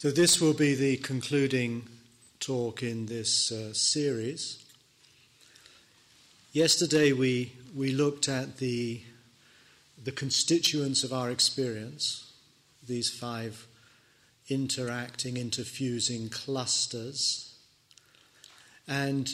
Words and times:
So, 0.00 0.10
this 0.10 0.40
will 0.40 0.54
be 0.54 0.74
the 0.74 0.96
concluding 0.96 1.86
talk 2.38 2.82
in 2.82 3.04
this 3.04 3.52
uh, 3.52 3.74
series. 3.74 4.64
Yesterday, 6.54 7.12
we, 7.12 7.52
we 7.76 7.92
looked 7.92 8.26
at 8.26 8.56
the, 8.56 9.02
the 10.02 10.10
constituents 10.10 11.04
of 11.04 11.12
our 11.12 11.30
experience, 11.30 12.32
these 12.88 13.10
five 13.10 13.66
interacting, 14.48 15.34
interfusing 15.34 16.32
clusters. 16.32 17.54
And 18.88 19.30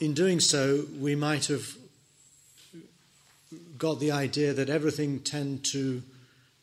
in 0.00 0.12
doing 0.12 0.40
so, 0.40 0.86
we 0.98 1.14
might 1.14 1.46
have 1.46 1.76
got 3.78 4.00
the 4.00 4.10
idea 4.10 4.54
that 4.54 4.70
everything 4.70 5.20
tend 5.20 5.64
to, 5.66 6.02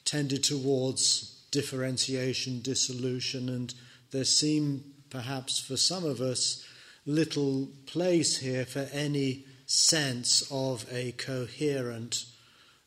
tended 0.03 0.43
towards 0.43 1.36
differentiation, 1.57 2.61
dissolution, 2.61 3.49
and 3.49 3.73
there 4.11 4.23
seemed 4.23 4.83
perhaps 5.09 5.59
for 5.59 5.75
some 5.75 6.05
of 6.05 6.21
us 6.21 6.63
little 7.07 7.67
place 7.87 8.37
here 8.37 8.63
for 8.63 8.87
any 8.93 9.43
sense 9.65 10.47
of 10.51 10.85
a 10.91 11.13
coherent 11.13 12.25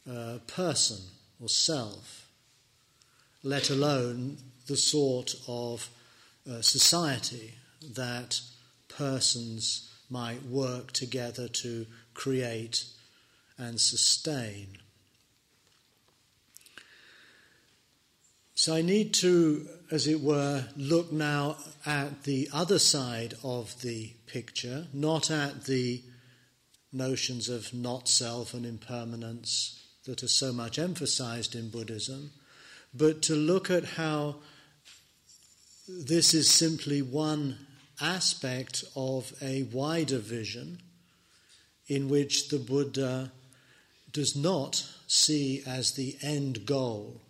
uh, 0.09 0.39
person 0.47 1.01
or 1.43 1.49
self, 1.49 2.29
let 3.43 3.71
alone 3.71 4.37
the 4.69 4.77
sort 4.77 5.35
of 5.49 5.91
uh, 6.49 6.63
society 6.63 7.55
that 7.97 8.41
persons 8.89 9.91
might 10.09 10.45
work 10.45 10.93
together 10.93 11.49
to 11.49 11.87
create 12.15 12.85
and 13.59 13.81
sustain. 13.81 14.79
So 18.61 18.75
I 18.75 18.83
need 18.83 19.15
to, 19.15 19.67
as 19.91 20.07
it 20.07 20.21
were, 20.21 20.67
look 20.77 21.11
now 21.11 21.57
at 21.87 22.25
the 22.25 22.51
other 22.53 22.79
side 22.79 23.33
of 23.43 23.81
the 23.81 24.13
picture, 24.27 24.87
not 24.93 25.31
at 25.31 25.65
the 25.65 26.03
notions 26.93 27.49
of 27.49 27.73
not 27.73 28.07
self 28.07 28.53
and 28.53 28.67
impermanence 28.67 29.83
that 30.05 30.23
are 30.23 30.29
so 30.29 30.53
much 30.53 30.79
emphasized 30.79 31.55
in 31.55 31.71
Buddhism, 31.71 32.33
but 32.93 33.23
to 33.23 33.35
look 33.35 33.71
at 33.71 33.97
how 33.97 34.37
this 35.89 36.35
is 36.35 36.51
simply 36.51 37.01
one 37.01 37.67
aspect 37.99 38.85
of 38.95 39.33
a 39.41 39.63
wider 39.73 40.19
vision 40.19 40.83
in 41.87 42.11
which 42.11 42.51
the 42.51 42.59
Buddha 42.59 43.33
does 44.13 44.37
not 44.37 44.87
see 45.07 45.63
as 45.67 45.93
the 45.93 46.19
end 46.21 46.67
goal 46.67 47.23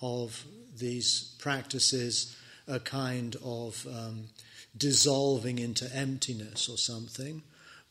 of 0.00 0.46
these 0.80 1.34
practices 1.38 2.36
a 2.66 2.80
kind 2.80 3.36
of 3.44 3.86
um, 3.86 4.24
dissolving 4.76 5.58
into 5.58 5.88
emptiness 5.94 6.68
or 6.68 6.76
something, 6.76 7.42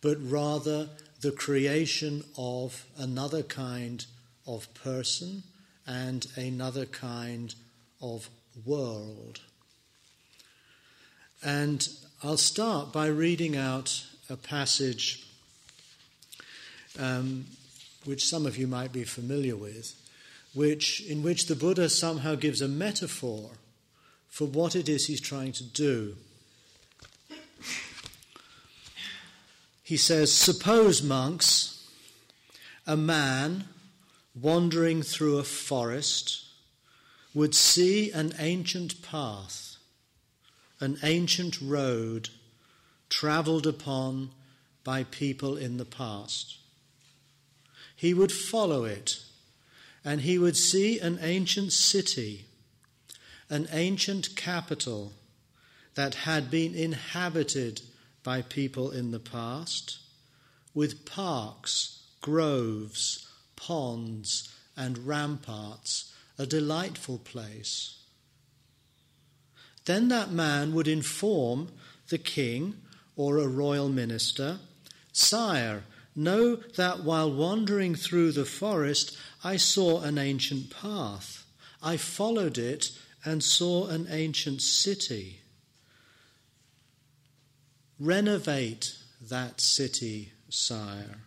but 0.02 0.18
rather 0.22 0.90
the 1.22 1.31
creation 1.31 2.23
of 2.38 2.86
another 2.98 3.44
kind 3.44 4.06
of 4.48 4.73
person 4.73 5.44
and 5.86 6.28
another 6.36 6.86
kind 6.86 7.56
of 8.02 8.30
world. 8.66 9.42
And 11.44 11.88
I'll 12.24 12.38
start 12.38 12.92
by 12.94 13.08
reading 13.08 13.56
out 13.56 14.06
a 14.30 14.36
passage 14.36 15.26
um, 17.00 17.46
which 18.06 18.26
some 18.26 18.46
of 18.46 18.58
you 18.58 18.68
might 18.68 18.92
be 18.92 19.03
familiar 19.03 19.56
with, 19.56 19.94
which, 20.53 21.02
in 21.02 21.23
which 21.23 21.45
the 21.45 21.55
Buddha 21.55 21.89
somehow 21.89 22.36
gives 22.36 22.61
a 22.61 22.67
metaphor 22.67 23.52
for 24.28 24.45
what 24.45 24.75
it 24.75 24.89
is 24.89 25.08
he's 25.08 25.22
trying 25.22 25.52
to 25.53 25.64
do. 25.64 26.16
He 29.83 29.97
says, 29.97 30.31
Suppose, 30.31 31.02
monks, 31.02 31.90
a 32.85 32.96
man 32.96 33.66
wandering 34.40 35.01
through 35.01 35.38
a 35.38 35.44
forest 35.44 36.46
would 37.34 37.56
see 37.56 38.12
an 38.12 38.34
ancient 38.38 39.01
path, 39.01 39.78
an 40.79 40.97
ancient 41.03 41.59
road 41.59 42.29
travelled 43.09 43.66
upon 43.66 44.29
by 44.84 45.03
people 45.06 45.57
in 45.57 45.78
the 45.78 45.85
past. 45.85 46.57
He 47.95 48.13
would 48.13 48.31
follow 48.31 48.85
it 48.85 49.19
and 50.04 50.22
he 50.22 50.38
would 50.38 50.56
see 50.56 51.00
an 51.00 51.20
ancient 51.22 51.74
city, 51.74 52.46
an 53.50 53.68
ancient 53.72 54.36
capital 54.36 55.14
that 55.96 56.16
had 56.16 56.50
been 56.50 56.76
inhabited 56.76 57.82
by 58.24 58.42
people 58.42 58.92
in 58.92 59.12
the 59.12 59.20
past, 59.20 60.00
with 60.74 61.06
parks, 61.06 62.04
groves, 62.22 63.28
ponds, 63.56 64.54
and 64.78 65.08
ramparts, 65.08 66.14
a 66.38 66.46
delightful 66.46 67.18
place. 67.18 67.98
Then 69.86 70.08
that 70.10 70.31
man 70.31 70.74
would 70.74 70.88
inform 70.88 71.70
the 72.10 72.18
king 72.18 72.76
or 73.16 73.38
a 73.38 73.48
royal 73.48 73.90
minister 73.90 74.60
Sire, 75.12 75.84
Know 76.16 76.58
that 76.75 77.03
while 77.03 77.31
wandering 77.31 77.96
through 77.96 78.31
the 78.31 78.46
forest, 78.46 79.18
I 79.44 79.58
saw 79.58 80.02
an 80.02 80.18
ancient 80.18 80.70
path. 80.70 81.46
I 81.81 81.97
followed 81.97 82.58
it 82.58 82.92
and 83.24 83.44
saw 83.44 83.88
an 83.88 84.08
ancient 84.09 84.62
city. 84.62 85.42
Renovate 88.00 88.96
that 89.22 89.62
city, 89.62 90.31
sire. 90.50 91.19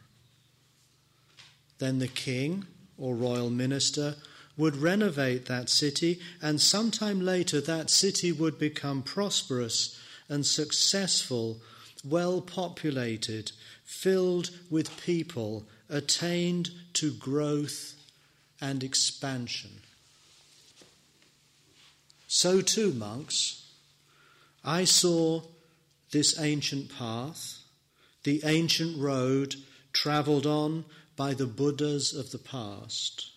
Then 1.78 1.98
the 1.98 2.08
king 2.08 2.66
or 2.96 3.14
royal 3.14 3.50
minister 3.50 4.16
would 4.56 4.76
renovate 4.76 5.46
that 5.46 5.68
city, 5.68 6.20
and 6.40 6.60
sometime 6.60 7.20
later 7.20 7.60
that 7.60 7.90
city 7.90 8.32
would 8.32 8.58
become 8.58 9.02
prosperous 9.02 9.98
and 10.28 10.46
successful, 10.46 11.60
well 12.04 12.40
populated, 12.40 13.52
filled 13.92 14.50
with 14.70 15.00
people 15.04 15.64
attained 15.90 16.70
to 16.94 17.12
growth 17.12 17.94
and 18.60 18.82
expansion. 18.82 19.70
So 22.26 22.62
too, 22.62 22.92
monks, 22.92 23.70
I 24.64 24.84
saw 24.84 25.42
this 26.10 26.40
ancient 26.40 26.96
path, 26.96 27.58
the 28.24 28.40
ancient 28.44 28.98
road 28.98 29.56
travelled 29.92 30.46
on 30.46 30.86
by 31.14 31.34
the 31.34 31.46
Buddhas 31.46 32.14
of 32.14 32.30
the 32.30 32.38
past. 32.38 33.30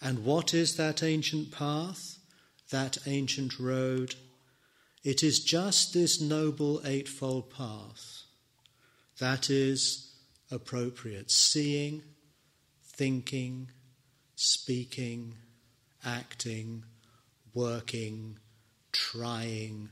And 0.00 0.24
what 0.24 0.54
is 0.54 0.76
that 0.76 1.02
ancient 1.02 1.52
path, 1.52 2.18
that 2.70 2.96
ancient 3.06 3.58
road? 3.58 4.14
It 5.04 5.22
is 5.22 5.44
just 5.44 5.92
this 5.92 6.20
noble 6.20 6.80
Eightfold 6.84 7.50
Path 7.50 8.21
that 9.18 9.50
is 9.50 10.12
appropriate. 10.50 11.30
Seeing, 11.30 12.02
thinking, 12.84 13.68
speaking, 14.34 15.34
acting, 16.04 16.84
working, 17.54 18.38
trying, 18.92 19.90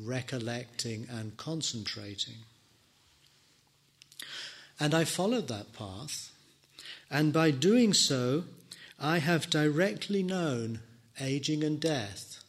recollecting, 0.00 1.06
and 1.10 1.36
concentrating. 1.36 2.44
And 4.78 4.94
I 4.94 5.04
followed 5.04 5.48
that 5.48 5.72
path, 5.72 6.30
and 7.10 7.32
by 7.32 7.50
doing 7.50 7.92
so, 7.92 8.44
I 8.98 9.18
have 9.18 9.50
directly 9.50 10.22
known 10.22 10.80
aging 11.20 11.62
and 11.64 11.80
death, 11.80 12.42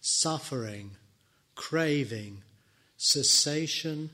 suffering, 0.00 0.92
craving, 1.54 2.42
cessation, 2.96 4.10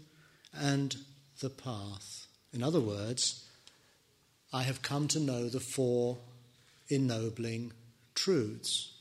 and 0.53 0.97
the 1.43 1.51
path. 1.51 2.27
In 2.55 2.63
other 2.63 2.81
words, 2.81 3.47
I 4.53 4.63
have 4.63 4.81
come 4.81 5.09
to 5.09 5.21
know 5.21 5.49
the 5.49 5.61
four 5.61 6.19
ennobling 6.89 7.73
truths. 8.15 8.93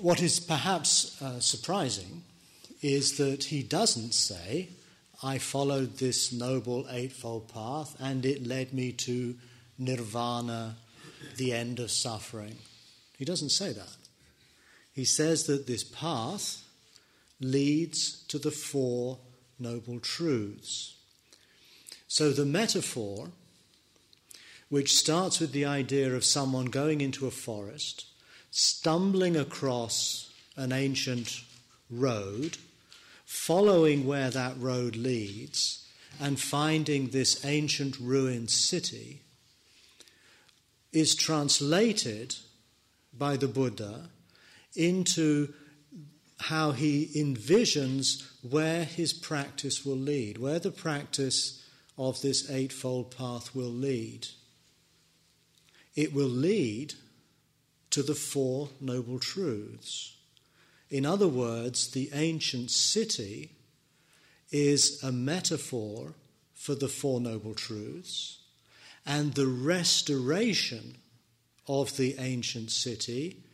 What 0.00 0.22
is 0.22 0.40
perhaps 0.40 1.20
uh, 1.20 1.40
surprising 1.40 2.22
is 2.80 3.18
that 3.18 3.44
he 3.44 3.62
doesn't 3.62 4.14
say, 4.14 4.70
I 5.22 5.36
followed 5.38 5.98
this 5.98 6.32
noble 6.32 6.86
eightfold 6.90 7.52
path 7.52 7.94
and 8.00 8.24
it 8.24 8.46
led 8.46 8.72
me 8.72 8.92
to 8.92 9.36
nirvana, 9.78 10.76
the 11.36 11.52
end 11.52 11.78
of 11.80 11.90
suffering. 11.90 12.56
He 13.18 13.26
doesn't 13.26 13.50
say 13.50 13.72
that. 13.72 13.96
He 14.92 15.04
says 15.04 15.44
that 15.44 15.66
this 15.66 15.84
path 15.84 16.64
leads 17.40 18.22
to 18.28 18.38
the 18.38 18.50
Four 18.50 19.18
Noble 19.58 19.98
Truths. 19.98 20.96
So 22.06 22.30
the 22.30 22.44
metaphor 22.44 23.30
which 24.70 24.96
starts 24.96 25.40
with 25.40 25.52
the 25.52 25.64
idea 25.64 26.14
of 26.14 26.24
someone 26.24 26.66
going 26.66 27.00
into 27.00 27.26
a 27.26 27.30
forest, 27.30 28.06
stumbling 28.50 29.36
across 29.36 30.32
an 30.56 30.72
ancient 30.72 31.42
road, 31.90 32.56
following 33.24 34.06
where 34.06 34.30
that 34.30 34.56
road 34.58 34.94
leads, 34.94 35.86
and 36.20 36.38
finding 36.38 37.08
this 37.08 37.44
ancient 37.44 37.98
ruined 37.98 38.50
city, 38.50 39.22
is 40.92 41.14
translated 41.14 42.36
by 43.16 43.36
the 43.36 43.48
Buddha 43.48 44.08
into 44.76 45.52
how 46.40 46.72
he 46.72 47.10
envisions 47.14 48.26
where 48.42 48.84
his 48.84 49.12
practice 49.12 49.84
will 49.84 49.96
lead, 49.96 50.38
where 50.38 50.58
the 50.58 50.70
practice 50.70 51.62
of 51.98 52.20
this 52.22 52.50
Eightfold 52.50 53.14
Path 53.14 53.54
will 53.54 53.70
lead. 53.70 54.26
It 55.94 56.14
will 56.14 56.28
lead 56.28 56.94
to 57.90 58.02
the 58.02 58.14
Four 58.14 58.70
Noble 58.80 59.18
Truths. 59.18 60.16
In 60.88 61.04
other 61.04 61.28
words, 61.28 61.90
the 61.90 62.08
ancient 62.14 62.70
city 62.70 63.50
is 64.50 65.02
a 65.02 65.12
metaphor 65.12 66.14
for 66.54 66.74
the 66.74 66.88
Four 66.88 67.20
Noble 67.20 67.54
Truths, 67.54 68.38
and 69.04 69.34
the 69.34 69.46
restoration 69.46 70.96
of 71.68 71.96
the 71.98 72.16
ancient 72.18 72.70
city 72.70 73.44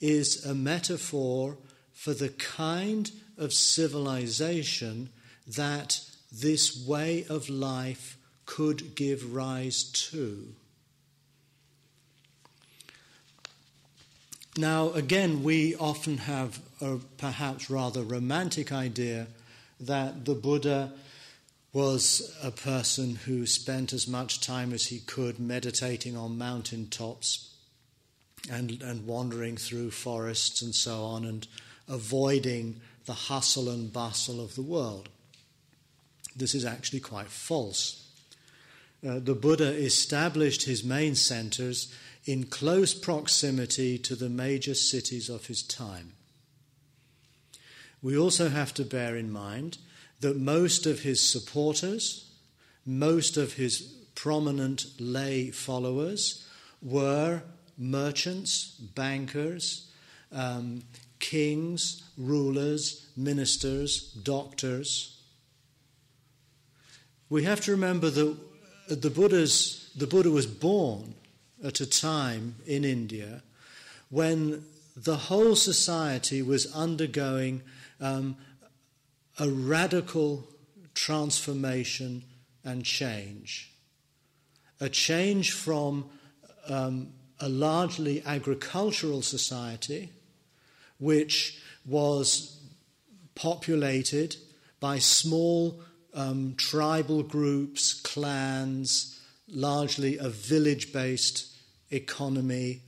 is 0.00 0.44
a 0.46 0.54
metaphor 0.54 1.58
for 1.96 2.12
the 2.12 2.28
kind 2.28 3.10
of 3.38 3.52
civilization 3.54 5.08
that 5.46 5.98
this 6.30 6.86
way 6.86 7.24
of 7.28 7.48
life 7.48 8.18
could 8.44 8.94
give 8.94 9.34
rise 9.34 9.82
to. 9.82 10.54
Now, 14.58 14.90
again, 14.90 15.42
we 15.42 15.74
often 15.74 16.18
have 16.18 16.60
a 16.80 16.98
perhaps 17.16 17.70
rather 17.70 18.02
romantic 18.02 18.72
idea 18.72 19.26
that 19.80 20.26
the 20.26 20.34
Buddha 20.34 20.92
was 21.72 22.36
a 22.42 22.50
person 22.50 23.16
who 23.16 23.46
spent 23.46 23.92
as 23.94 24.06
much 24.06 24.40
time 24.40 24.72
as 24.72 24.86
he 24.86 24.98
could 25.00 25.40
meditating 25.40 26.16
on 26.16 26.38
mountain 26.38 26.88
tops 26.88 27.54
and, 28.50 28.82
and 28.82 29.06
wandering 29.06 29.56
through 29.56 29.90
forests 29.90 30.62
and 30.62 30.74
so 30.74 31.02
on 31.02 31.24
and 31.24 31.48
avoiding 31.88 32.80
the 33.06 33.14
hustle 33.14 33.68
and 33.68 33.92
bustle 33.92 34.40
of 34.40 34.54
the 34.54 34.62
world. 34.62 35.08
This 36.34 36.54
is 36.54 36.64
actually 36.64 37.00
quite 37.00 37.28
false. 37.28 38.02
Uh, 39.06 39.20
the 39.20 39.34
Buddha 39.34 39.72
established 39.72 40.64
his 40.64 40.82
main 40.82 41.14
centers 41.14 41.94
in 42.24 42.44
close 42.44 42.92
proximity 42.92 43.98
to 43.98 44.16
the 44.16 44.28
major 44.28 44.74
cities 44.74 45.28
of 45.28 45.46
his 45.46 45.62
time. 45.62 46.12
We 48.02 48.18
also 48.18 48.48
have 48.48 48.74
to 48.74 48.84
bear 48.84 49.16
in 49.16 49.30
mind 49.30 49.78
that 50.20 50.36
most 50.36 50.86
of 50.86 51.00
his 51.00 51.20
supporters, 51.20 52.30
most 52.84 53.36
of 53.36 53.54
his 53.54 53.80
prominent 54.14 54.86
lay 54.98 55.50
followers 55.50 56.46
were 56.82 57.42
merchants, 57.78 58.70
bankers, 58.94 59.90
um, 60.32 60.82
kings, 61.18 62.02
rulers, 62.16 63.08
ministers, 63.16 64.12
doctors. 64.12 65.20
We 67.28 67.44
have 67.44 67.60
to 67.62 67.72
remember 67.72 68.10
that 68.10 68.36
the, 68.88 69.10
Buddha's, 69.10 69.90
the 69.96 70.06
Buddha 70.06 70.30
was 70.30 70.46
born 70.46 71.14
at 71.64 71.80
a 71.80 71.86
time 71.86 72.56
in 72.66 72.84
India 72.84 73.42
when 74.10 74.64
the 74.96 75.16
whole 75.16 75.56
society 75.56 76.42
was 76.42 76.72
undergoing 76.74 77.62
um, 78.00 78.36
a 79.38 79.48
radical 79.48 80.46
transformation 80.94 82.22
and 82.64 82.84
change. 82.84 83.72
A 84.80 84.88
change 84.88 85.52
from 85.52 86.08
um, 86.68 87.12
a 87.40 87.48
largely 87.48 88.22
agricultural 88.24 89.22
society, 89.22 90.10
which 90.98 91.60
was 91.84 92.58
populated 93.34 94.36
by 94.80 94.98
small 94.98 95.80
um, 96.14 96.54
tribal 96.56 97.22
groups, 97.22 97.92
clans, 97.92 99.20
largely 99.48 100.18
a 100.18 100.28
village 100.28 100.92
based 100.92 101.54
economy, 101.90 102.80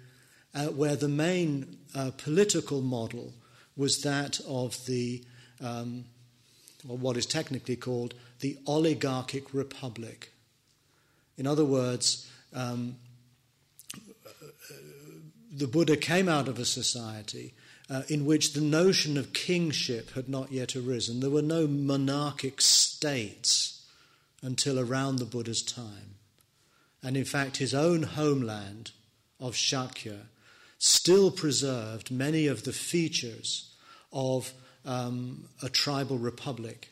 uh, 0.55 0.67
where 0.67 0.97
the 0.97 1.09
main 1.09 1.79
uh, 1.95 2.11
political 2.17 2.81
model 2.81 3.33
was 3.77 4.03
that 4.03 4.41
of 4.49 4.85
the, 4.87 5.23
um, 5.61 6.05
or 6.89 6.97
what 6.97 7.17
is 7.17 7.27
technically 7.27 7.77
called 7.77 8.15
the 8.41 8.57
oligarchic 8.67 9.53
republic. 9.55 10.33
In 11.37 11.47
other 11.47 11.65
words, 11.65 12.29
um, 12.55 12.97
the 15.53 15.67
Buddha 15.67 15.97
came 15.97 16.29
out 16.29 16.49
of 16.49 16.59
a 16.59 16.65
society 16.65 17.55
uh, 17.91 18.03
in 18.09 18.25
which 18.27 18.53
the 18.53 18.61
notion 18.61 19.17
of 19.17 19.33
kingship 19.33 20.13
had 20.13 20.29
not 20.29 20.53
yet 20.53 20.77
arisen. 20.77 21.21
There 21.21 21.31
were 21.31 21.43
no 21.43 21.67
monarchic 21.67 22.61
states 22.61 23.87
until 24.43 24.79
around 24.79 25.17
the 25.17 25.25
Buddha's 25.25 25.63
time. 25.63 26.17
And 27.03 27.17
in 27.17 27.25
fact, 27.25 27.57
his 27.57 27.75
own 27.75 28.03
homeland 28.03 28.93
of 29.41 29.55
Shakya 29.55 30.27
still 30.79 31.31
preserved 31.31 32.11
many 32.11 32.47
of 32.47 32.65
the 32.65 32.73
features 32.73 33.75
of 34.13 34.53
um, 34.85 35.49
a 35.63 35.69
tribal 35.69 36.19
republic 36.19 36.89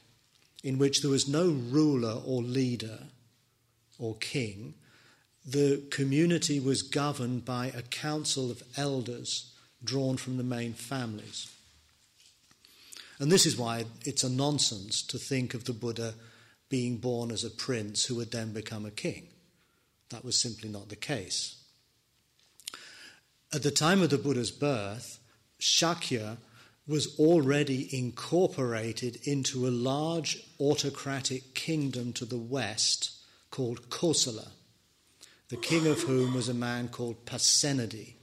in 0.63 0.79
which 0.79 1.01
there 1.01 1.11
was 1.11 1.29
no 1.29 1.49
ruler 1.49 2.21
or 2.27 2.43
leader 2.43 2.99
or 3.99 4.17
king, 4.17 4.75
the 5.45 5.83
community 5.91 6.59
was 6.59 6.83
governed 6.83 7.45
by 7.45 7.69
a 7.69 7.83
council 7.83 8.51
of 8.51 8.63
elders 8.77 9.53
drawn 9.83 10.17
from 10.17 10.37
the 10.37 10.45
main 10.45 10.73
families. 10.73 11.53
And 13.19 13.33
this 13.33 13.47
is 13.47 13.57
why 13.57 13.85
it's 14.05 14.25
a 14.25 14.31
nonsense 14.31 15.03
to 15.05 15.19
think 15.19 15.55
of 15.55 15.65
the 15.65 15.73
Buddha 15.73 16.15
being 16.69 16.99
born 16.99 17.31
as 17.31 17.45
a 17.45 17.51
prince 17.51 18.05
who 18.05 18.17
would 18.17 18.33
then 18.33 18.53
become 18.53 18.85
a 18.85 18.91
king. 18.91 19.29
That 20.11 20.25
was 20.25 20.37
simply 20.37 20.69
not 20.69 20.89
the 20.89 20.97
case. 20.97 21.57
At 23.55 23.63
the 23.63 23.71
time 23.71 24.03
of 24.03 24.11
the 24.11 24.19
Buddha's 24.19 24.51
birth, 24.51 25.21
Shakya 25.61 26.37
was 26.87 27.19
already 27.19 27.89
incorporated 27.97 29.19
into 29.25 29.67
a 29.67 29.71
large 29.71 30.39
autocratic 30.61 31.55
kingdom 31.55 32.13
to 32.15 32.25
the 32.25 32.39
west 32.39 33.13
called 33.51 33.89
Kosala 33.89 34.49
the 35.49 35.57
king 35.57 35.87
of 35.87 36.01
whom 36.01 36.35
was 36.35 36.49
a 36.49 36.55
man 36.55 36.89
called 36.89 37.25
Pasenadi, 37.25 38.16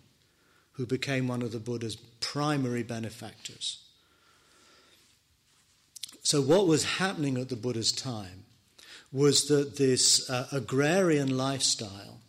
who 0.73 0.85
became 0.85 1.27
one 1.27 1.41
of 1.41 1.51
the 1.51 1.59
Buddha's 1.59 1.95
primary 2.19 2.83
benefactors. 2.83 3.79
So, 6.23 6.41
what 6.41 6.67
was 6.67 6.97
happening 6.97 7.37
at 7.37 7.49
the 7.49 7.55
Buddha's 7.55 7.91
time 7.91 8.45
was 9.11 9.47
that 9.47 9.77
this 9.77 10.29
uh, 10.29 10.47
agrarian 10.51 11.37
lifestyle, 11.37 12.19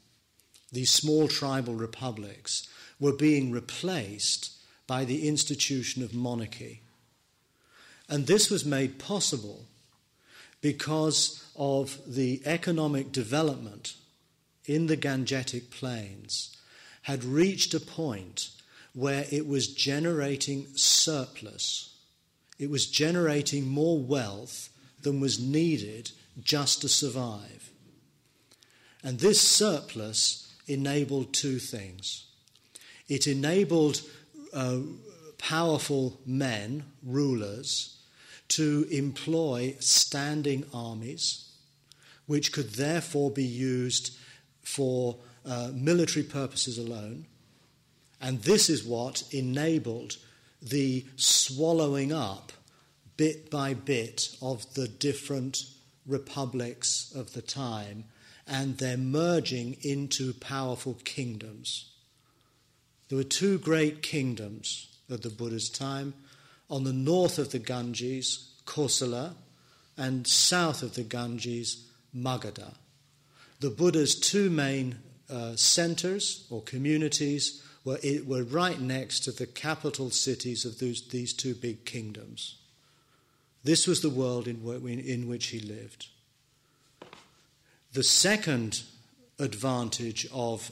these 0.73 0.91
small 0.91 1.29
tribal 1.29 1.75
republics, 1.75 2.69
were 3.01 3.13
being 3.13 3.51
replaced 3.51 4.53
by 4.87 5.05
the 5.05 5.27
institution 5.27 6.03
of 6.03 6.13
monarchy. 6.13 6.83
And 8.09 8.27
this 8.27 8.51
was 8.51 8.65
made 8.65 8.99
possible 8.99 9.65
because 10.61 11.45
of 11.57 11.99
the 12.07 12.43
economic 12.45 13.13
development 13.13 13.95
in 14.67 14.87
the 14.87 14.97
Gangetic 14.97 15.71
Plains 15.71 16.55
had 17.05 17.23
reached 17.23 17.75
a 17.75 17.81
point 17.81 18.51
where 18.95 19.27
it 19.31 19.47
was 19.47 19.69
generating 19.69 20.67
surplus. 20.75 21.95
It 22.59 22.71
was 22.71 22.87
generating 22.87 23.69
more 23.69 23.99
wealth 23.99 24.71
than 25.03 25.21
was 25.21 25.39
needed 25.39 26.13
just 26.43 26.81
to 26.81 26.89
survive. 26.89 27.71
And 29.03 29.19
this 29.21 29.41
surplus 29.41 30.55
enabled 30.67 31.33
two 31.33 31.59
things 31.59 32.25
it 33.07 33.27
enabled 33.27 34.01
uh, 34.55 34.79
powerful 35.37 36.19
men, 36.25 36.85
rulers, 37.03 37.99
to 38.49 38.87
employ 38.91 39.77
standing 39.79 40.65
armies, 40.73 41.51
which 42.25 42.51
could 42.51 42.71
therefore 42.71 43.31
be 43.31 43.45
used 43.45 44.17
for 44.63 45.19
uh, 45.47 45.71
military 45.75 46.25
purposes 46.25 46.79
alone. 46.79 47.27
And 48.21 48.43
this 48.43 48.71
is 48.71 48.85
what 48.85 49.23
enabled 49.31 50.17
the 50.63 51.05
swallowing 51.17 52.13
up, 52.13 52.53
bit 53.17 53.51
by 53.51 53.75
bit, 53.75 54.37
of 54.41 54.73
the 54.75 54.89
different 54.89 55.65
republics 56.07 57.13
of 57.15 57.33
the 57.33 57.43
time 57.43 58.05
and 58.47 58.79
they're 58.79 58.97
merging 58.97 59.77
into 59.83 60.35
powerful 60.35 60.95
kingdoms. 61.05 61.91
There 63.09 63.17
were 63.17 63.25
two 63.25 63.59
great 63.59 64.03
kingdoms 64.03 64.89
at 65.11 65.23
the 65.23 65.31
Buddha's 65.31 65.71
time. 65.71 66.15
On 66.71 66.85
the 66.85 66.93
north 66.93 67.39
of 67.39 67.53
the 67.53 67.59
Ganges, 67.59 68.55
Kosala, 68.67 69.35
and 69.97 70.27
south 70.27 70.83
of 70.83 70.95
the 70.95 71.03
Ganges, 71.03 71.89
Magadha. 72.17 72.75
The 73.61 73.71
Buddha's 73.71 74.19
two 74.19 74.51
main 74.51 74.99
uh, 75.31 75.57
centers 75.57 76.47
or 76.51 76.63
communities 76.63 77.63
were, 77.85 77.99
were 78.27 78.45
right 78.45 78.81
next 78.81 79.21
to 79.21 79.33
the 79.33 79.47
capital 79.47 80.11
cities 80.11 80.65
of 80.65 80.79
those, 80.79 81.09
these 81.09 81.33
two 81.33 81.55
big 81.55 81.85
kingdoms. 81.85 82.57
This 83.63 83.87
was 83.87 84.01
the 84.03 84.11
world 84.11 84.47
in, 84.47 84.61
in 85.01 85.29
which 85.29 85.47
he 85.47 85.61
lived. 85.61 86.09
The 87.93 88.03
second 88.03 88.83
advantage 89.39 90.27
of, 90.33 90.71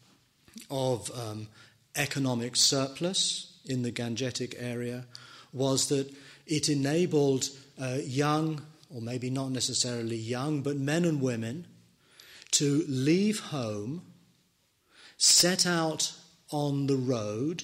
of 0.70 1.10
um, 1.18 1.48
economic 1.96 2.56
surplus 2.56 3.58
in 3.66 3.82
the 3.82 3.92
Gangetic 3.92 4.54
area 4.58 5.04
was 5.52 5.88
that 5.88 6.12
it 6.46 6.68
enabled 6.68 7.50
uh, 7.80 7.98
young, 8.02 8.62
or 8.94 9.00
maybe 9.00 9.30
not 9.30 9.50
necessarily 9.50 10.16
young, 10.16 10.62
but 10.62 10.76
men 10.76 11.04
and 11.04 11.20
women 11.20 11.66
to 12.58 12.84
leave 12.88 13.38
home, 13.38 14.02
set 15.16 15.64
out 15.64 16.12
on 16.50 16.88
the 16.88 16.96
road, 16.96 17.62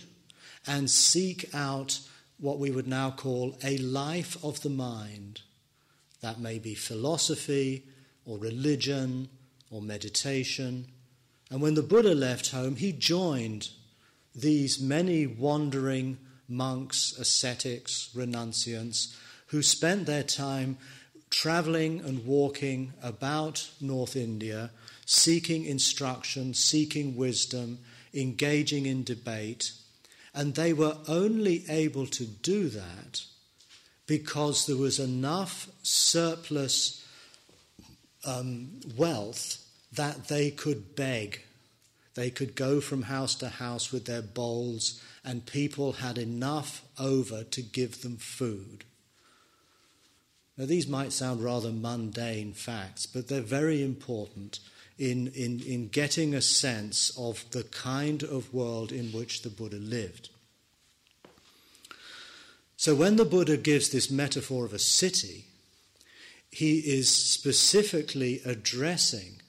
and 0.69 0.89
seek 0.89 1.53
out 1.53 1.99
what 2.39 2.61
we 2.61 2.71
would 2.71 2.87
now 2.87 3.11
call 3.11 3.57
a 3.65 3.77
life 3.79 4.37
of 4.45 4.63
the 4.63 4.71
mind. 4.71 5.41
That 6.21 6.39
may 6.39 6.61
be 6.61 6.77
philosophy 6.77 7.83
or 8.25 8.39
religion 8.39 9.29
or 9.69 9.83
meditation. 9.83 10.87
And 11.51 11.61
when 11.61 11.75
the 11.75 11.83
Buddha 11.83 12.15
left 12.15 12.53
home, 12.53 12.77
he 12.77 12.93
joined 12.93 13.71
these 14.33 14.81
many 14.81 15.27
wandering 15.27 16.19
monks, 16.49 17.19
ascetics, 17.19 18.11
renunciants 18.15 19.13
who 19.49 19.61
spent 19.61 20.07
their 20.07 20.23
time 20.23 20.79
traveling 21.31 22.01
and 22.01 22.25
walking 22.25 22.93
about 23.03 23.69
North 23.81 24.15
India, 24.15 24.71
seeking 25.07 25.65
instruction, 25.65 26.55
seeking 26.55 27.17
wisdom, 27.17 27.79
engaging 28.13 28.87
in 28.87 29.05
debate. 29.05 29.73
And 30.35 30.55
they 30.55 30.73
were 30.73 30.97
only 31.07 31.65
able 31.69 32.07
to 32.07 32.25
do 32.25 32.69
that 32.69 33.23
because 34.07 34.67
there 34.67 34.77
was 34.77 34.99
enough 34.99 35.69
surplus 35.83 37.07
um, 38.27 38.81
wealth 38.97 39.65
that 39.93 40.29
they 40.29 40.51
could 40.51 40.97
beg. 40.97 41.41
They 42.15 42.31
could 42.31 42.55
go 42.55 42.81
from 42.81 43.03
house 43.03 43.35
to 43.37 43.49
house 43.49 43.93
with 43.93 44.07
their 44.07 44.23
bowls, 44.23 45.03
and 45.25 45.47
people 45.47 45.93
had 45.93 46.19
enough 46.19 46.85
over 46.99 47.45
to 47.45 47.63
give 47.63 48.03
them 48.03 48.17
food. 48.17 48.85
Now, 50.57 50.67
these 50.67 50.87
might 50.87 51.13
sound 51.13 51.43
rather 51.43 51.73
mundane 51.73 52.53
facts, 52.53 53.07
but 53.07 53.27
they're 53.27 53.41
very 53.41 53.83
important 53.83 54.61
in, 54.99 55.29
in, 55.29 55.61
in 55.61 55.89
getting 55.89 56.35
a 56.35 56.41
sense 56.41 57.13
of 57.19 57.45
the 57.51 57.65
kind 57.65 58.23
of 58.23 58.53
world 58.55 58.93
in 58.93 59.07
which 59.07 59.43
the 59.43 59.51
Buddha 59.51 59.77
lived. 59.77 60.29
So, 62.77 62.95
when 62.95 63.17
the 63.17 63.25
Buddha 63.25 63.57
gives 63.57 63.89
this 63.89 64.11
metaphor 64.11 64.65
of 64.65 64.73
a 64.73 64.79
city, 64.79 65.47
he 66.51 66.79
is 66.79 67.11
specifically 67.11 68.41
addressing 68.45 69.41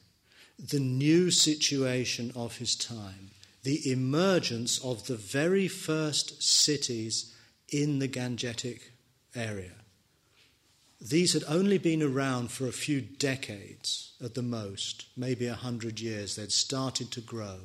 the 0.57 0.79
new 0.79 1.31
situation 1.31 2.31
of 2.35 2.57
his 2.57 2.75
time, 2.75 3.31
the 3.63 3.91
emergence 3.91 4.79
of 4.79 5.07
the 5.07 5.15
very 5.15 5.67
first 5.67 6.41
cities 6.41 7.35
in 7.69 7.99
the 7.99 8.07
Gangetic 8.07 8.81
area. 9.35 9.73
These 11.01 11.33
had 11.33 11.43
only 11.47 11.77
been 11.77 12.01
around 12.01 12.51
for 12.51 12.67
a 12.67 12.71
few 12.71 13.01
decades 13.01 14.13
at 14.23 14.33
the 14.33 14.41
most, 14.41 15.05
maybe 15.17 15.47
a 15.47 15.55
hundred 15.55 15.99
years. 15.99 16.35
They'd 16.35 16.51
started 16.51 17.11
to 17.11 17.21
grow. 17.21 17.59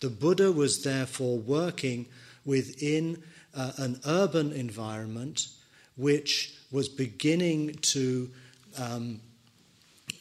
The 0.00 0.10
Buddha 0.10 0.52
was 0.52 0.82
therefore 0.82 1.38
working 1.38 2.06
within 2.44 3.22
uh, 3.54 3.72
an 3.78 4.00
urban 4.06 4.52
environment 4.52 5.48
which 5.96 6.54
was 6.70 6.88
beginning 6.88 7.74
to 7.74 8.30
um, 8.78 9.20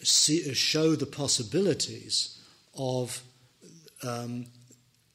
see, 0.03 0.53
show 0.53 0.95
the 0.95 1.05
possibilities 1.05 2.39
of 2.77 3.21
um, 4.03 4.45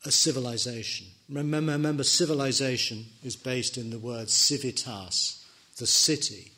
a 0.05 0.11
civilization. 0.11 1.07
Remember, 1.29 1.73
remember, 1.73 2.03
civilization 2.03 3.07
is 3.23 3.37
based 3.37 3.77
in 3.77 3.91
the 3.91 3.99
word 3.99 4.31
civitas, 4.31 5.45
the 5.77 5.87
city. 5.87 6.53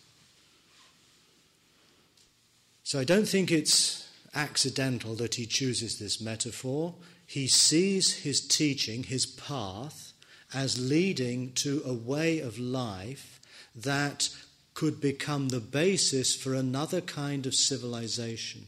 So 2.91 2.99
I 2.99 3.05
don't 3.05 3.29
think 3.29 3.53
it's 3.53 4.09
accidental 4.35 5.15
that 5.15 5.37
he 5.37 5.47
chooses 5.47 6.01
this 6.01 6.21
metaphor. 6.21 6.97
He 7.25 7.47
sees 7.47 8.25
his 8.25 8.41
teaching, 8.41 9.05
his 9.05 9.27
path, 9.27 10.13
as 10.53 10.91
leading 10.91 11.53
to 11.53 11.83
a 11.87 11.95
way 11.95 12.41
of 12.41 12.59
life 12.59 13.41
that 13.77 14.31
could 14.75 15.01
become 15.01 15.51
the 15.51 15.61
basis 15.61 16.35
for 16.35 16.53
another 16.53 17.01
kind 17.01 17.47
of 17.47 17.55
civilization. 17.55 18.67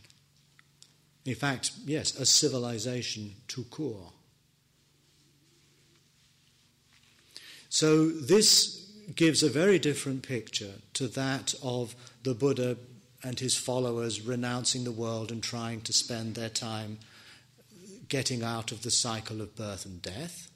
In 1.24 1.34
fact, 1.34 1.72
yes, 1.84 2.14
a 2.14 2.24
civilization 2.24 3.34
tout 3.48 3.68
court. 3.70 4.12
So 7.70 8.08
this 8.08 8.88
gives 9.16 9.42
a 9.42 9.50
very 9.50 9.80
different 9.80 10.22
picture 10.22 10.74
to 10.94 11.08
that 11.08 11.56
of 11.60 11.96
the 12.22 12.34
Buddha 12.34 12.76
and 13.22 13.38
his 13.38 13.56
followers 13.56 14.20
renouncing 14.20 14.84
the 14.84 14.92
world 14.92 15.30
and 15.30 15.42
trying 15.42 15.80
to 15.82 15.92
spend 15.92 16.34
their 16.34 16.48
time 16.48 16.98
getting 18.08 18.42
out 18.42 18.72
of 18.72 18.82
the 18.82 18.90
cycle 18.90 19.40
of 19.40 19.56
birth 19.56 19.86
and 19.86 20.02
death. 20.02 20.50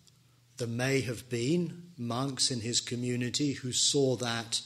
There 0.58 0.66
may 0.66 1.00
have 1.02 1.28
been 1.28 1.90
monks 1.96 2.50
in 2.50 2.60
his 2.60 2.80
community 2.80 3.52
who 3.52 3.72
saw 3.72 4.16
that 4.16 4.62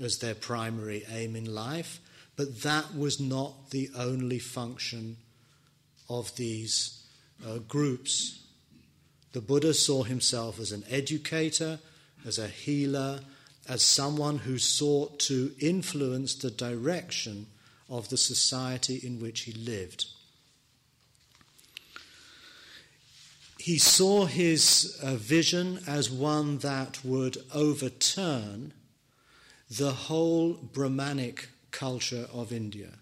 as 0.00 0.18
their 0.18 0.34
primary 0.34 1.04
aim 1.10 1.36
in 1.36 1.54
life, 1.54 2.00
but 2.36 2.62
that 2.62 2.94
was 2.94 3.20
not 3.20 3.70
the 3.70 3.90
only 3.96 4.38
function 4.38 5.16
of 6.08 6.34
these 6.36 7.02
uh, 7.46 7.58
groups. 7.58 8.46
The 9.32 9.40
Buddha 9.40 9.74
saw 9.74 10.02
himself 10.02 10.58
as 10.58 10.72
an 10.72 10.84
educator, 10.88 11.78
as 12.26 12.38
a 12.38 12.48
healer, 12.48 13.20
as 13.68 13.82
someone 13.82 14.38
who 14.38 14.58
sought 14.58 15.18
to 15.20 15.52
influence 15.60 16.34
the 16.34 16.50
direction 16.50 17.46
of 17.88 18.08
the 18.08 18.16
society 18.16 19.00
in 19.02 19.20
which 19.20 19.42
he 19.42 19.52
lived. 19.52 20.06
He 23.58 23.78
saw 23.78 24.24
his 24.26 24.98
uh, 25.02 25.16
vision 25.16 25.80
as 25.86 26.10
one 26.10 26.58
that 26.58 27.04
would 27.04 27.38
overturn 27.54 28.72
the 29.70 29.92
whole 29.92 30.54
Brahmanic 30.54 31.48
culture 31.70 32.26
of 32.32 32.52
India. 32.52 32.92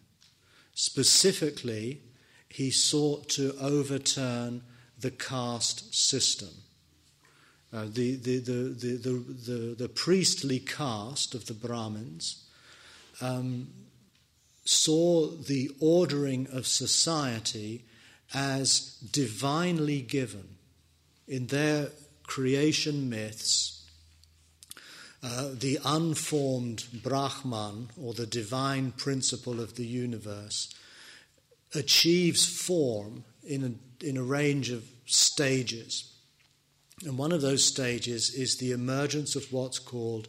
Specifically, 0.74 2.00
he 2.48 2.70
sought 2.70 3.28
to 3.30 3.54
overturn 3.60 4.62
the 4.98 5.10
caste 5.10 5.94
system. 5.94 6.50
Uh, 7.76 7.84
the, 7.90 8.16
the, 8.16 8.38
the, 8.38 8.52
the, 8.52 9.10
the, 9.52 9.74
the, 9.76 9.88
priestly 9.90 10.58
caste 10.58 11.34
of 11.34 11.44
the 11.44 11.52
Brahmins 11.52 12.42
um, 13.20 13.68
saw 14.64 15.26
the 15.26 15.70
ordering 15.78 16.46
of 16.50 16.66
society 16.66 17.84
as 18.32 18.96
divinely 19.12 20.00
given. 20.00 20.56
In 21.28 21.48
their 21.48 21.88
creation 22.22 23.10
myths, 23.10 23.86
uh, 25.22 25.50
the 25.52 25.78
unformed 25.84 26.86
Brahman, 27.02 27.90
or 28.00 28.14
the 28.14 28.26
divine 28.26 28.92
principle 28.92 29.60
of 29.60 29.76
the 29.76 29.84
universe, 29.84 30.72
achieves 31.74 32.46
form 32.46 33.24
in 33.46 33.64
a, 34.00 34.06
in 34.06 34.16
a 34.16 34.22
range 34.22 34.70
of 34.70 34.82
stages. 35.04 36.15
And 37.04 37.18
one 37.18 37.32
of 37.32 37.42
those 37.42 37.64
stages 37.64 38.30
is 38.34 38.56
the 38.56 38.72
emergence 38.72 39.36
of 39.36 39.52
what's 39.52 39.78
called 39.78 40.28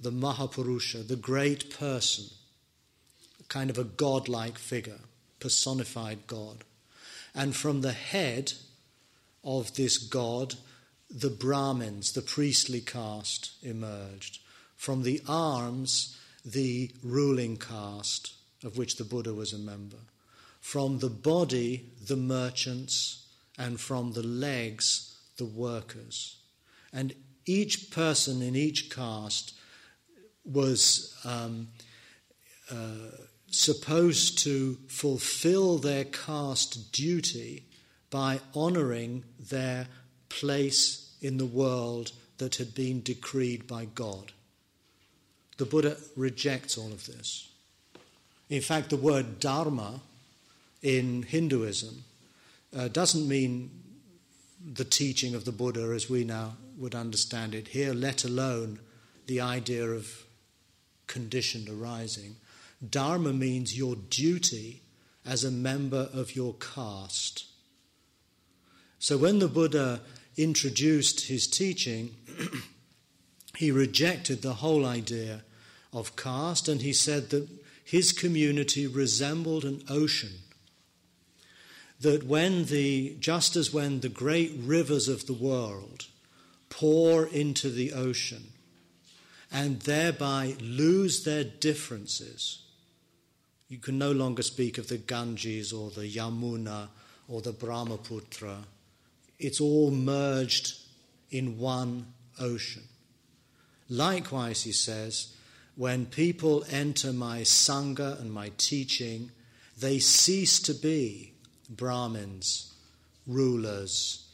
the 0.00 0.10
Mahapurusha, 0.10 1.06
the 1.06 1.16
great 1.16 1.76
person, 1.78 2.24
kind 3.48 3.68
of 3.68 3.76
a 3.76 3.84
godlike 3.84 4.58
figure, 4.58 5.00
personified 5.40 6.26
God. 6.26 6.64
And 7.34 7.54
from 7.54 7.82
the 7.82 7.92
head 7.92 8.54
of 9.44 9.74
this 9.74 9.98
God, 9.98 10.54
the 11.10 11.28
Brahmins, 11.28 12.12
the 12.12 12.22
priestly 12.22 12.80
caste, 12.80 13.52
emerged. 13.62 14.38
From 14.76 15.02
the 15.02 15.20
arms, 15.28 16.16
the 16.44 16.90
ruling 17.02 17.58
caste, 17.58 18.32
of 18.64 18.78
which 18.78 18.96
the 18.96 19.04
Buddha 19.04 19.34
was 19.34 19.52
a 19.52 19.58
member. 19.58 19.98
from 20.60 20.98
the 20.98 21.10
body, 21.10 21.86
the 22.06 22.16
merchants, 22.16 23.26
and 23.58 23.80
from 23.80 24.12
the 24.12 24.22
legs, 24.22 25.09
the 25.40 25.44
workers. 25.44 26.36
And 26.92 27.14
each 27.46 27.90
person 27.90 28.42
in 28.42 28.54
each 28.54 28.90
caste 28.90 29.54
was 30.44 31.18
um, 31.24 31.68
uh, 32.70 33.16
supposed 33.50 34.38
to 34.40 34.76
fulfill 34.86 35.78
their 35.78 36.04
caste 36.04 36.92
duty 36.92 37.64
by 38.10 38.40
honoring 38.54 39.24
their 39.50 39.88
place 40.28 41.16
in 41.20 41.38
the 41.38 41.46
world 41.46 42.12
that 42.38 42.56
had 42.56 42.74
been 42.74 43.00
decreed 43.00 43.66
by 43.66 43.86
God. 43.86 44.32
The 45.56 45.66
Buddha 45.66 45.96
rejects 46.16 46.78
all 46.78 46.92
of 46.92 47.06
this. 47.06 47.48
In 48.48 48.62
fact, 48.62 48.90
the 48.90 48.96
word 48.96 49.40
dharma 49.40 50.00
in 50.82 51.22
Hinduism 51.22 52.04
uh, 52.76 52.88
doesn't 52.88 53.28
mean 53.28 53.79
the 54.64 54.84
teaching 54.84 55.34
of 55.34 55.44
the 55.44 55.52
Buddha 55.52 55.92
as 55.94 56.10
we 56.10 56.24
now 56.24 56.56
would 56.76 56.94
understand 56.94 57.54
it 57.54 57.68
here, 57.68 57.94
let 57.94 58.24
alone 58.24 58.78
the 59.26 59.40
idea 59.40 59.86
of 59.86 60.24
conditioned 61.06 61.68
arising. 61.68 62.36
Dharma 62.88 63.32
means 63.32 63.76
your 63.76 63.96
duty 63.96 64.82
as 65.26 65.44
a 65.44 65.50
member 65.50 66.08
of 66.12 66.34
your 66.34 66.54
caste. 66.54 67.46
So 68.98 69.16
when 69.16 69.38
the 69.38 69.48
Buddha 69.48 70.00
introduced 70.36 71.28
his 71.28 71.46
teaching, 71.46 72.14
he 73.56 73.70
rejected 73.70 74.42
the 74.42 74.54
whole 74.54 74.86
idea 74.86 75.42
of 75.92 76.16
caste 76.16 76.68
and 76.68 76.82
he 76.82 76.92
said 76.92 77.30
that 77.30 77.48
his 77.84 78.12
community 78.12 78.86
resembled 78.86 79.64
an 79.64 79.82
ocean. 79.88 80.30
That 82.00 82.24
when 82.24 82.64
the, 82.64 83.16
just 83.20 83.56
as 83.56 83.74
when 83.74 84.00
the 84.00 84.08
great 84.08 84.52
rivers 84.58 85.08
of 85.08 85.26
the 85.26 85.34
world 85.34 86.06
pour 86.70 87.26
into 87.26 87.68
the 87.68 87.92
ocean 87.92 88.52
and 89.52 89.80
thereby 89.80 90.56
lose 90.60 91.24
their 91.24 91.44
differences, 91.44 92.62
you 93.68 93.78
can 93.78 93.98
no 93.98 94.12
longer 94.12 94.42
speak 94.42 94.78
of 94.78 94.88
the 94.88 94.96
Ganges 94.96 95.72
or 95.72 95.90
the 95.90 96.08
Yamuna 96.08 96.88
or 97.28 97.40
the 97.42 97.52
Brahmaputra. 97.52 98.64
It's 99.38 99.60
all 99.60 99.90
merged 99.90 100.78
in 101.30 101.58
one 101.58 102.06
ocean. 102.38 102.82
Likewise, 103.88 104.62
he 104.62 104.72
says, 104.72 105.34
when 105.76 106.06
people 106.06 106.64
enter 106.70 107.12
my 107.12 107.40
Sangha 107.40 108.20
and 108.20 108.32
my 108.32 108.50
teaching, 108.56 109.30
they 109.78 109.98
cease 109.98 110.60
to 110.60 110.74
be 110.74 111.29
Brahmins, 111.70 112.74
rulers, 113.26 114.28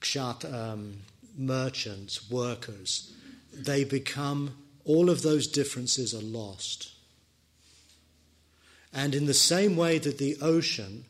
kshat, 0.00 0.44
um, 0.52 0.98
merchants, 1.36 2.30
workers. 2.30 3.12
They 3.52 3.84
become, 3.84 4.56
all 4.84 5.10
of 5.10 5.22
those 5.22 5.46
differences 5.46 6.14
are 6.14 6.22
lost. 6.22 6.92
And 8.92 9.14
in 9.14 9.26
the 9.26 9.34
same 9.34 9.76
way 9.76 9.98
that 9.98 10.18
the 10.18 10.36
ocean 10.40 11.06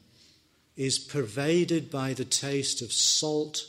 is 0.76 0.98
pervaded 0.98 1.90
by 1.90 2.14
the 2.14 2.24
taste 2.24 2.80
of 2.80 2.92
salt, 2.92 3.66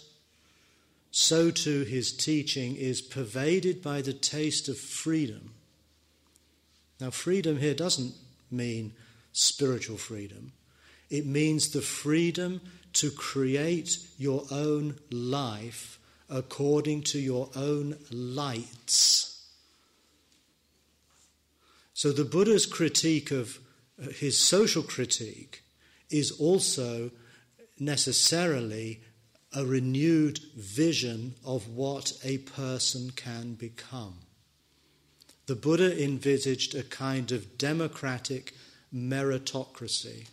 so 1.12 1.52
too 1.52 1.84
his 1.84 2.12
teaching 2.12 2.76
is 2.76 3.02
pervaded 3.02 3.82
by 3.82 4.02
the 4.02 4.14
taste 4.14 4.70
of 4.70 4.78
freedom 4.78 5.52
now, 7.00 7.12
freedom 7.12 7.58
here 7.58 7.74
doesn't 7.74 8.16
mean 8.50 8.94
spiritual 9.32 9.98
freedom, 9.98 10.54
it 11.10 11.26
means 11.26 11.70
the 11.70 11.82
freedom 11.82 12.62
to 12.94 13.12
create 13.12 13.98
your 14.18 14.44
own 14.52 14.96
life 15.12 16.00
according 16.30 17.04
to 17.04 17.20
your 17.20 17.50
own 17.56 17.98
lights. 18.12 19.46
So, 21.94 22.12
the 22.12 22.26
Buddha's 22.26 22.66
critique 22.66 23.32
of 23.32 23.60
uh, 24.02 24.12
his 24.12 24.38
social 24.38 24.84
critique 24.84 25.64
is 26.10 26.32
also 26.32 27.12
necessarily 27.80 29.02
a 29.54 29.66
renewed 29.66 30.40
vision 30.56 31.36
of 31.46 31.70
what 31.70 32.14
a 32.24 32.40
person 32.40 33.12
can 33.12 33.54
become 33.54 34.20
the 35.48 35.56
Buddha 35.56 36.04
envisaged 36.04 36.76
a 36.76 36.84
kind 36.84 37.32
of 37.32 37.58
democratic 37.58 38.54
meritocracy 38.94 40.28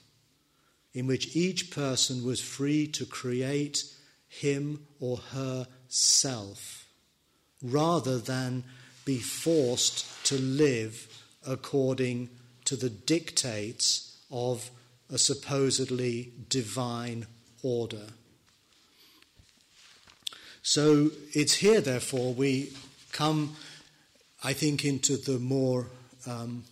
in 0.94 1.06
which 1.06 1.34
each 1.36 1.70
person 1.70 2.24
was 2.24 2.40
free 2.40 2.86
to 2.86 3.04
create 3.04 3.84
him 4.28 4.86
or 5.00 5.18
her 5.32 5.66
self 5.88 6.86
rather 7.62 8.18
than 8.18 8.64
be 9.04 9.18
forced 9.18 10.06
to 10.24 10.36
live 10.38 11.24
according 11.46 12.30
to 12.64 12.76
the 12.76 12.90
dictates 12.90 14.18
of 14.30 14.70
a 15.10 15.18
supposedly 15.18 16.32
divine 16.48 17.26
order. 17.62 18.06
So 20.62 21.10
it's 21.32 21.54
here, 21.54 21.80
therefore, 21.82 22.32
we 22.32 22.72
come 23.12 23.56
I 24.46 24.52
think, 24.52 24.84
into 24.84 25.16
the 25.16 25.38
more 25.38 25.86
um, 26.26 26.64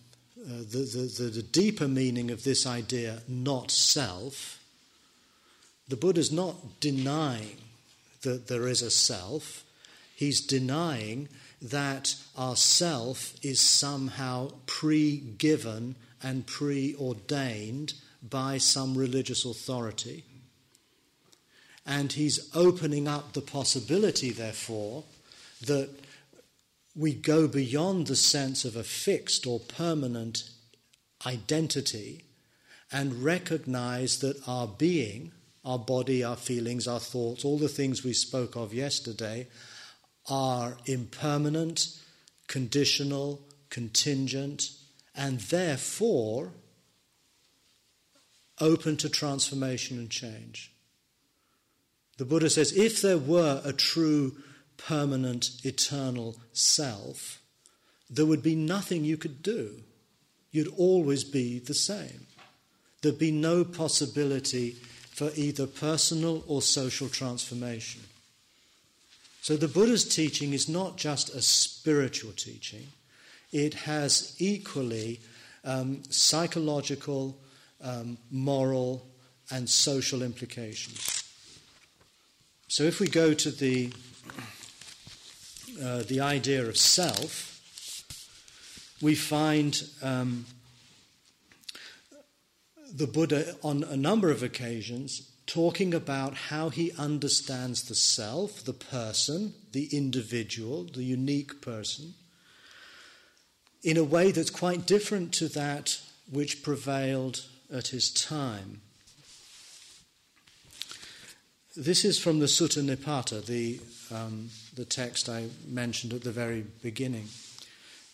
the, 0.45 1.09
the, 1.17 1.23
the 1.29 1.41
deeper 1.41 1.87
meaning 1.87 2.31
of 2.31 2.43
this 2.43 2.67
idea, 2.67 3.21
not 3.27 3.71
self. 3.71 4.59
The 5.87 5.95
Buddha's 5.95 6.31
not 6.31 6.79
denying 6.79 7.57
that 8.23 8.47
there 8.47 8.67
is 8.67 8.81
a 8.81 8.91
self. 8.91 9.63
He's 10.15 10.41
denying 10.41 11.29
that 11.61 12.15
our 12.37 12.55
self 12.55 13.35
is 13.41 13.61
somehow 13.61 14.51
pre 14.65 15.17
given 15.17 15.95
and 16.21 16.45
preordained 16.45 17.93
by 18.21 18.57
some 18.57 18.97
religious 18.97 19.45
authority. 19.45 20.23
And 21.85 22.13
he's 22.13 22.49
opening 22.55 23.07
up 23.07 23.33
the 23.33 23.41
possibility, 23.41 24.31
therefore, 24.31 25.03
that 25.65 25.89
we 26.95 27.13
go 27.13 27.47
beyond 27.47 28.07
the 28.07 28.15
sense 28.15 28.65
of 28.65 28.75
a 28.75 28.83
fixed 28.83 29.47
or 29.47 29.59
permanent 29.59 30.43
identity 31.25 32.23
and 32.91 33.23
recognize 33.23 34.19
that 34.19 34.37
our 34.47 34.67
being, 34.67 35.31
our 35.65 35.79
body, 35.79 36.23
our 36.23 36.35
feelings, 36.35 36.87
our 36.87 36.99
thoughts, 36.99 37.43
all 37.43 37.57
the 37.57 37.67
things 37.67 38.03
we 38.03 38.13
spoke 38.13 38.55
of 38.55 38.73
yesterday, 38.73 39.47
are 40.29 40.77
impermanent, 40.85 41.87
conditional, 42.47 43.41
contingent, 43.69 44.69
and 45.15 45.39
therefore 45.39 46.51
open 48.61 48.95
to 48.97 49.09
transformation 49.09 49.97
and 49.97 50.09
change. 50.09 50.71
The 52.17 52.25
Buddha 52.25 52.49
says 52.49 52.71
if 52.73 53.01
there 53.01 53.17
were 53.17 53.61
a 53.65 53.73
true 53.73 54.37
permanent, 54.77 55.51
eternal 55.63 56.35
self, 56.51 57.41
there 58.09 58.25
would 58.25 58.43
be 58.43 58.55
nothing 58.55 59.03
you 59.03 59.17
could 59.17 59.41
do. 59.41 59.81
You'd 60.51 60.73
always 60.77 61.23
be 61.23 61.59
the 61.59 61.73
same. 61.73 62.27
There'd 63.01 63.19
be 63.19 63.31
no 63.31 63.63
possibility 63.63 64.71
for 65.11 65.31
either 65.35 65.67
personal 65.67 66.43
or 66.47 66.61
social 66.61 67.09
transformation. 67.09 68.01
So 69.41 69.57
the 69.57 69.67
Buddha's 69.67 70.05
teaching 70.05 70.53
is 70.53 70.69
not 70.69 70.97
just 70.97 71.35
a 71.35 71.41
spiritual 71.41 72.31
teaching, 72.31 72.87
it 73.51 73.73
has 73.73 74.35
equally 74.39 75.19
um, 75.65 76.03
psychological, 76.09 77.37
um, 77.81 78.17
moral, 78.31 79.05
and 79.51 79.69
social 79.69 80.21
implications. 80.23 81.23
So 82.67 82.83
if 82.83 82.99
we 82.99 83.07
go 83.07 83.33
to 83.33 83.51
the 83.51 83.91
uh, 85.81 86.03
the 86.03 86.19
idea 86.19 86.65
of 86.65 86.77
self, 86.77 87.53
we 89.01 89.15
find 89.15 89.83
um, 90.01 90.45
the 92.93 93.07
Buddha 93.07 93.55
on 93.63 93.83
a 93.83 93.97
number 93.97 94.29
of 94.29 94.43
occasions 94.43 95.29
talking 95.45 95.93
about 95.93 96.35
how 96.35 96.69
he 96.69 96.91
understands 96.97 97.83
the 97.83 97.95
self, 97.95 98.63
the 98.63 98.73
person, 98.73 99.53
the 99.71 99.89
individual, 99.91 100.85
the 100.85 101.03
unique 101.03 101.61
person, 101.61 102.13
in 103.83 103.97
a 103.97 104.03
way 104.03 104.31
that's 104.31 104.49
quite 104.49 104.85
different 104.85 105.33
to 105.33 105.47
that 105.49 105.99
which 106.31 106.63
prevailed 106.63 107.45
at 107.71 107.87
his 107.87 108.09
time. 108.11 108.81
This 111.75 112.05
is 112.05 112.19
from 112.19 112.37
the 112.37 112.45
Sutta 112.45 112.83
Nipata, 112.83 113.43
the 113.43 113.79
um, 114.13 114.51
the 114.75 114.85
text 114.85 115.27
I 115.27 115.47
mentioned 115.67 116.13
at 116.13 116.21
the 116.21 116.31
very 116.31 116.63
beginning. 116.83 117.29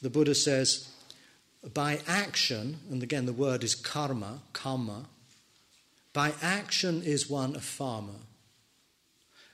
The 0.02 0.10
Buddha 0.10 0.34
says, 0.34 0.89
by 1.74 2.00
action, 2.08 2.78
and 2.89 3.04
again 3.04 3.26
the 3.26 3.34
word 3.34 3.65
is 3.65 3.76
karma, 3.76 4.39
karma, 4.54 5.08
By 6.13 6.36
action 6.41 7.04
is 7.04 7.30
one 7.30 7.54
a 7.58 7.60
farmer. 7.60 8.22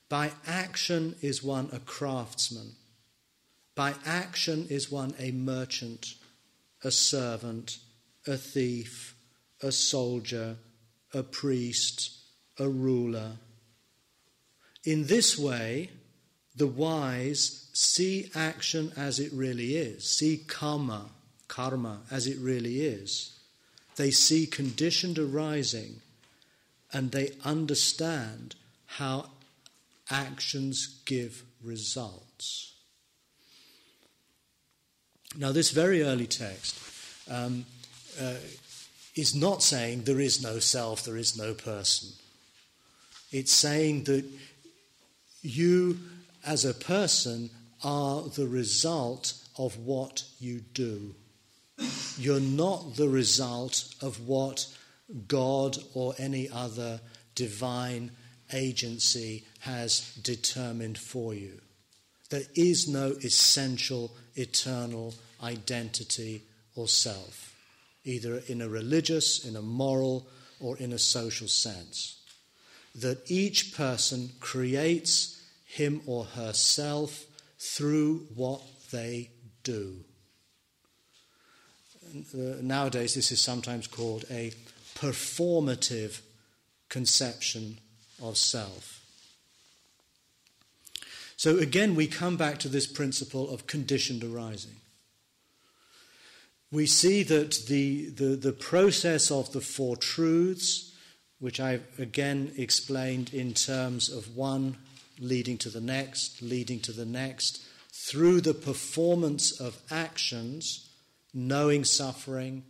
By 0.07 0.33
action 0.45 1.15
is 1.23 1.43
one 1.43 1.69
a 1.73 1.79
craftsman. 1.79 2.73
By 3.73 3.95
action 4.05 4.67
is 4.69 4.91
one 4.91 5.15
a 5.17 5.31
merchant, 5.31 6.13
a 6.83 6.91
servant, 6.91 7.79
a 8.27 8.37
thief, 8.37 9.15
a 9.63 9.71
soldier, 9.71 10.57
a 11.11 11.23
priest, 11.23 12.11
a 12.59 12.69
ruler. 12.69 13.37
In 14.85 15.07
this 15.07 15.37
way, 15.37 15.89
the 16.55 16.67
wise 16.67 17.69
see 17.73 18.29
action 18.35 18.91
as 18.95 19.19
it 19.19 19.31
really 19.33 19.75
is, 19.75 20.07
see 20.07 20.37
karma, 20.37 21.09
karma 21.47 22.01
as 22.11 22.27
it 22.27 22.37
really 22.37 22.81
is. 22.81 23.37
They 23.95 24.11
see 24.11 24.45
conditioned 24.45 25.17
arising 25.17 26.01
and 26.93 27.11
they 27.11 27.31
understand 27.43 28.55
how 28.85 29.29
actions 30.09 31.01
give 31.05 31.43
results. 31.63 32.73
Now, 35.37 35.51
this 35.51 35.71
very 35.71 36.01
early 36.01 36.27
text 36.27 36.79
um, 37.29 37.65
uh, 38.21 38.35
is 39.15 39.35
not 39.35 39.63
saying 39.63 40.03
there 40.03 40.21
is 40.21 40.41
no 40.41 40.59
self, 40.59 41.03
there 41.03 41.17
is 41.17 41.37
no 41.37 41.53
person. 41.53 42.09
It's 43.31 43.51
saying 43.51 44.05
that 44.05 44.23
you, 45.45 45.99
as 46.45 46.65
a 46.65 46.73
person, 46.73 47.49
are 47.83 48.23
the 48.23 48.47
result 48.47 49.33
of 49.57 49.77
what 49.77 50.23
you 50.39 50.61
do. 50.73 51.15
You're 52.17 52.39
not 52.39 52.95
the 52.95 53.09
result 53.09 53.93
of 54.01 54.27
what 54.27 54.67
God 55.27 55.77
or 55.93 56.15
any 56.17 56.49
other 56.49 56.99
divine 57.35 58.11
agency 58.53 59.43
has 59.59 60.15
determined 60.23 60.97
for 60.97 61.33
you. 61.33 61.59
There 62.29 62.43
is 62.55 62.87
no 62.87 63.11
essential, 63.23 64.15
eternal 64.35 65.13
identity 65.43 66.43
or 66.75 66.87
self, 66.87 67.55
either 68.03 68.41
in 68.47 68.61
a 68.61 68.69
religious, 68.69 69.45
in 69.45 69.55
a 69.55 69.61
moral, 69.61 70.27
or 70.59 70.77
in 70.77 70.93
a 70.93 70.99
social 70.99 71.47
sense. 71.47 72.19
That 72.95 73.29
each 73.29 73.75
person 73.75 74.31
creates 74.39 75.34
him 75.75 76.01
or 76.05 76.23
herself 76.23 77.25
through 77.59 78.19
what 78.33 78.61
they 78.91 79.29
do. 79.63 79.97
Uh, 82.33 82.61
nowadays, 82.61 83.13
this 83.13 83.29
is 83.29 83.41
sometimes 83.41 83.85
called 83.85 84.23
a 84.31 84.53
performative 84.95 86.21
conception 86.87 87.77
of 88.23 88.37
self. 88.37 89.03
So 91.35 91.57
again, 91.57 91.93
we 91.93 92.07
come 92.07 92.37
back 92.37 92.57
to 92.59 92.69
this 92.69 92.87
principle 92.87 93.49
of 93.49 93.67
conditioned 93.67 94.23
arising. 94.23 94.77
We 96.71 96.85
see 96.85 97.23
that 97.23 97.65
the, 97.67 98.11
the, 98.11 98.37
the 98.37 98.53
process 98.53 99.29
of 99.29 99.51
the 99.51 99.59
Four 99.59 99.97
Truths, 99.97 100.95
which 101.39 101.59
I've 101.59 101.83
again 101.99 102.53
explained 102.55 103.33
in 103.33 103.53
terms 103.53 104.09
of 104.09 104.37
one 104.37 104.77
leading 105.19 105.57
to 105.59 105.69
the 105.69 105.81
next, 105.81 106.41
leading 106.41 106.79
to 106.81 106.91
the 106.91 107.05
next, 107.05 107.63
through 107.91 108.41
the 108.41 108.53
performance 108.53 109.59
of 109.59 109.77
actions, 109.89 110.89
knowing 111.33 111.83
suffering, 111.83 112.63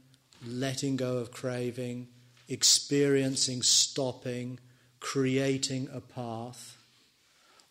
letting 0.45 0.95
go 0.95 1.17
of 1.17 1.31
craving, 1.31 2.07
experiencing 2.47 3.61
stopping, 3.61 4.59
creating 4.99 5.89
a 5.93 5.99
path. 5.99 6.77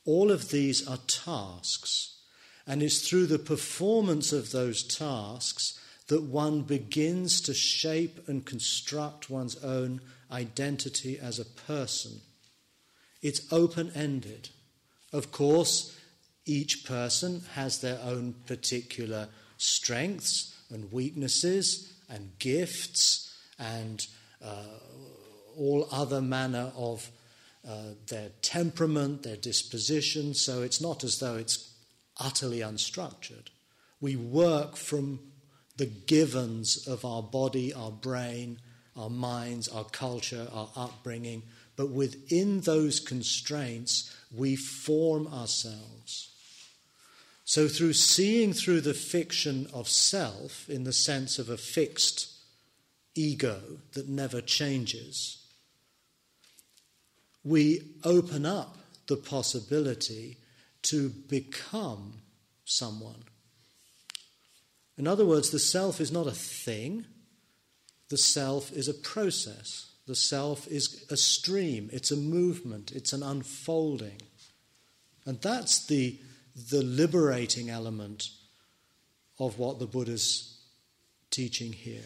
All 0.04 0.30
of 0.30 0.50
these 0.50 0.86
are 0.86 0.98
tasks, 1.06 2.20
and 2.66 2.82
it's 2.82 3.08
through 3.08 3.26
the 3.26 3.38
performance 3.38 4.32
of 4.32 4.50
those 4.50 4.82
tasks 4.82 5.80
that 6.08 6.22
one 6.22 6.62
begins 6.62 7.40
to 7.40 7.54
shape 7.54 8.28
and 8.28 8.44
construct 8.44 9.30
one's 9.30 9.56
own 9.64 10.00
identity 10.30 11.18
as 11.18 11.38
a 11.38 11.44
person. 11.44 12.20
It's 13.22 13.50
open 13.52 13.90
ended. 13.94 14.50
Of 15.14 15.30
course, 15.30 15.96
each 16.44 16.84
person 16.84 17.42
has 17.54 17.80
their 17.80 18.00
own 18.02 18.34
particular 18.46 19.28
strengths 19.58 20.52
and 20.70 20.90
weaknesses 20.90 21.94
and 22.10 22.36
gifts 22.40 23.32
and 23.56 24.04
uh, 24.44 24.64
all 25.56 25.86
other 25.92 26.20
manner 26.20 26.72
of 26.76 27.08
uh, 27.66 27.92
their 28.08 28.30
temperament, 28.42 29.22
their 29.22 29.36
disposition. 29.36 30.34
So 30.34 30.62
it's 30.62 30.80
not 30.80 31.04
as 31.04 31.20
though 31.20 31.36
it's 31.36 31.72
utterly 32.18 32.58
unstructured. 32.58 33.46
We 34.00 34.16
work 34.16 34.74
from 34.74 35.20
the 35.76 35.86
givens 35.86 36.88
of 36.88 37.04
our 37.04 37.22
body, 37.22 37.72
our 37.72 37.92
brain, 37.92 38.58
our 38.96 39.10
minds, 39.10 39.68
our 39.68 39.84
culture, 39.84 40.48
our 40.52 40.70
upbringing, 40.74 41.44
but 41.76 41.90
within 41.90 42.60
those 42.60 43.00
constraints, 43.00 44.14
we 44.36 44.56
form 44.56 45.26
ourselves. 45.26 46.30
So, 47.44 47.68
through 47.68 47.92
seeing 47.92 48.52
through 48.52 48.80
the 48.80 48.94
fiction 48.94 49.68
of 49.72 49.88
self, 49.88 50.68
in 50.68 50.84
the 50.84 50.92
sense 50.92 51.38
of 51.38 51.50
a 51.50 51.58
fixed 51.58 52.30
ego 53.14 53.60
that 53.92 54.08
never 54.08 54.40
changes, 54.40 55.44
we 57.44 57.82
open 58.02 58.46
up 58.46 58.78
the 59.06 59.16
possibility 59.16 60.38
to 60.82 61.10
become 61.10 62.14
someone. 62.64 63.24
In 64.96 65.06
other 65.06 65.26
words, 65.26 65.50
the 65.50 65.58
self 65.58 66.00
is 66.00 66.12
not 66.12 66.26
a 66.26 66.32
thing, 66.32 67.04
the 68.08 68.16
self 68.16 68.72
is 68.72 68.88
a 68.88 68.94
process. 68.94 69.93
The 70.06 70.14
self 70.14 70.66
is 70.68 71.06
a 71.10 71.16
stream, 71.16 71.88
it's 71.92 72.10
a 72.10 72.16
movement, 72.16 72.92
it's 72.92 73.12
an 73.12 73.22
unfolding. 73.22 74.20
And 75.24 75.40
that's 75.40 75.86
the, 75.86 76.18
the 76.70 76.82
liberating 76.82 77.70
element 77.70 78.28
of 79.38 79.58
what 79.58 79.78
the 79.78 79.86
Buddha's 79.86 80.58
teaching 81.30 81.72
here. 81.72 82.04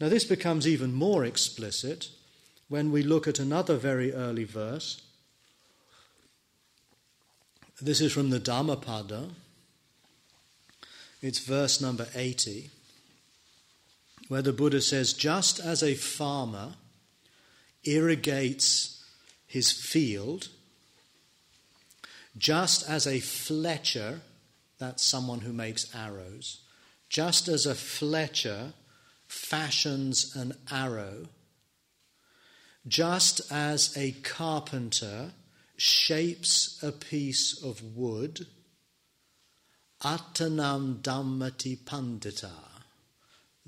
Now, 0.00 0.08
this 0.08 0.24
becomes 0.24 0.66
even 0.66 0.92
more 0.92 1.24
explicit 1.24 2.08
when 2.68 2.92
we 2.92 3.02
look 3.02 3.26
at 3.26 3.38
another 3.38 3.76
very 3.76 4.12
early 4.12 4.44
verse. 4.44 5.02
This 7.80 8.00
is 8.00 8.12
from 8.12 8.30
the 8.30 8.38
Dhammapada. 8.38 9.30
It's 11.20 11.40
verse 11.40 11.80
number 11.80 12.06
80, 12.14 12.70
where 14.28 14.42
the 14.42 14.52
Buddha 14.52 14.80
says, 14.80 15.12
Just 15.12 15.58
as 15.58 15.82
a 15.82 15.94
farmer 15.94 16.74
irrigates 17.84 19.04
his 19.46 19.72
field, 19.72 20.48
just 22.36 22.88
as 22.88 23.06
a 23.06 23.20
fletcher, 23.20 24.20
that's 24.78 25.02
someone 25.02 25.40
who 25.40 25.52
makes 25.52 25.94
arrows, 25.94 26.60
just 27.08 27.48
as 27.48 27.66
a 27.66 27.74
fletcher 27.74 28.72
fashions 29.26 30.36
an 30.36 30.54
arrow, 30.70 31.26
just 32.86 33.40
as 33.52 33.96
a 33.96 34.12
carpenter 34.22 35.32
shapes 35.76 36.82
a 36.82 36.92
piece 36.92 37.62
of 37.62 37.96
wood, 37.96 38.46
attanam 40.02 41.00
damayanti 41.02 41.78
Pandita, 41.78 42.67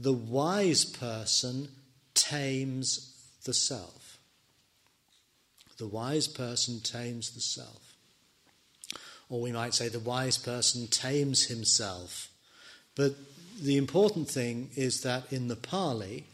the 0.01 0.13
wise 0.15 0.87
person 0.87 1.69
tames 2.15 3.15
the 3.45 3.53
self. 3.53 4.19
The 5.77 5.87
wise 5.87 6.27
person 6.27 6.81
tames 6.81 7.33
the 7.33 7.41
self. 7.43 7.95
Or 9.29 9.43
we 9.43 9.53
might 9.53 9.75
say 9.75 9.89
the 9.89 10.01
wise 10.01 10.39
person 10.39 10.87
tames 10.87 11.47
himself. 11.47 12.31
But 12.97 13.15
the 13.61 13.77
important 13.77 14.31
thing 14.31 14.71
is 14.75 15.03
that 15.03 15.31
in 15.31 15.49
the 15.49 15.57
Pali, 15.57 16.25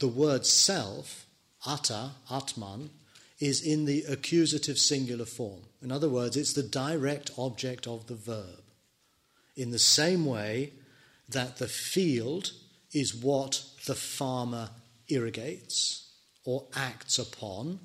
the 0.00 0.08
word 0.08 0.44
self, 0.44 1.24
atta, 1.64 2.10
atman, 2.28 2.90
is 3.38 3.62
in 3.62 3.84
the 3.84 4.04
accusative 4.08 4.78
singular 4.78 5.24
form. 5.24 5.60
In 5.82 5.92
other 5.92 6.08
words, 6.08 6.36
it's 6.36 6.52
the 6.52 6.64
direct 6.64 7.30
object 7.38 7.86
of 7.86 8.08
the 8.08 8.16
verb. 8.16 8.62
In 9.56 9.70
the 9.70 9.78
same 9.78 10.26
way 10.26 10.72
that 11.28 11.58
the 11.58 11.68
field 11.68 12.50
is 12.92 13.14
what 13.14 13.62
the 13.86 13.94
farmer 13.94 14.70
irrigates 15.08 16.10
or 16.44 16.66
acts 16.74 17.18
upon, 17.18 17.78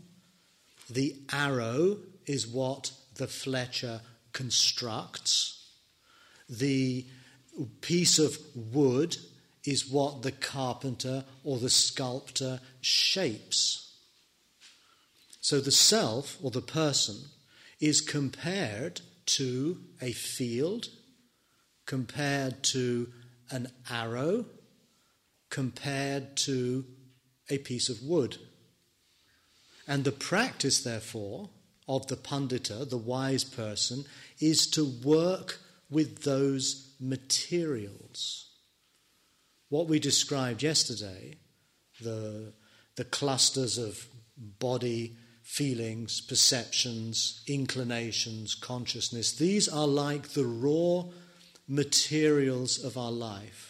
the 0.90 1.16
arrow 1.32 1.98
is 2.26 2.48
what 2.48 2.92
the 3.16 3.28
fletcher 3.28 4.02
constructs, 4.34 5.70
the 6.50 7.06
piece 7.82 8.20
of 8.20 8.38
wood 8.56 9.18
is 9.66 9.90
what 9.90 10.22
the 10.22 10.32
carpenter 10.32 11.26
or 11.44 11.58
the 11.58 11.70
sculptor 11.70 12.60
shapes. 12.80 13.96
So 15.42 15.60
the 15.60 15.72
self 15.72 16.38
or 16.42 16.52
the 16.52 16.62
person 16.62 17.16
is 17.80 18.02
compared 18.02 19.02
to 19.26 19.78
a 20.02 20.12
field, 20.12 20.88
compared 21.86 22.64
to 22.64 23.12
an 23.50 23.68
arrow, 23.90 24.46
compared 25.50 26.36
to 26.38 26.86
a 27.50 27.58
piece 27.58 27.90
of 27.90 28.04
wood. 28.04 28.38
And 29.88 30.04
the 30.04 30.12
practice, 30.12 30.84
therefore, 30.84 31.50
of 31.88 32.08
the 32.08 32.18
pandita, 32.18 32.90
the 32.90 32.98
wise 32.98 33.44
person, 33.44 34.04
is 34.40 34.68
to 34.68 34.84
work 35.04 35.60
with 35.90 36.24
those 36.24 36.96
materials. 37.00 38.50
What 39.70 39.88
we 39.88 40.00
described 40.00 40.64
yesterday, 40.64 41.36
the, 42.02 42.54
the 42.96 43.06
clusters 43.06 43.78
of 43.78 44.08
body, 44.38 45.16
feelings, 45.44 46.20
perceptions, 46.20 47.42
inclinations, 47.48 48.54
consciousness, 48.54 49.32
these 49.32 49.70
are 49.70 49.88
like 49.88 50.30
the 50.30 50.46
raw 50.46 51.06
materials 51.68 52.84
of 52.84 52.98
our 52.98 53.12
life, 53.12 53.67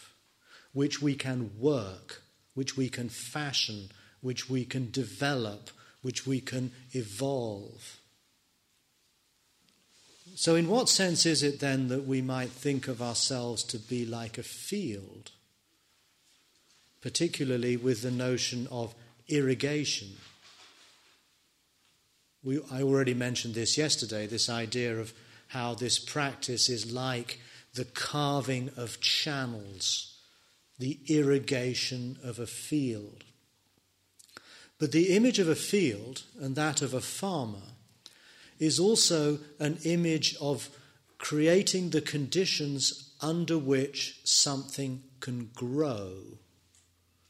which 0.78 1.02
we 1.02 1.16
can 1.16 1.50
work, 1.58 2.22
which 2.54 2.76
we 2.76 2.88
can 2.88 3.08
fashion, 3.08 3.90
which 4.20 4.48
we 4.48 4.64
can 4.64 4.88
develop, 4.92 5.70
which 6.02 6.24
we 6.24 6.40
can 6.40 6.70
evolve. 6.92 7.98
So, 10.36 10.54
in 10.54 10.68
what 10.68 10.88
sense 10.88 11.26
is 11.26 11.42
it 11.42 11.58
then 11.58 11.88
that 11.88 12.06
we 12.06 12.22
might 12.22 12.50
think 12.50 12.86
of 12.86 13.02
ourselves 13.02 13.64
to 13.64 13.78
be 13.80 14.06
like 14.06 14.38
a 14.38 14.44
field, 14.44 15.32
particularly 17.00 17.76
with 17.76 18.02
the 18.02 18.12
notion 18.12 18.68
of 18.70 18.94
irrigation? 19.26 20.10
We, 22.44 22.60
I 22.70 22.82
already 22.82 23.14
mentioned 23.14 23.56
this 23.56 23.76
yesterday 23.76 24.28
this 24.28 24.48
idea 24.48 24.96
of 24.96 25.12
how 25.48 25.74
this 25.74 25.98
practice 25.98 26.68
is 26.68 26.92
like 26.92 27.40
the 27.74 27.84
carving 27.84 28.70
of 28.76 29.00
channels, 29.00 30.17
the 30.78 30.98
irrigation 31.08 32.18
of 32.22 32.38
a 32.38 32.46
field. 32.46 33.24
But 34.78 34.92
the 34.92 35.16
image 35.16 35.38
of 35.38 35.48
a 35.48 35.56
field 35.56 36.22
and 36.40 36.54
that 36.54 36.82
of 36.82 36.94
a 36.94 37.00
farmer 37.00 37.74
is 38.58 38.78
also 38.78 39.38
an 39.58 39.78
image 39.84 40.36
of 40.40 40.68
creating 41.18 41.90
the 41.90 42.00
conditions 42.00 43.12
under 43.20 43.58
which 43.58 44.20
something 44.24 45.02
can 45.20 45.50
grow, 45.54 46.12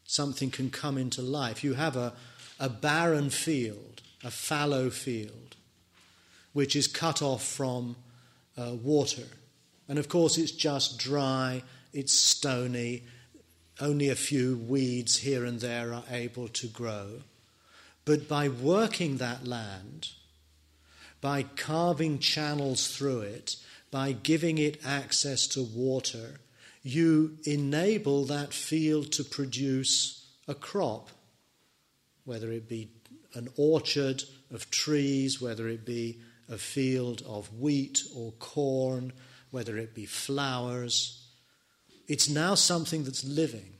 something 0.05 0.51
can 0.51 0.71
come 0.71 0.99
into 0.99 1.23
life. 1.23 1.65
You 1.65 1.75
have 1.75 1.97
a, 1.97 2.13
a 2.61 2.69
barren 2.69 3.31
field, 3.31 4.03
a 4.23 4.31
fallow 4.31 4.91
field, 4.91 5.57
which 6.53 6.77
is 6.77 6.87
cut 6.87 7.23
off 7.23 7.43
from 7.43 7.97
uh, 8.59 8.73
water. 8.83 9.27
And 9.89 9.99
of 9.99 10.09
course, 10.09 10.37
it's 10.37 10.53
just 10.53 10.99
dry, 10.99 11.63
it's 11.95 12.13
stony, 12.13 13.05
only 13.81 14.09
a 14.09 14.15
few 14.15 14.57
weeds 14.57 15.19
here 15.19 15.45
and 15.45 15.61
there 15.61 15.93
are 15.93 16.05
able 16.11 16.49
to 16.49 16.67
grow. 16.67 17.23
But 18.05 18.29
by 18.29 18.49
working 18.49 19.19
that 19.19 19.47
land, 19.47 20.09
by 21.21 21.43
carving 21.43 22.19
channels 22.19 22.89
through 22.89 23.21
it, 23.21 23.57
by 23.91 24.13
giving 24.13 24.59
it 24.59 24.85
access 24.85 25.47
to 25.49 25.63
water, 25.63 26.41
you 26.83 27.37
enable 27.45 28.25
that 28.27 28.53
field 28.53 29.13
to 29.13 29.25
produce 29.25 30.27
a 30.47 30.55
crop, 30.55 31.11
whether 32.25 32.51
it 32.53 32.69
be 32.69 32.89
an 33.35 33.49
orchard 33.57 34.23
of 34.51 34.71
trees, 34.71 35.41
whether 35.41 35.69
it 35.69 35.85
be 35.85 36.19
a 36.49 36.57
field 36.57 37.23
of 37.27 37.53
wheat 37.59 38.01
or 38.15 38.33
corn, 38.39 39.13
whether 39.51 39.77
it 39.77 39.95
be 39.95 40.07
flowers. 40.07 41.28
It's 42.09 42.29
now 42.29 42.55
something 42.55 43.05
that's 43.05 43.23
living. 43.23 43.75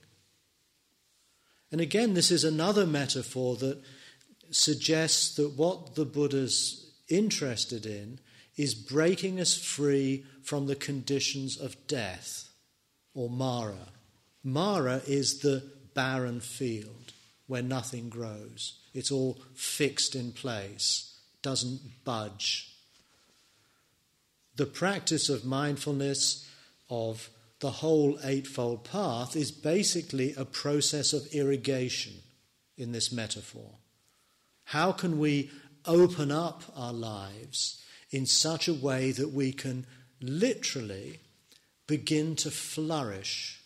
And 1.73 1.81
again, 1.81 2.15
this 2.15 2.31
is 2.31 2.45
another 2.45 2.87
metaphor 2.87 3.57
that 3.57 3.83
suggests 4.51 5.35
that 5.37 5.57
what 5.57 5.95
the 5.95 6.05
Buddha's 6.05 6.93
interested 7.09 7.85
in 7.85 8.21
is 8.57 8.75
breaking 8.75 9.41
us 9.41 9.57
free 9.57 10.25
from 10.43 10.67
the 10.67 10.77
conditions 10.77 11.59
of 11.59 11.87
death 11.87 12.51
or 13.15 13.31
Mara. 13.31 13.93
Mara 14.43 15.01
is 15.07 15.41
the 15.41 15.63
barren 15.95 16.41
field 16.41 17.13
where 17.47 17.63
nothing 17.63 18.11
grows, 18.11 18.79
it's 18.93 19.11
all 19.11 19.39
fixed 19.55 20.15
in 20.15 20.33
place, 20.33 21.19
doesn't 21.41 21.81
budge. 22.05 22.75
The 24.57 24.67
practice 24.67 25.31
of 25.31 25.47
mindfulness, 25.47 26.47
of 26.91 27.31
the 27.61 27.71
whole 27.71 28.19
Eightfold 28.23 28.85
Path, 28.85 29.35
is 29.35 29.51
basically 29.51 30.35
a 30.35 30.45
process 30.45 31.13
of 31.13 31.27
irrigation 31.33 32.13
in 32.77 32.93
this 32.93 33.11
metaphor. 33.11 33.71
How 34.65 34.93
can 34.93 35.19
we 35.19 35.51
open 35.85 36.31
up 36.31 36.63
our 36.77 36.93
lives 36.93 37.83
in 38.11 38.27
such 38.27 38.69
a 38.69 38.75
way 38.75 39.11
that 39.13 39.33
we 39.33 39.53
can 39.53 39.87
literally 40.21 41.21
begin 41.87 42.37
to 42.37 42.51
flourish, 42.51 43.61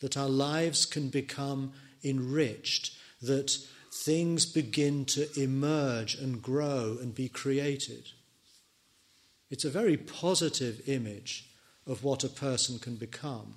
that 0.00 0.16
our 0.16 0.28
lives 0.28 0.86
can 0.86 1.08
become 1.08 1.72
enriched, 2.02 2.92
that 3.20 3.56
things 3.92 4.46
begin 4.46 5.04
to 5.04 5.28
emerge 5.38 6.14
and 6.14 6.42
grow 6.42 6.96
and 7.00 7.14
be 7.14 7.28
created. 7.28 8.10
It's 9.50 9.64
a 9.64 9.70
very 9.70 9.96
positive 9.96 10.88
image 10.88 11.46
of 11.86 12.04
what 12.04 12.24
a 12.24 12.28
person 12.28 12.78
can 12.78 12.96
become. 12.96 13.54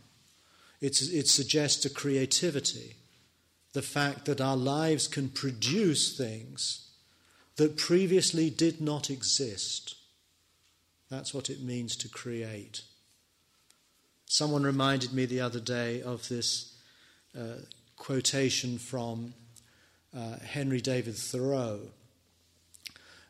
It's, 0.82 1.02
it 1.02 1.28
suggests 1.28 1.86
a 1.86 1.90
creativity, 1.90 2.96
the 3.74 3.82
fact 3.82 4.26
that 4.26 4.42
our 4.42 4.58
lives 4.58 5.08
can 5.08 5.30
produce 5.30 6.18
things 6.18 6.90
that 7.56 7.78
previously 7.78 8.50
did 8.50 8.82
not 8.82 9.10
exist. 9.10 9.96
That's 11.10 11.34
what 11.34 11.50
it 11.50 11.62
means 11.62 11.96
to 11.98 12.10
create. 12.10 12.82
Someone 14.26 14.64
reminded 14.64 15.14
me 15.14 15.26
the 15.26 15.42
other 15.42 15.60
day 15.60 16.02
of 16.02 16.28
this 16.28 16.76
uh, 17.38 17.60
quotation 17.96 18.78
from 18.78 19.34
uh, 20.16 20.38
Henry 20.40 20.82
David 20.82 21.16
Thoreau. 21.16 21.80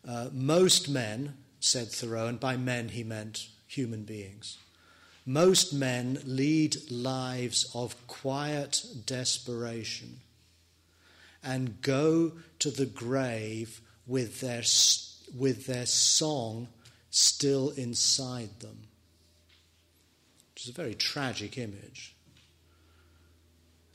Uh, 0.07 0.29
most 0.31 0.87
men, 0.89 1.35
said 1.59 1.89
Thoreau, 1.89 2.27
and 2.27 2.39
by 2.39 2.57
men 2.57 2.89
he 2.89 3.03
meant 3.03 3.49
human 3.67 4.03
beings, 4.03 4.57
most 5.25 5.73
men 5.73 6.19
lead 6.25 6.77
lives 6.91 7.69
of 7.73 7.95
quiet 8.07 8.85
desperation 9.05 10.19
and 11.43 11.81
go 11.81 12.31
to 12.59 12.69
the 12.71 12.85
grave 12.85 13.81
with 14.07 14.41
their, 14.41 14.63
with 15.37 15.65
their 15.65 15.85
song 15.85 16.67
still 17.09 17.69
inside 17.71 18.59
them. 18.59 18.77
Which 20.53 20.63
is 20.63 20.69
a 20.69 20.73
very 20.73 20.95
tragic 20.95 21.57
image. 21.57 22.15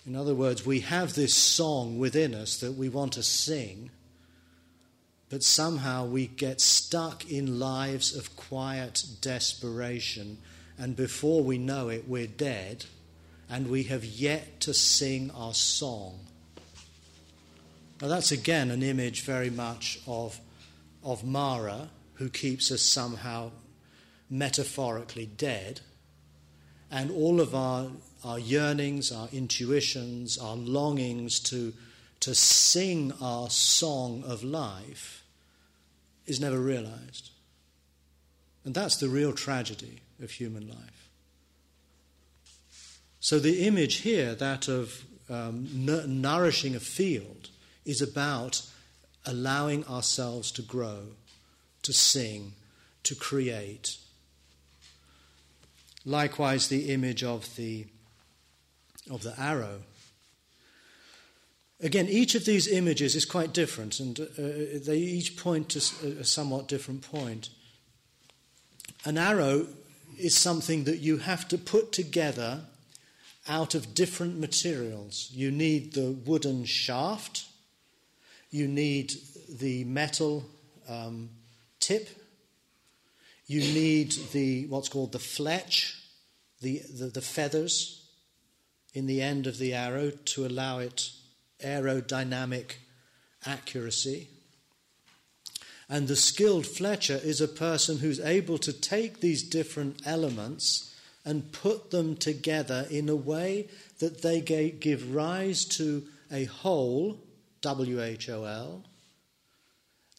In 0.06 0.16
other 0.16 0.34
words, 0.34 0.64
we 0.64 0.80
have 0.80 1.14
this 1.14 1.34
song 1.34 1.98
within 1.98 2.34
us 2.34 2.58
that 2.60 2.72
we 2.72 2.88
want 2.88 3.12
to 3.14 3.22
sing, 3.22 3.90
but 5.28 5.42
somehow 5.42 6.06
we 6.06 6.26
get 6.26 6.60
stuck 6.60 7.30
in 7.30 7.60
lives 7.60 8.16
of 8.16 8.34
quiet 8.36 9.04
desperation, 9.20 10.38
and 10.80 10.96
before 10.96 11.42
we 11.42 11.58
know 11.58 11.90
it, 11.90 12.08
we're 12.08 12.26
dead, 12.26 12.86
and 13.50 13.68
we 13.68 13.82
have 13.84 14.02
yet 14.02 14.60
to 14.60 14.72
sing 14.72 15.30
our 15.32 15.52
song. 15.52 16.18
Now, 18.00 18.08
that's 18.08 18.32
again 18.32 18.70
an 18.70 18.82
image 18.82 19.20
very 19.20 19.50
much 19.50 20.00
of, 20.06 20.40
of 21.04 21.22
Mara, 21.22 21.90
who 22.14 22.30
keeps 22.30 22.72
us 22.72 22.80
somehow 22.80 23.50
metaphorically 24.30 25.26
dead. 25.26 25.80
And 26.90 27.10
all 27.10 27.42
of 27.42 27.54
our, 27.54 27.90
our 28.24 28.38
yearnings, 28.38 29.12
our 29.12 29.28
intuitions, 29.32 30.38
our 30.38 30.56
longings 30.56 31.40
to, 31.40 31.74
to 32.20 32.34
sing 32.34 33.12
our 33.20 33.50
song 33.50 34.24
of 34.26 34.42
life 34.42 35.24
is 36.26 36.40
never 36.40 36.58
realized. 36.58 37.28
And 38.64 38.74
that's 38.74 38.96
the 38.96 39.10
real 39.10 39.34
tragedy 39.34 40.00
of 40.22 40.30
human 40.30 40.68
life. 40.68 41.08
So 43.20 43.38
the 43.38 43.66
image 43.66 43.96
here, 43.96 44.34
that 44.34 44.68
of 44.68 45.04
um, 45.28 45.68
n- 45.88 46.20
nourishing 46.22 46.74
a 46.74 46.80
field, 46.80 47.50
is 47.84 48.00
about 48.00 48.62
allowing 49.26 49.86
ourselves 49.86 50.50
to 50.52 50.62
grow, 50.62 51.00
to 51.82 51.92
sing, 51.92 52.52
to 53.02 53.14
create. 53.14 53.96
Likewise, 56.04 56.68
the 56.68 56.90
image 56.92 57.22
of 57.22 57.54
the, 57.56 57.86
of 59.10 59.22
the 59.22 59.38
arrow. 59.38 59.82
Again, 61.82 62.08
each 62.08 62.34
of 62.34 62.44
these 62.44 62.66
images 62.66 63.14
is 63.14 63.24
quite 63.24 63.52
different, 63.52 64.00
and 64.00 64.20
uh, 64.20 64.26
they 64.36 64.98
each 64.98 65.36
point 65.36 65.68
to 65.70 65.78
a 66.20 66.24
somewhat 66.24 66.68
different 66.68 67.02
point. 67.02 67.50
An 69.04 69.16
arrow 69.16 69.66
is 70.20 70.36
something 70.36 70.84
that 70.84 70.98
you 70.98 71.18
have 71.18 71.48
to 71.48 71.58
put 71.58 71.92
together 71.92 72.60
out 73.48 73.74
of 73.74 73.94
different 73.94 74.38
materials. 74.38 75.30
You 75.32 75.50
need 75.50 75.94
the 75.94 76.12
wooden 76.12 76.64
shaft, 76.64 77.44
you 78.50 78.68
need 78.68 79.12
the 79.48 79.84
metal 79.84 80.44
um, 80.88 81.30
tip, 81.78 82.08
you 83.46 83.60
need 83.60 84.12
the 84.32 84.66
what's 84.66 84.88
called 84.88 85.12
the 85.12 85.18
fletch, 85.18 86.00
the, 86.60 86.82
the, 86.96 87.06
the 87.06 87.20
feathers 87.20 88.08
in 88.94 89.06
the 89.06 89.22
end 89.22 89.46
of 89.46 89.58
the 89.58 89.72
arrow 89.74 90.10
to 90.10 90.46
allow 90.46 90.78
it 90.78 91.10
aerodynamic 91.64 92.74
accuracy. 93.46 94.28
And 95.92 96.06
the 96.06 96.14
skilled 96.14 96.68
fletcher 96.68 97.20
is 97.20 97.40
a 97.40 97.48
person 97.48 97.98
who's 97.98 98.20
able 98.20 98.58
to 98.58 98.72
take 98.72 99.18
these 99.18 99.42
different 99.42 100.00
elements 100.06 100.94
and 101.24 101.50
put 101.50 101.90
them 101.90 102.16
together 102.16 102.86
in 102.88 103.08
a 103.08 103.16
way 103.16 103.68
that 103.98 104.22
they 104.22 104.40
give 104.40 105.12
rise 105.14 105.64
to 105.64 106.04
a 106.30 106.44
whole, 106.44 107.18
W 107.62 108.00
H 108.00 108.28
O 108.30 108.44
L, 108.44 108.84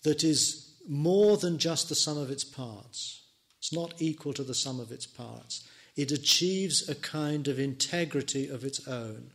that 0.03 0.25
is 0.25 0.73
more 0.89 1.38
than 1.38 1.57
just 1.57 1.88
the 1.88 1.95
sum 1.95 2.17
of 2.17 2.29
its 2.29 2.43
parts. 2.43 3.21
It's 3.60 3.71
not 3.71 3.93
equal 3.99 4.34
to 4.34 4.43
the 4.43 4.53
sum 4.53 4.79
of 4.79 4.91
its 4.91 5.07
parts. 5.07 5.65
It 5.95 6.12
achieves 6.12 6.89
a 6.89 6.95
kind 6.95 7.47
of 7.47 7.60
integrity 7.60 8.49
of 8.49 8.65
its 8.65 8.88
own. 8.88 9.31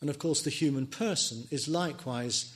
And 0.00 0.08
of 0.08 0.18
course, 0.18 0.40
the 0.42 0.50
human 0.50 0.86
person 0.86 1.48
is 1.50 1.68
likewise 1.68 2.54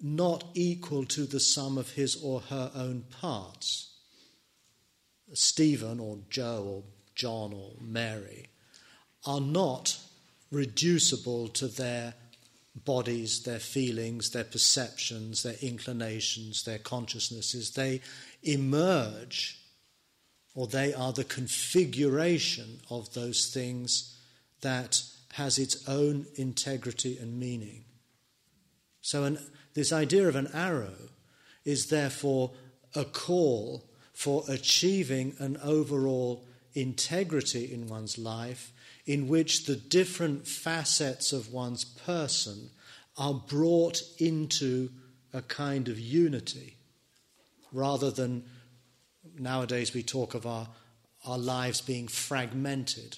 not 0.00 0.44
equal 0.54 1.04
to 1.04 1.24
the 1.24 1.40
sum 1.40 1.76
of 1.76 1.92
his 1.92 2.16
or 2.22 2.40
her 2.40 2.70
own 2.74 3.04
parts. 3.20 3.96
Stephen 5.34 6.00
or 6.00 6.18
Joe 6.30 6.64
or 6.66 6.82
John 7.14 7.52
or 7.52 7.72
Mary 7.80 8.48
are 9.26 9.40
not 9.40 9.98
reducible 10.50 11.48
to 11.48 11.66
their 11.68 12.14
bodies, 12.84 13.42
their 13.42 13.58
feelings, 13.58 14.30
their 14.30 14.44
perceptions, 14.44 15.42
their 15.42 15.56
inclinations, 15.60 16.62
their 16.64 16.78
consciousnesses. 16.78 17.72
They 17.72 18.00
emerge, 18.42 19.60
or 20.54 20.66
they 20.66 20.94
are 20.94 21.12
the 21.12 21.24
configuration 21.24 22.80
of 22.88 23.12
those 23.14 23.46
things 23.46 24.16
that 24.60 25.02
has 25.32 25.58
its 25.58 25.88
own 25.88 26.26
integrity 26.36 27.18
and 27.18 27.38
meaning. 27.38 27.84
So, 29.00 29.24
an, 29.24 29.38
this 29.78 29.92
idea 29.92 30.26
of 30.26 30.34
an 30.34 30.48
arrow 30.52 31.08
is 31.64 31.86
therefore 31.86 32.50
a 32.96 33.04
call 33.04 33.84
for 34.12 34.42
achieving 34.48 35.36
an 35.38 35.56
overall 35.62 36.44
integrity 36.74 37.72
in 37.72 37.86
one's 37.86 38.18
life 38.18 38.72
in 39.06 39.28
which 39.28 39.66
the 39.66 39.76
different 39.76 40.48
facets 40.48 41.32
of 41.32 41.52
one's 41.52 41.84
person 41.84 42.70
are 43.16 43.34
brought 43.34 44.02
into 44.18 44.90
a 45.32 45.42
kind 45.42 45.86
of 45.86 45.96
unity 45.96 46.76
rather 47.72 48.10
than 48.10 48.42
nowadays 49.38 49.94
we 49.94 50.02
talk 50.02 50.34
of 50.34 50.44
our, 50.44 50.66
our 51.24 51.38
lives 51.38 51.80
being 51.80 52.08
fragmented 52.08 53.16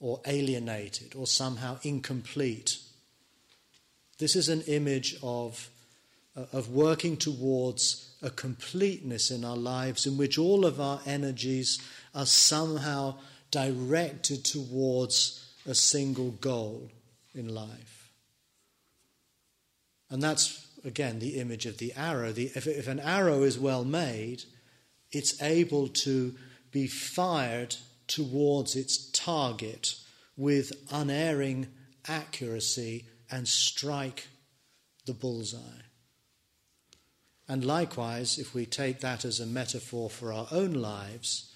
or 0.00 0.22
alienated 0.26 1.14
or 1.14 1.26
somehow 1.26 1.78
incomplete. 1.82 2.78
This 4.18 4.36
is 4.36 4.48
an 4.48 4.62
image 4.62 5.16
of, 5.22 5.70
uh, 6.36 6.44
of 6.52 6.70
working 6.70 7.16
towards 7.16 8.14
a 8.22 8.30
completeness 8.30 9.30
in 9.30 9.44
our 9.44 9.56
lives 9.56 10.06
in 10.06 10.16
which 10.16 10.38
all 10.38 10.64
of 10.64 10.80
our 10.80 11.00
energies 11.04 11.80
are 12.14 12.26
somehow 12.26 13.16
directed 13.50 14.44
towards 14.44 15.52
a 15.66 15.74
single 15.74 16.30
goal 16.32 16.90
in 17.34 17.54
life. 17.54 18.10
And 20.10 20.22
that's, 20.22 20.66
again, 20.84 21.18
the 21.18 21.38
image 21.38 21.66
of 21.66 21.78
the 21.78 21.92
arrow. 21.94 22.32
The, 22.32 22.50
if, 22.54 22.66
if 22.66 22.88
an 22.88 23.00
arrow 23.00 23.42
is 23.42 23.58
well 23.58 23.84
made, 23.84 24.44
it's 25.10 25.40
able 25.42 25.88
to 25.88 26.34
be 26.70 26.86
fired 26.86 27.76
towards 28.06 28.76
its 28.76 29.10
target 29.10 29.96
with 30.36 30.72
unerring 30.92 31.68
accuracy 32.06 33.06
and 33.34 33.48
strike 33.48 34.28
the 35.06 35.12
bullseye. 35.12 35.82
And 37.48 37.64
likewise, 37.64 38.38
if 38.38 38.54
we 38.54 38.64
take 38.64 39.00
that 39.00 39.24
as 39.24 39.40
a 39.40 39.46
metaphor 39.46 40.08
for 40.08 40.32
our 40.32 40.46
own 40.52 40.72
lives, 40.72 41.52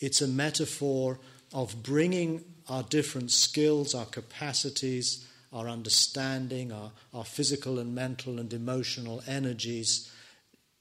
it's 0.00 0.20
a 0.20 0.26
metaphor 0.26 1.20
of 1.54 1.84
bringing 1.84 2.44
our 2.68 2.82
different 2.82 3.30
skills, 3.30 3.94
our 3.94 4.06
capacities, 4.06 5.24
our 5.52 5.68
understanding, 5.68 6.72
our, 6.72 6.90
our 7.14 7.24
physical 7.24 7.78
and 7.78 7.94
mental 7.94 8.40
and 8.40 8.52
emotional 8.52 9.22
energies 9.28 10.10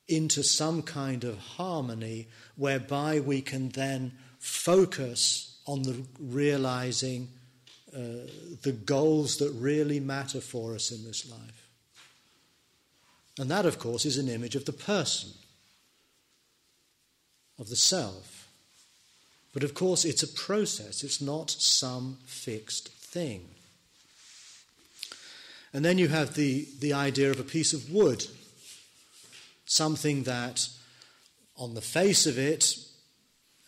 into 0.08 0.42
some 0.42 0.82
kind 0.82 1.24
of 1.24 1.38
harmony 1.38 2.28
whereby 2.56 3.20
we 3.20 3.40
can 3.40 3.70
then 3.70 4.14
focus 4.40 5.60
on 5.68 5.84
the 5.84 6.04
realizing 6.20 7.30
uh, 7.96 8.30
the 8.62 8.72
goals 8.72 9.38
that 9.38 9.52
really 9.52 10.00
matter 10.00 10.42
for 10.42 10.76
us 10.76 10.92
in 10.92 11.04
this 11.04 11.30
life. 11.30 11.68
And 13.40 13.50
that, 13.50 13.66
of 13.66 13.80
course, 13.80 14.06
is 14.06 14.18
an 14.18 14.28
image 14.28 14.56
of 14.56 14.66
the 14.66 14.74
person, 14.74 15.30
of 17.58 17.70
the 17.70 17.76
self. 17.76 18.48
But 19.54 19.64
of 19.64 19.74
course, 19.74 20.06
it's 20.06 20.24
a 20.24 20.28
process, 20.28 21.04
it's 21.04 21.22
not 21.22 21.50
some 21.50 22.18
fixed 22.26 22.90
thing. 22.90 23.50
And 25.74 25.86
then 25.86 25.98
you 25.98 26.08
have 26.08 26.34
the, 26.34 26.68
the 26.80 26.94
idea 26.94 27.32
of 27.32 27.40
a 27.40 27.44
piece 27.44 27.74
of 27.74 27.92
wood, 27.92 28.26
something 29.66 30.24
that, 30.24 30.68
on 31.58 31.76
the 31.76 31.82
face 31.82 32.26
of 32.26 32.38
it, 32.38 32.76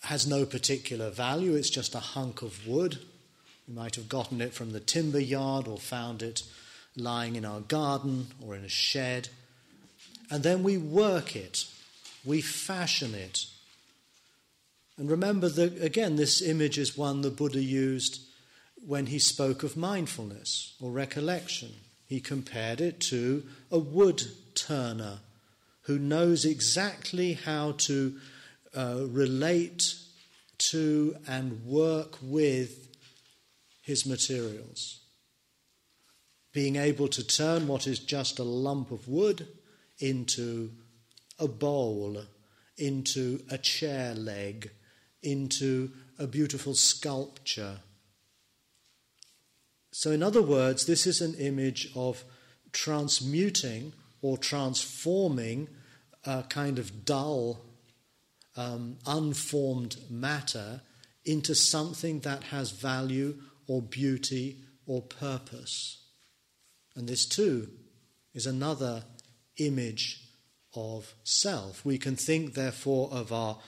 has 0.04 0.28
no 0.28 0.46
particular 0.46 1.10
value, 1.10 1.56
it's 1.56 1.70
just 1.70 1.96
a 1.96 2.00
hunk 2.00 2.42
of 2.42 2.68
wood. 2.68 3.00
We 3.72 3.78
might 3.78 3.96
have 3.96 4.10
gotten 4.10 4.42
it 4.42 4.54
from 4.54 4.74
the 4.74 4.82
timber 4.82 5.22
yard 5.22 5.66
or 5.66 5.78
found 5.78 6.22
it 6.22 6.44
lying 6.98 7.38
in 7.38 7.46
our 7.46 7.62
garden 7.62 8.28
or 8.46 8.54
in 8.54 8.66
a 8.66 8.70
shed. 8.70 9.30
And 10.30 10.44
then 10.44 10.62
we 10.62 10.78
work 10.78 11.38
it, 11.38 11.64
we 12.26 12.42
fashion 12.42 13.16
it. 13.16 13.46
And 14.98 15.10
remember 15.10 15.48
that, 15.48 15.82
again, 15.82 16.18
this 16.18 16.42
image 16.42 16.78
is 16.78 16.98
one 16.98 17.22
the 17.22 17.30
Buddha 17.30 17.64
used 17.64 18.20
when 18.86 19.06
he 19.06 19.20
spoke 19.20 19.64
of 19.64 19.78
mindfulness 19.78 20.76
or 20.82 20.92
recollection. 20.92 21.70
He 22.08 22.20
compared 22.20 22.82
it 22.82 23.00
to 23.02 23.46
a 23.72 23.80
wood 23.80 24.22
turner 24.54 25.20
who 25.84 25.98
knows 25.98 26.44
exactly 26.44 27.34
how 27.34 27.76
to 27.78 28.20
uh, 28.76 29.06
relate 29.08 29.96
to 30.58 31.16
and 31.26 31.66
work 31.66 32.18
with 32.22 32.91
his 33.82 34.06
materials. 34.06 35.00
Being 36.54 36.76
able 36.76 37.08
to 37.10 37.26
turn 37.26 37.68
what 37.68 37.88
is 37.88 38.00
just 38.00 38.40
a 38.40 38.44
lump 38.44 38.92
of 38.92 39.08
wood 39.08 39.48
into 40.00 40.72
a 41.40 41.48
bowl, 41.48 42.24
into 42.78 43.44
a 43.50 43.58
chair 43.58 44.14
leg, 44.14 44.72
into 45.24 45.92
a 46.20 46.28
beautiful 46.28 46.74
sculpture. 46.74 47.80
So, 49.92 50.12
in 50.12 50.24
other 50.24 50.42
words, 50.42 50.86
this 50.86 51.06
is 51.06 51.22
an 51.22 51.36
image 51.36 51.90
of 51.96 52.24
transmuting 52.72 53.94
or 54.22 54.38
transforming 54.38 55.68
a 56.26 56.44
kind 56.44 56.80
of 56.80 57.06
dull, 57.06 57.62
um, 58.56 58.98
unformed 59.06 59.98
matter 60.10 60.82
into 61.26 61.56
something 61.56 62.20
that 62.22 62.44
has 62.46 62.72
value 62.72 63.36
or 63.72 63.82
beauty 63.82 64.58
or 64.86 65.02
purpose. 65.02 66.04
And 66.94 67.08
this 67.08 67.26
too 67.26 67.70
is 68.34 68.46
another 68.46 69.04
image 69.56 70.22
of 70.76 71.14
self. 71.24 71.86
We 71.86 71.98
can 71.98 72.18
think, 72.18 72.54
therefore, 72.54 73.08
of 73.14 73.32
our, 73.32 73.60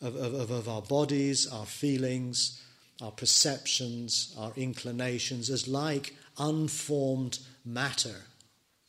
of, 0.00 0.16
of, 0.16 0.50
of 0.50 0.66
our 0.66 0.80
bodies, 0.80 1.46
our 1.46 1.66
feelings, 1.66 2.62
our 3.02 3.10
perceptions, 3.10 4.34
our 4.38 4.52
inclinations 4.56 5.50
as 5.50 5.68
like 5.68 6.16
unformed 6.38 7.38
matter, 7.62 8.24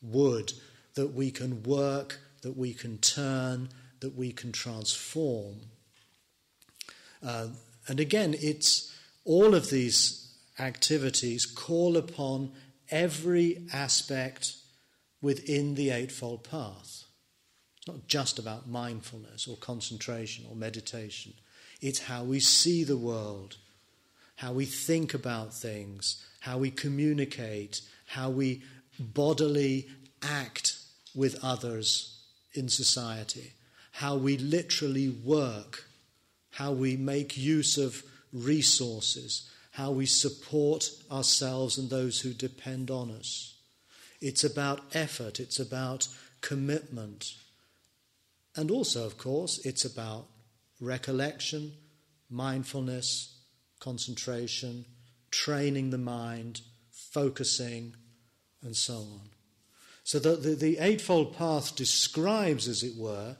wood, 0.01 0.53
that 0.95 1.13
we 1.13 1.31
can 1.31 1.63
work, 1.63 2.21
that 2.43 2.55
we 2.55 2.73
can 2.73 2.97
turn, 2.97 3.67
that 3.99 4.15
we 4.15 4.31
can 4.31 4.53
transform. 4.53 5.55
Uh, 7.21 7.47
and 7.89 7.99
again, 7.99 8.35
it's 8.39 8.95
all 9.25 9.53
of 9.53 9.69
these 9.69 10.30
activities 10.59 11.45
call 11.45 11.97
upon 11.97 12.51
every 12.89 13.65
aspect 13.73 14.55
within 15.21 15.75
the 15.75 15.89
Eightfold 15.89 16.43
Path. 16.43 17.05
It's 17.77 17.87
not 17.87 18.07
just 18.07 18.37
about 18.37 18.67
mindfulness 18.67 19.47
or 19.47 19.57
concentration 19.57 20.45
or 20.49 20.55
meditation, 20.55 21.33
it's 21.81 21.99
how 21.99 22.23
we 22.23 22.39
see 22.39 22.83
the 22.83 22.97
world, 22.97 23.57
how 24.35 24.53
we 24.53 24.65
think 24.65 25.13
about 25.13 25.53
things, 25.53 26.23
how 26.41 26.57
we 26.57 26.69
communicate, 26.69 27.81
how 28.05 28.29
we 28.29 28.61
bodily 28.99 29.87
act 30.21 30.77
with 31.15 31.43
others 31.43 32.19
in 32.53 32.69
society, 32.69 33.53
how 33.91 34.15
we 34.15 34.37
literally 34.37 35.09
work, 35.09 35.85
how 36.51 36.71
we 36.71 36.97
make 36.97 37.37
use 37.37 37.77
of 37.77 38.03
resources, 38.33 39.49
how 39.71 39.91
we 39.91 40.05
support 40.05 40.89
ourselves 41.09 41.77
and 41.77 41.89
those 41.89 42.21
who 42.21 42.33
depend 42.33 42.91
on 42.91 43.09
us. 43.11 43.55
It's 44.19 44.43
about 44.43 44.81
effort, 44.93 45.39
it's 45.39 45.59
about 45.59 46.07
commitment. 46.41 47.33
And 48.55 48.69
also, 48.69 49.05
of 49.05 49.17
course, 49.17 49.65
it's 49.65 49.85
about 49.85 50.27
recollection, 50.79 51.73
mindfulness, 52.29 53.39
concentration, 53.79 54.85
training 55.31 55.89
the 55.89 55.97
mind, 55.97 56.61
focusing, 56.91 57.95
and 58.61 58.75
so 58.75 58.95
on. 58.95 59.29
So 60.03 60.19
the, 60.19 60.35
the, 60.35 60.55
the, 60.55 60.77
Eightfold 60.79 61.35
Path 61.37 61.75
describes, 61.75 62.67
as 62.67 62.83
it 62.83 62.97
were, 62.97 63.37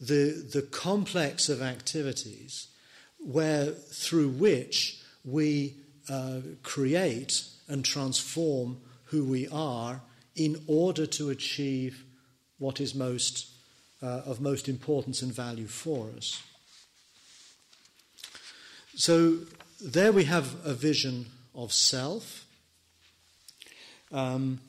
the, 0.00 0.46
the 0.52 0.62
complex 0.62 1.48
of 1.48 1.62
activities 1.62 2.68
where 3.18 3.66
through 3.66 4.28
which 4.28 4.99
we 5.24 5.74
uh, 6.08 6.40
create 6.62 7.42
and 7.68 7.84
transform 7.84 8.80
who 9.04 9.24
we 9.24 9.48
are 9.48 10.00
in 10.36 10.62
order 10.66 11.06
to 11.06 11.30
achieve 11.30 12.04
what 12.58 12.80
is 12.80 12.94
most 12.94 13.50
uh, 14.02 14.22
of 14.24 14.40
most 14.40 14.68
importance 14.68 15.22
and 15.22 15.32
value 15.32 15.66
for 15.66 16.08
us. 16.16 16.42
So 18.94 19.38
there 19.80 20.12
we 20.12 20.24
have 20.24 20.54
a 20.64 20.74
vision 20.74 21.26
of 21.54 21.72
self. 21.72 22.46
Um, 24.12 24.60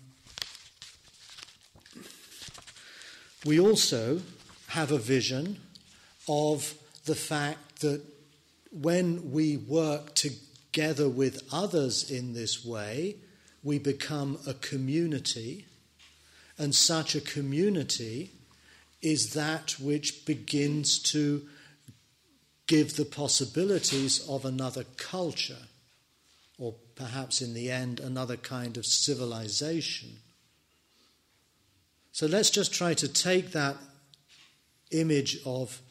we 3.45 3.59
also 3.59 4.21
have 4.67 4.91
a 4.91 4.97
vision 4.97 5.59
of 6.27 6.75
the 7.05 7.15
fact 7.15 7.81
that 7.81 8.01
when 8.71 9.31
we 9.31 9.57
work 9.57 10.15
together 10.15 11.09
with 11.09 11.43
others 11.51 12.09
in 12.09 12.33
this 12.33 12.65
way, 12.65 13.17
we 13.63 13.77
become 13.77 14.39
a 14.47 14.53
community, 14.55 15.65
and 16.57 16.73
such 16.73 17.13
a 17.15 17.21
community 17.21 18.31
is 19.01 19.33
that 19.33 19.75
which 19.79 20.25
begins 20.25 20.99
to 20.99 21.41
give 22.67 22.95
the 22.95 23.05
possibilities 23.05 24.25
of 24.29 24.45
another 24.45 24.85
culture, 24.97 25.67
or 26.57 26.73
perhaps 26.95 27.41
in 27.41 27.53
the 27.53 27.69
end, 27.69 27.99
another 27.99 28.37
kind 28.37 28.77
of 28.77 28.85
civilization. 28.85 30.09
So 32.13 32.27
let's 32.27 32.49
just 32.49 32.73
try 32.73 32.93
to 32.93 33.07
take 33.07 33.51
that 33.51 33.75
image 34.91 35.39
of, 35.45 35.81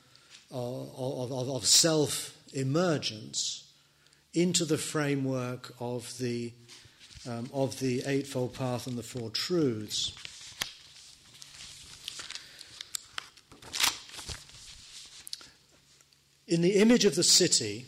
uh, 0.53 0.57
of, 0.57 1.33
of, 1.33 1.51
of 1.51 1.67
self 1.67 2.37
emergence 2.53 3.65
into 4.33 4.65
the 4.65 4.79
framework 4.79 5.75
of 5.81 6.17
the, 6.19 6.53
um, 7.29 7.49
of 7.53 7.81
the 7.81 8.03
Eightfold 8.07 8.55
Path 8.55 8.87
and 8.87 8.97
the 8.97 9.03
Four 9.03 9.31
Truths. 9.31 10.13
In 16.47 16.63
the 16.63 16.77
image 16.77 17.05
of 17.05 17.15
the 17.15 17.23
city, 17.23 17.87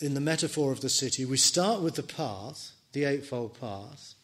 in 0.00 0.14
the 0.14 0.20
metaphor 0.20 0.72
of 0.72 0.80
the 0.80 0.88
city, 0.88 1.24
we 1.24 1.36
start 1.36 1.80
with 1.80 1.94
the 1.94 2.02
path, 2.02 2.72
the 2.92 3.04
Eightfold 3.04 3.58
Path, 3.58 4.14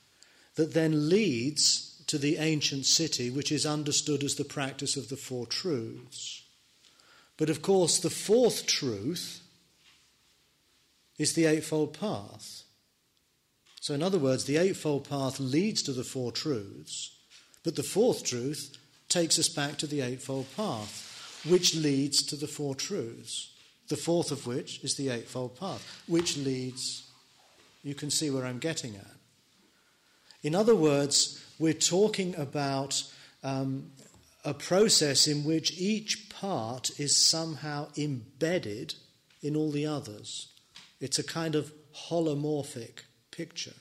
that 0.56 0.74
then 0.74 1.08
leads 1.08 2.02
to 2.06 2.18
the 2.18 2.36
ancient 2.36 2.86
city, 2.86 3.30
which 3.30 3.52
is 3.52 3.66
understood 3.66 4.22
as 4.22 4.36
the 4.36 4.44
practice 4.44 4.96
of 4.96 5.08
the 5.08 5.16
Four 5.16 5.46
Truths. 5.46 6.42
But 7.36 7.50
of 7.50 7.62
course, 7.62 7.98
the 7.98 8.10
fourth 8.10 8.66
truth 8.66 9.42
is 11.18 11.32
the 11.32 11.46
Eightfold 11.46 11.98
Path. 11.98 12.64
So, 13.80 13.94
in 13.94 14.02
other 14.02 14.18
words, 14.18 14.44
the 14.44 14.56
Eightfold 14.56 15.08
Path 15.08 15.38
leads 15.38 15.82
to 15.84 15.92
the 15.92 16.04
Four 16.04 16.32
Truths, 16.32 17.16
but 17.62 17.76
the 17.76 17.82
fourth 17.82 18.24
truth 18.24 18.76
takes 19.08 19.38
us 19.38 19.48
back 19.48 19.76
to 19.78 19.86
the 19.86 20.00
Eightfold 20.00 20.46
Path 20.56 21.12
which 21.48 21.74
leads 21.74 22.22
to 22.24 22.36
the 22.36 22.46
Four 22.46 22.74
Truths. 22.74 23.52
The 23.88 23.96
fourth 23.96 24.32
of 24.32 24.46
which 24.46 24.82
is 24.82 24.96
the 24.96 25.10
Eightfold 25.10 25.58
Path, 25.58 26.02
which 26.08 26.36
leads, 26.36 27.08
you 27.84 27.94
can 27.94 28.10
see 28.10 28.30
where 28.30 28.44
I'm 28.44 28.58
getting 28.58 28.96
at. 28.96 29.06
In 30.42 30.54
other 30.54 30.74
words, 30.74 31.42
we're 31.58 31.72
talking 31.72 32.34
about 32.36 33.02
um, 33.44 33.90
a 34.44 34.54
process 34.54 35.28
in 35.28 35.44
which 35.44 35.78
each 35.78 36.25
part 36.40 36.98
is 36.98 37.16
somehow 37.16 37.88
embedded 37.96 38.94
in 39.42 39.56
all 39.56 39.70
the 39.70 39.86
others. 39.86 40.48
It's 41.00 41.18
a 41.18 41.24
kind 41.24 41.54
of 41.54 41.72
holomorphic 42.08 43.00
picture. 43.30 43.74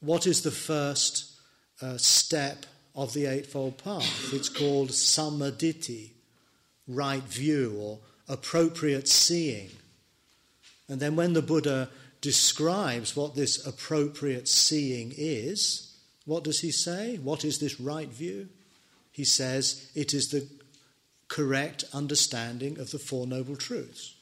What 0.00 0.26
is 0.26 0.42
the 0.42 0.50
first 0.50 1.32
uh, 1.82 1.98
step 1.98 2.66
of 2.96 3.12
the 3.12 3.26
Eightfold 3.26 3.76
Path. 3.76 4.32
It's 4.32 4.48
called 4.48 4.88
sammaditthi, 4.88 6.12
right 6.88 7.22
view 7.22 7.76
or 7.78 7.98
appropriate 8.26 9.06
seeing. 9.06 9.70
And 10.88 10.98
then 10.98 11.14
when 11.14 11.34
the 11.34 11.42
Buddha 11.42 11.90
describes 12.22 13.14
what 13.14 13.34
this 13.34 13.64
appropriate 13.66 14.48
seeing 14.48 15.12
is, 15.16 15.94
what 16.24 16.42
does 16.42 16.60
he 16.60 16.70
say? 16.70 17.18
What 17.18 17.44
is 17.44 17.58
this 17.58 17.78
right 17.78 18.08
view? 18.08 18.48
He 19.12 19.24
says 19.24 19.90
it 19.94 20.14
is 20.14 20.30
the 20.30 20.48
correct 21.28 21.84
understanding 21.92 22.78
of 22.78 22.90
the 22.90 22.98
Four 22.98 23.26
Noble 23.26 23.56
Truths. 23.56 24.14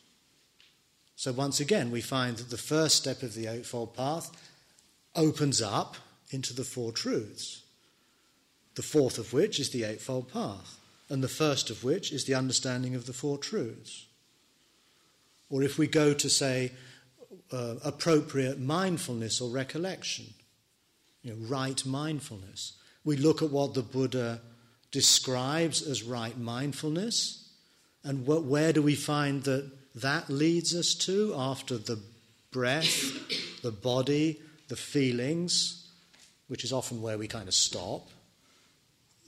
So 1.16 1.32
once 1.32 1.61
again, 1.61 1.90
we 1.90 2.00
find 2.00 2.36
that 2.38 2.50
the 2.50 2.57
first 2.57 2.96
step 2.96 3.22
of 3.22 3.34
the 3.34 3.46
Eightfold 3.46 3.94
Path 3.94 4.30
opens 5.14 5.62
up 5.62 5.96
into 6.30 6.52
the 6.52 6.64
Four 6.64 6.92
Truths 6.92 7.64
the 8.74 8.82
fourth 8.82 9.18
of 9.18 9.32
which 9.32 9.61
is 9.61 9.70
the 9.70 9.84
Eightfold 9.84 10.32
Path, 10.32 10.78
and 11.09 11.22
the 11.22 11.28
first 11.28 11.70
of 11.70 11.84
which 11.84 12.12
is 12.12 12.24
the 12.24 12.34
understanding 12.34 12.94
of 12.94 13.07
the 13.07 13.12
Four 13.12 13.38
Truths. 13.38 14.07
Or 15.50 15.62
if 15.62 15.78
we 15.78 15.86
go 15.86 16.14
to, 16.14 16.28
say, 16.28 16.72
uh, 17.52 17.76
appropriate 17.84 18.59
mindfulness 18.59 19.40
or 19.40 19.50
recollection, 19.50 20.26
you 21.22 21.32
know, 21.32 21.46
right 21.46 21.84
mindfulness, 21.86 22.72
we 23.05 23.16
look 23.16 23.42
at 23.42 23.50
what 23.50 23.74
the 23.74 23.82
Buddha 23.82 24.40
describes 24.95 25.82
as 25.82 26.05
right 26.05 26.38
mindfulness, 26.38 27.51
and 28.05 28.24
what, 28.24 28.45
where 28.45 28.72
do 28.72 28.80
we 28.80 28.95
find 28.95 29.42
that 29.42 29.68
that 29.97 30.30
leads 30.30 30.72
us 30.72 30.95
to 30.95 31.34
after 31.36 31.76
the 31.76 32.01
breath, 32.53 33.61
the 33.62 33.72
body, 33.72 34.40
the 34.68 34.76
feelings, 34.76 35.90
which 36.47 36.62
is 36.62 36.72
often 36.72 37.03
where 37.03 37.18
we 37.18 37.26
kind 37.26 37.49
of 37.49 37.55
stop 37.55 38.09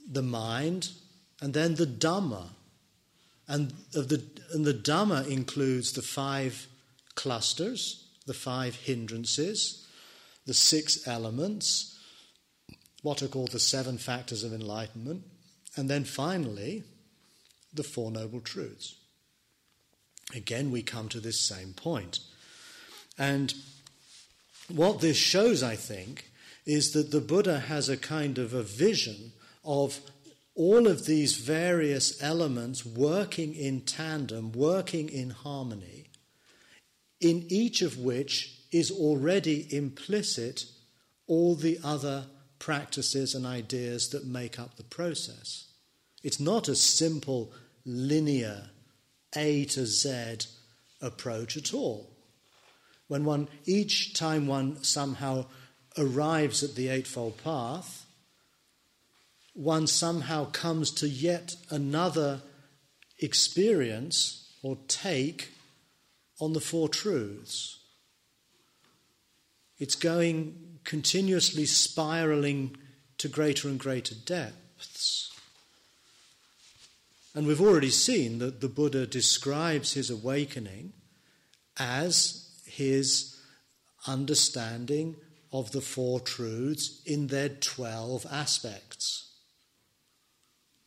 the 0.09 0.21
mind, 0.21 0.87
and 1.41 1.53
then 1.53 1.75
the 1.75 1.85
Dhamma. 1.85 2.47
And, 3.49 3.73
of 3.93 4.07
the, 4.07 4.23
and 4.53 4.63
the 4.63 4.73
Dhamma 4.73 5.29
includes 5.29 5.91
the 5.91 6.01
five 6.01 6.65
clusters, 7.15 8.07
the 8.25 8.33
five 8.33 8.75
hindrances, 8.75 9.85
the 10.45 10.53
six 10.53 11.05
elements, 11.09 11.99
what 13.01 13.21
are 13.21 13.27
called 13.27 13.51
the 13.51 13.59
seven 13.59 13.97
factors 13.97 14.45
of 14.45 14.53
enlightenment, 14.53 15.25
and 15.77 15.89
then 15.89 16.03
finally, 16.03 16.83
the 17.73 17.83
Four 17.83 18.11
Noble 18.11 18.41
Truths. 18.41 18.95
Again, 20.35 20.71
we 20.71 20.81
come 20.81 21.07
to 21.09 21.19
this 21.19 21.47
same 21.47 21.73
point. 21.73 22.19
And 23.17 23.53
what 24.67 24.99
this 24.99 25.17
shows, 25.17 25.63
I 25.63 25.75
think, 25.75 26.31
is 26.65 26.91
that 26.91 27.11
the 27.11 27.21
Buddha 27.21 27.59
has 27.59 27.87
a 27.87 27.97
kind 27.97 28.37
of 28.37 28.53
a 28.53 28.63
vision 28.63 29.31
of 29.63 30.01
all 30.53 30.87
of 30.87 31.05
these 31.05 31.37
various 31.37 32.21
elements 32.21 32.85
working 32.85 33.53
in 33.53 33.81
tandem, 33.81 34.51
working 34.51 35.07
in 35.07 35.29
harmony, 35.29 36.09
in 37.21 37.45
each 37.49 37.81
of 37.81 37.99
which 37.99 38.59
is 38.71 38.91
already 38.91 39.73
implicit 39.73 40.65
all 41.27 41.55
the 41.55 41.79
other 41.83 42.25
practices 42.59 43.35
and 43.35 43.45
ideas 43.45 44.09
that 44.09 44.25
make 44.25 44.59
up 44.59 44.75
the 44.75 44.83
process. 44.83 45.66
It's 46.27 46.41
not 46.41 46.67
a 46.67 46.75
simple 46.75 47.53
linear 47.85 48.71
A 49.33 49.63
to 49.63 49.85
Z 49.85 50.39
approach 50.99 51.55
at 51.55 51.73
all. 51.73 52.09
When 53.07 53.23
one, 53.23 53.47
each 53.63 54.13
time 54.13 54.45
one 54.45 54.83
somehow 54.83 55.45
arrives 55.97 56.63
at 56.63 56.75
the 56.75 56.89
Eightfold 56.89 57.41
Path, 57.41 58.05
one 59.53 59.87
somehow 59.87 60.51
comes 60.51 60.91
to 60.99 61.07
yet 61.07 61.55
another 61.69 62.41
experience 63.19 64.51
or 64.61 64.77
take 64.89 65.51
on 66.41 66.51
the 66.51 66.59
Four 66.59 66.89
Truths. 66.89 67.79
It's 69.79 69.95
going 69.95 70.79
continuously 70.83 71.65
spiraling 71.65 72.75
to 73.17 73.29
greater 73.29 73.69
and 73.69 73.79
greater 73.79 74.13
depths. 74.13 75.31
And 77.37 77.45
we've 77.45 77.61
already 77.61 77.91
seen 77.91 78.39
that 78.39 78.61
the 78.61 78.67
Buddha 78.67 79.05
describes 79.05 79.93
his 79.93 80.09
awakening 80.09 80.93
as 81.77 82.49
his 82.65 83.39
understanding 84.07 85.17
of 85.53 85.71
the 85.71 85.81
Four 85.81 86.19
Truths 86.19 86.99
in 87.05 87.27
their 87.27 87.49
12 87.49 88.25
aspects. 88.31 89.33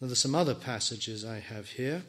Now, 0.00 0.08
there's 0.08 0.18
some 0.18 0.34
other 0.34 0.56
passages 0.56 1.24
I 1.24 1.38
have 1.38 1.68
here 1.68 2.02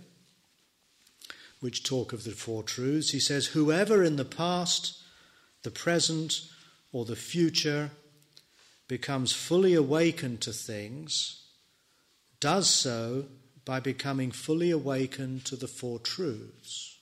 which 1.59 1.83
talk 1.83 2.11
of 2.11 2.23
the 2.23 2.31
Four 2.31 2.63
Truths. 2.63 3.11
He 3.11 3.19
says, 3.19 3.45
Whoever 3.45 4.03
in 4.03 4.15
the 4.15 4.25
past, 4.25 5.03
the 5.61 5.69
present, 5.69 6.41
or 6.91 7.05
the 7.05 7.15
future 7.15 7.91
becomes 8.87 9.33
fully 9.33 9.75
awakened 9.75 10.41
to 10.41 10.51
things 10.51 11.43
does 12.39 12.67
so 12.67 13.25
by 13.66 13.80
becoming 13.80 14.32
fully 14.32 14.72
awakened 14.72 15.45
to 15.45 15.55
the 15.55 15.68
Four 15.68 15.99
Truths. 15.99 16.97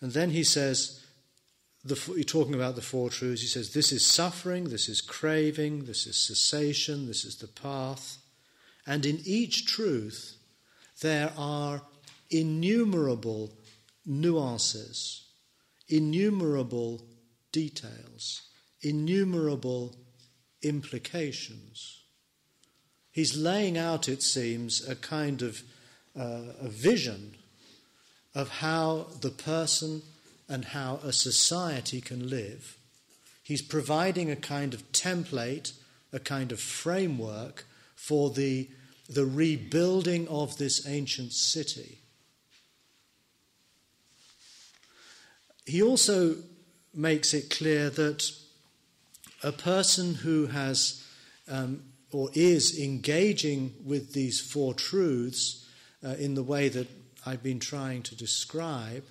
And 0.00 0.12
then 0.12 0.30
he 0.30 0.44
says, 0.44 1.04
the, 1.84 2.24
talking 2.24 2.54
about 2.54 2.74
the 2.74 2.82
Four 2.82 3.10
Truths, 3.10 3.42
he 3.42 3.48
says, 3.48 3.72
This 3.72 3.92
is 3.92 4.04
suffering, 4.04 4.64
this 4.64 4.88
is 4.88 5.00
craving, 5.00 5.84
this 5.84 6.06
is 6.06 6.16
cessation, 6.16 7.06
this 7.06 7.24
is 7.24 7.36
the 7.36 7.48
path. 7.48 8.18
And 8.86 9.04
in 9.04 9.20
each 9.24 9.66
truth, 9.66 10.36
there 11.00 11.32
are 11.36 11.82
innumerable 12.30 13.52
nuances, 14.04 15.24
innumerable 15.88 17.04
details, 17.52 18.42
innumerable 18.82 19.96
implications. 20.62 21.95
He's 23.16 23.34
laying 23.34 23.78
out, 23.78 24.10
it 24.10 24.22
seems, 24.22 24.86
a 24.86 24.94
kind 24.94 25.40
of 25.40 25.62
uh, 26.14 26.52
a 26.60 26.68
vision 26.68 27.34
of 28.34 28.50
how 28.60 29.06
the 29.22 29.30
person 29.30 30.02
and 30.50 30.66
how 30.66 31.00
a 31.02 31.14
society 31.14 32.02
can 32.02 32.28
live. 32.28 32.76
He's 33.42 33.62
providing 33.62 34.30
a 34.30 34.36
kind 34.36 34.74
of 34.74 34.92
template, 34.92 35.72
a 36.12 36.18
kind 36.18 36.52
of 36.52 36.60
framework 36.60 37.64
for 37.94 38.28
the 38.28 38.68
the 39.08 39.24
rebuilding 39.24 40.28
of 40.28 40.58
this 40.58 40.86
ancient 40.86 41.32
city. 41.32 42.00
He 45.64 45.82
also 45.82 46.36
makes 46.92 47.32
it 47.32 47.48
clear 47.48 47.88
that 47.88 48.30
a 49.42 49.52
person 49.52 50.16
who 50.16 50.48
has 50.48 51.02
um, 51.48 51.82
or 52.16 52.30
is 52.34 52.78
engaging 52.78 53.74
with 53.84 54.12
these 54.12 54.40
four 54.40 54.74
truths 54.74 55.66
uh, 56.04 56.10
in 56.18 56.34
the 56.34 56.42
way 56.42 56.68
that 56.68 56.88
I've 57.24 57.42
been 57.42 57.60
trying 57.60 58.02
to 58.04 58.16
describe 58.16 59.04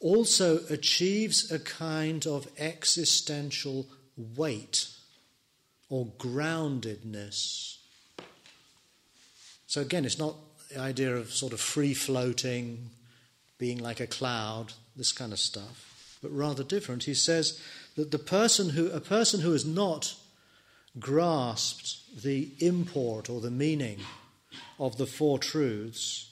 also 0.00 0.60
achieves 0.70 1.50
a 1.50 1.58
kind 1.58 2.26
of 2.26 2.48
existential 2.58 3.86
weight 4.16 4.88
or 5.90 6.06
groundedness 6.18 7.78
so 9.68 9.82
again, 9.82 10.06
it's 10.06 10.18
not 10.18 10.34
the 10.70 10.80
idea 10.80 11.14
of 11.14 11.30
sort 11.30 11.52
of 11.52 11.60
free 11.60 11.92
floating, 11.92 12.88
being 13.58 13.78
like 13.78 14.00
a 14.00 14.06
cloud, 14.06 14.72
this 14.96 15.12
kind 15.12 15.30
of 15.30 15.38
stuff, 15.38 16.16
but 16.22 16.32
rather 16.32 16.64
different. 16.64 17.04
He 17.04 17.12
says 17.12 17.60
that 17.94 18.10
the 18.10 18.18
person 18.18 18.70
who 18.70 18.90
a 18.90 19.00
person 19.00 19.40
who 19.40 19.52
has 19.52 19.66
not 19.66 20.14
grasped 20.98 21.98
the 22.16 22.50
import 22.58 23.28
or 23.30 23.40
the 23.40 23.50
meaning 23.50 24.00
of 24.78 24.96
the 24.96 25.06
four 25.06 25.38
truths 25.38 26.30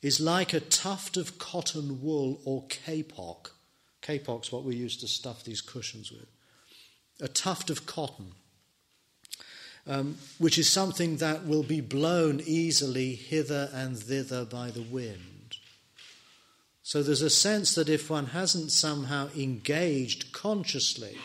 is 0.00 0.20
like 0.20 0.52
a 0.52 0.60
tuft 0.60 1.16
of 1.16 1.38
cotton 1.38 2.02
wool 2.02 2.40
or 2.44 2.64
kapok. 2.64 3.50
Kapok's 4.02 4.50
what 4.50 4.64
we 4.64 4.74
used 4.74 5.00
to 5.00 5.08
stuff 5.08 5.44
these 5.44 5.60
cushions 5.60 6.10
with. 6.10 6.26
A 7.20 7.28
tuft 7.28 7.70
of 7.70 7.86
cotton 7.86 8.32
um, 9.86 10.16
which 10.38 10.58
is 10.58 10.68
something 10.68 11.16
that 11.16 11.46
will 11.46 11.62
be 11.62 11.80
blown 11.80 12.40
easily 12.44 13.14
hither 13.14 13.68
and 13.72 13.98
thither 13.98 14.44
by 14.44 14.70
the 14.70 14.82
wind. 14.82 15.56
So 16.82 17.02
there's 17.02 17.22
a 17.22 17.30
sense 17.30 17.74
that 17.74 17.88
if 17.88 18.10
one 18.10 18.26
hasn't 18.26 18.72
somehow 18.72 19.30
engaged 19.36 20.32
consciously 20.32 21.16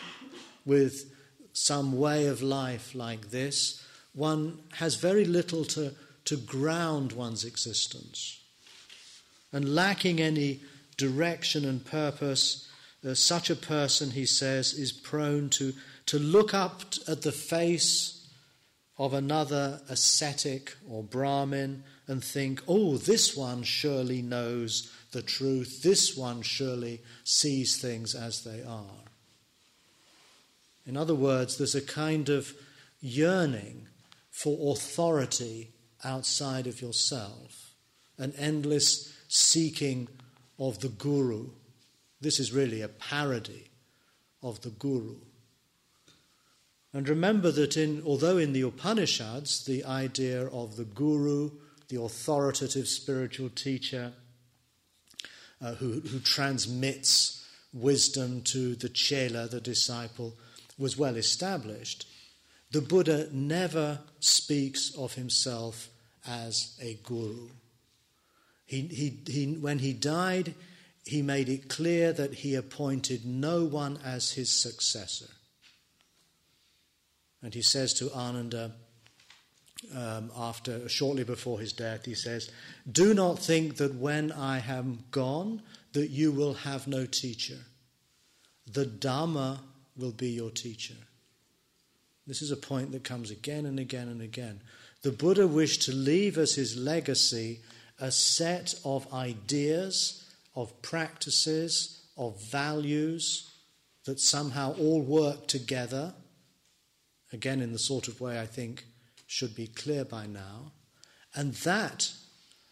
with 0.65 1.11
some 1.57 1.97
way 1.97 2.27
of 2.27 2.43
life 2.43 2.93
like 2.93 3.31
this, 3.31 3.83
one 4.13 4.59
has 4.73 4.95
very 4.95 5.25
little 5.25 5.65
to, 5.65 5.91
to 6.25 6.37
ground 6.37 7.11
one's 7.13 7.43
existence. 7.43 8.39
And 9.51 9.73
lacking 9.73 10.21
any 10.21 10.59
direction 10.97 11.65
and 11.65 11.83
purpose, 11.83 12.69
uh, 13.05 13.15
such 13.15 13.49
a 13.49 13.55
person, 13.55 14.11
he 14.11 14.25
says, 14.25 14.73
is 14.73 14.91
prone 14.91 15.49
to, 15.51 15.73
to 16.05 16.19
look 16.19 16.53
up 16.53 16.83
at 17.07 17.23
the 17.23 17.31
face 17.31 18.27
of 18.99 19.13
another 19.13 19.81
ascetic 19.89 20.75
or 20.87 21.01
Brahmin 21.01 21.83
and 22.07 22.23
think, 22.23 22.61
oh, 22.67 22.97
this 22.97 23.35
one 23.35 23.63
surely 23.63 24.21
knows 24.21 24.91
the 25.11 25.23
truth, 25.23 25.81
this 25.81 26.15
one 26.15 26.43
surely 26.43 27.01
sees 27.23 27.81
things 27.81 28.13
as 28.13 28.43
they 28.43 28.61
are. 28.61 29.06
In 30.87 30.95
other 30.95 31.15
words, 31.15 31.57
there's 31.57 31.75
a 31.75 31.81
kind 31.81 32.29
of 32.29 32.53
yearning 33.01 33.87
for 34.31 34.73
authority 34.73 35.71
outside 36.03 36.65
of 36.65 36.81
yourself, 36.81 37.73
an 38.17 38.33
endless 38.37 39.13
seeking 39.27 40.07
of 40.57 40.79
the 40.79 40.87
guru. 40.87 41.49
This 42.21 42.39
is 42.39 42.53
really 42.53 42.81
a 42.81 42.87
parody 42.87 43.69
of 44.41 44.61
the 44.61 44.69
guru. 44.69 45.17
And 46.93 47.09
remember 47.09 47.51
that 47.51 47.75
in, 47.75 48.01
although 48.05 48.37
in 48.37 48.53
the 48.53 48.61
Upanishads 48.61 49.65
the 49.65 49.83
idea 49.83 50.47
of 50.47 50.77
the 50.77 50.85
guru, 50.85 51.51
the 51.89 52.01
authoritative 52.01 52.87
spiritual 52.87 53.49
teacher 53.49 54.13
uh, 55.61 55.73
who, 55.75 55.99
who 55.99 56.19
transmits 56.19 57.45
wisdom 57.73 58.41
to 58.43 58.75
the 58.75 58.89
chela, 58.89 59.47
the 59.47 59.61
disciple, 59.61 60.33
was 60.77 60.97
well 60.97 61.15
established, 61.15 62.07
the 62.71 62.81
Buddha 62.81 63.29
never 63.31 63.99
speaks 64.19 64.93
of 64.95 65.13
himself 65.13 65.89
as 66.27 66.77
a 66.81 66.95
guru. 67.03 67.49
He, 68.65 68.81
he, 68.81 69.21
he, 69.31 69.53
when 69.53 69.79
he 69.79 69.93
died, 69.93 70.53
he 71.05 71.21
made 71.21 71.47
it 71.47 71.69
clear 71.69 72.11
that 72.13 72.33
he 72.33 72.55
appointed 72.55 73.25
no 73.25 73.63
one 73.63 73.97
as 74.03 74.31
his 74.31 74.51
successor. 74.51 75.29
And 77.41 77.53
he 77.53 77.61
says 77.61 77.93
to 77.95 78.11
Ananda, 78.11 78.73
um, 79.95 80.31
after 80.35 80.89
shortly 80.89 81.23
before 81.23 81.59
his 81.59 81.71
death, 81.71 82.05
he 82.05 82.15
says, 82.15 82.49
"Do 82.91 83.13
not 83.13 83.39
think 83.39 83.77
that 83.77 83.95
when 83.95 84.31
I 84.31 84.59
am 84.59 85.05
gone, 85.11 85.61
that 85.93 86.09
you 86.09 86.31
will 86.31 86.55
have 86.55 86.87
no 86.87 87.05
teacher. 87.05 87.59
The 88.65 88.85
Dhamma 88.85 89.59
will 89.97 90.11
be 90.11 90.29
your 90.29 90.51
teacher." 90.51 90.95
This 92.25 92.41
is 92.41 92.51
a 92.51 92.57
point 92.57 92.91
that 92.91 93.03
comes 93.03 93.31
again 93.31 93.65
and 93.65 93.79
again 93.79 94.09
and 94.09 94.21
again. 94.21 94.61
The 95.01 95.11
Buddha 95.11 95.47
wished 95.47 95.83
to 95.83 95.93
leave 95.93 96.37
as 96.37 96.55
his 96.55 96.75
legacy 96.75 97.61
a 97.99 98.11
set 98.11 98.79
of 98.83 99.11
ideas, 99.13 100.23
of 100.55 100.81
practices, 100.81 102.01
of 102.17 102.41
values 102.41 103.49
that 104.03 104.19
somehow 104.19 104.75
all 104.77 105.01
work 105.01 105.47
together 105.47 106.13
again 107.31 107.61
in 107.61 107.73
the 107.73 107.79
sort 107.79 108.07
of 108.07 108.19
way 108.21 108.39
I 108.39 108.45
think 108.45 108.85
should 109.25 109.55
be 109.55 109.67
clear 109.67 110.05
by 110.05 110.27
now. 110.27 110.73
And 111.35 111.53
that 111.55 112.13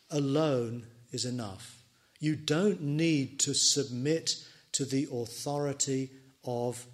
alone 0.10 0.88
is 1.12 1.26
enough. 1.26 1.84
You 2.20 2.36
don't 2.36 2.82
need 2.82 3.40
to 3.42 3.54
submit 3.54 4.44
to 4.72 4.86
the 4.86 5.08
authority 5.12 6.10
of 6.44 6.88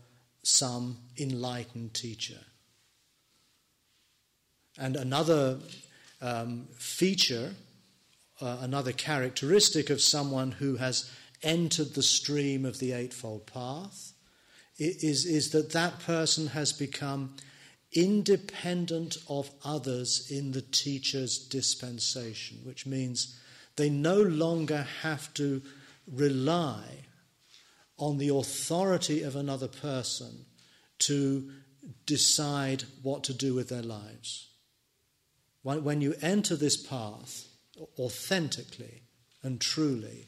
some 0.44 0.98
enlightened 1.18 1.94
teacher. 1.94 2.40
And 4.78 4.96
another 4.96 5.60
um, 6.22 6.68
feature, 6.78 7.54
uh, 8.40 8.58
another 8.62 8.92
characteristic 8.92 9.90
of 9.90 10.02
someone 10.02 10.54
who 10.54 10.78
has 10.78 11.12
entered 11.44 11.94
the 11.94 12.04
stream 12.04 12.66
of 12.66 12.80
the 12.80 12.94
Eightfold 12.94 13.48
Path 13.48 14.14
is, 14.78 15.26
is 15.26 15.52
that 15.52 15.72
that 15.74 16.00
person 16.00 16.48
has 16.48 16.72
become 16.74 17.36
independent 17.94 19.18
of 19.28 19.52
others 19.66 20.32
in 20.32 20.52
the 20.54 20.62
teacher's 20.62 21.38
dispensation, 21.38 22.60
which 22.64 22.86
means 22.86 23.38
they 23.76 23.90
no 23.90 24.22
longer 24.22 24.88
have 25.02 25.34
to 25.34 25.62
rely 26.08 26.84
on 28.02 28.18
the 28.18 28.30
authority 28.30 29.22
of 29.22 29.36
another 29.36 29.68
person 29.68 30.46
to 30.98 31.52
decide 32.08 32.84
what 33.04 33.24
to 33.24 33.34
do 33.34 33.54
with 33.54 33.70
their 33.70 33.84
lives. 33.84 34.50
When 35.62 36.02
you 36.02 36.16
enter 36.22 36.56
this 36.56 36.76
path 36.76 37.48
authentically 38.00 39.04
and 39.44 39.62
truly, 39.62 40.26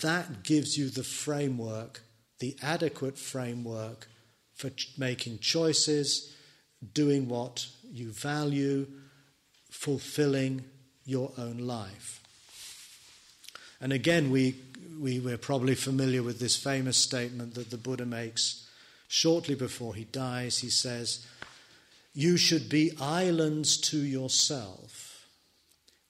that 0.00 0.42
gives 0.42 0.76
you 0.76 0.90
the 0.90 1.04
framework, 1.04 2.02
the 2.40 2.56
adequate 2.60 3.16
framework 3.16 4.08
for 4.54 4.70
ch- 4.70 4.92
making 4.98 5.38
choices, 5.38 6.36
doing 6.92 7.28
what 7.28 7.66
you 7.88 8.10
value, 8.10 8.86
fulfilling 9.70 10.64
your 11.04 11.32
own 11.38 11.58
life. 11.58 12.20
And 13.80 13.92
again, 13.92 14.30
we, 14.30 14.56
we, 14.98 15.20
we're 15.20 15.38
probably 15.38 15.74
familiar 15.74 16.22
with 16.22 16.38
this 16.38 16.56
famous 16.56 16.96
statement 16.96 17.54
that 17.54 17.70
the 17.70 17.78
Buddha 17.78 18.04
makes 18.04 18.68
shortly 19.08 19.54
before 19.54 19.94
he 19.94 20.04
dies. 20.04 20.58
He 20.58 20.70
says, 20.70 21.26
You 22.12 22.36
should 22.36 22.68
be 22.68 22.92
islands 23.00 23.78
to 23.90 23.98
yourself, 23.98 25.26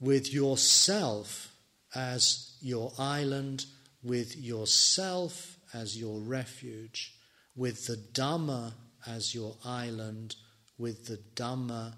with 0.00 0.32
yourself 0.32 1.52
as 1.94 2.56
your 2.60 2.92
island, 2.98 3.66
with 4.02 4.36
yourself 4.36 5.56
as 5.72 5.98
your 5.98 6.20
refuge, 6.20 7.14
with 7.56 7.86
the 7.86 7.96
Dhamma 7.96 8.72
as 9.06 9.34
your 9.34 9.56
island, 9.64 10.36
with 10.78 11.06
the 11.06 11.18
Dhamma 11.34 11.94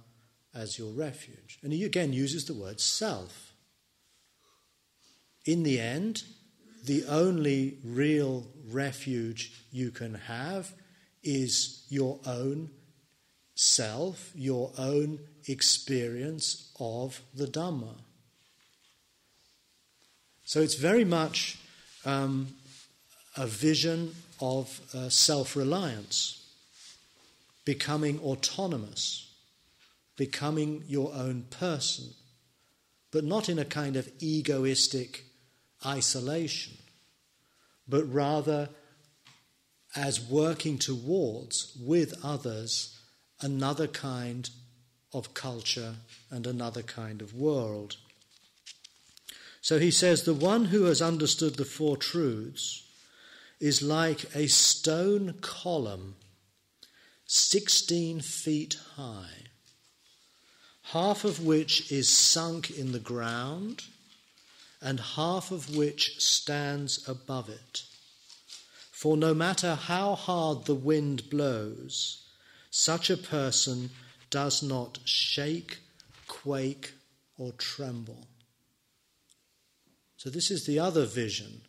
as 0.55 0.79
your 0.79 0.93
refuge. 0.93 1.59
And 1.62 1.73
he 1.73 1.85
again 1.85 2.12
uses 2.12 2.45
the 2.45 2.55
word 2.55 2.81
self. 2.81 3.53
In 5.45 5.62
the 5.62 5.81
end, 5.81 6.23
the 6.85 7.05
only 7.07 7.78
real 7.85 8.47
refuge 8.68 9.53
you 9.70 9.91
can 9.91 10.14
have 10.14 10.72
is 11.22 11.85
your 11.89 12.18
own 12.26 12.70
self, 13.55 14.33
your 14.35 14.72
own 14.76 15.20
experience 15.47 16.72
of 16.80 17.20
the 17.35 17.47
Dhamma. 17.47 17.95
So 20.45 20.61
it's 20.61 20.74
very 20.74 21.05
much 21.05 21.59
um, 22.05 22.49
a 23.37 23.47
vision 23.47 24.14
of 24.41 24.80
uh, 24.93 25.09
self 25.09 25.57
reliance, 25.57 26.45
becoming 27.64 28.18
autonomous, 28.20 29.33
becoming 30.16 30.83
your 30.89 31.12
own 31.14 31.45
person, 31.51 32.07
but 33.12 33.24
not 33.24 33.49
in 33.49 33.59
a 33.59 33.64
kind 33.64 33.97
of 33.97 34.11
egoistic 34.20 35.24
isolation, 35.85 36.74
but 37.89 38.05
rather 38.05 38.68
as 39.95 40.20
working 40.20 40.78
towards, 40.78 41.76
with 41.78 42.14
others, 42.24 42.99
another 43.41 43.87
kind 43.87 44.49
of 45.12 45.35
culture 45.35 45.97
and 46.30 46.47
another 46.47 46.83
kind 46.83 47.20
of 47.20 47.35
world. 47.35 47.97
So 49.61 49.78
he 49.78 49.91
says 49.91 50.22
the 50.22 50.35
one 50.35 50.66
who 50.66 50.85
has 50.85 51.03
understood 51.03 51.57
the 51.57 51.64
Four 51.64 51.97
Truths 51.97 52.85
is 53.61 53.83
like 53.83 54.35
a 54.35 54.49
stone 54.49 55.35
column 55.41 56.16
16 57.26 58.20
feet 58.20 58.76
high, 58.97 59.47
half 60.87 61.24
of 61.24 61.45
which 61.45 61.93
is 61.93 62.09
sunk 62.09 62.70
in 62.70 62.93
the 62.93 62.99
ground 62.99 63.85
and 64.83 64.99
half 64.99 65.51
of 65.51 65.74
which 65.76 66.20
stands 66.20 67.09
above 67.09 67.49
it. 67.49 67.85
For 68.91 69.16
no 69.16 69.33
matter 69.33 69.74
how 69.74 70.14
hard 70.14 70.64
the 70.64 70.74
wind 70.74 71.30
blows, 71.30 72.26
such 72.70 73.09
a 73.09 73.16
person 73.16 73.91
does 74.30 74.62
not 74.62 74.99
shake, 75.05 75.78
quake, 76.26 76.93
or 77.39 77.53
tremble. 77.53 78.26
So, 80.16 80.30
this 80.30 80.51
is 80.51 80.66
the 80.66 80.78
other 80.78 81.05
vision 81.05 81.62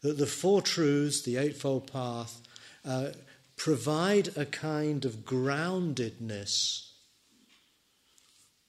that 0.00 0.18
the 0.18 0.26
Four 0.26 0.62
Truths, 0.62 1.22
the 1.22 1.36
Eightfold 1.36 1.92
Path, 1.92 2.40
uh, 2.84 3.10
provide 3.56 4.36
a 4.36 4.46
kind 4.46 5.04
of 5.04 5.24
groundedness 5.24 6.85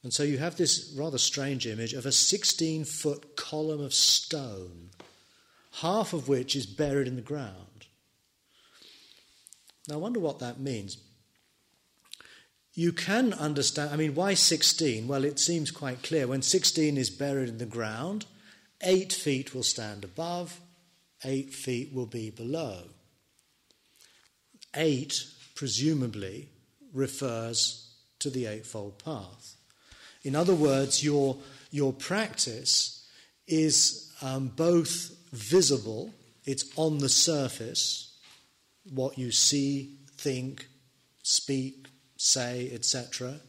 and 0.03 0.13
so 0.13 0.23
you 0.23 0.37
have 0.37 0.55
this 0.55 0.93
rather 0.97 1.17
strange 1.17 1.65
image 1.65 1.93
of 1.93 2.05
a 2.05 2.11
16 2.11 2.85
foot 2.85 3.35
column 3.35 3.81
of 3.81 3.93
stone, 3.93 4.91
half 5.81 6.13
of 6.13 6.27
which 6.27 6.55
is 6.55 6.65
buried 6.65 7.07
in 7.07 7.15
the 7.15 7.21
ground. 7.21 7.87
Now, 9.87 9.95
I 9.95 9.97
wonder 9.97 10.19
what 10.19 10.39
that 10.39 10.59
means. 10.59 10.97
You 12.73 12.91
can 12.91 13.33
understand, 13.33 13.91
I 13.91 13.95
mean, 13.95 14.13
why 14.13 14.35
16? 14.35 15.07
Well, 15.07 15.23
it 15.23 15.39
seems 15.39 15.71
quite 15.71 16.03
clear. 16.03 16.27
When 16.27 16.41
16 16.41 16.97
is 16.97 17.09
buried 17.09 17.49
in 17.49 17.57
the 17.57 17.65
ground, 17.65 18.25
eight 18.83 19.11
feet 19.11 19.55
will 19.55 19.63
stand 19.63 20.03
above, 20.03 20.59
eight 21.25 21.53
feet 21.53 21.91
will 21.93 22.05
be 22.05 22.29
below. 22.29 22.83
Eight, 24.75 25.25
presumably, 25.55 26.49
refers 26.93 27.95
to 28.19 28.29
the 28.29 28.45
Eightfold 28.45 29.03
Path. 29.03 29.56
In 30.27 30.35
other 30.35 30.55
words, 30.55 31.05
your, 31.05 31.37
your 31.71 31.93
practice 31.93 33.07
is 33.47 34.11
um, 34.21 34.49
both 34.49 35.15
visible, 35.31 36.13
it's 36.43 36.65
on 36.75 36.97
the 36.97 37.07
surface, 37.07 38.19
what 38.91 39.17
you 39.17 39.31
see, 39.31 39.95
think, 40.17 40.67
speak, 41.23 41.87
say, 42.17 42.69
etc., 42.73 43.39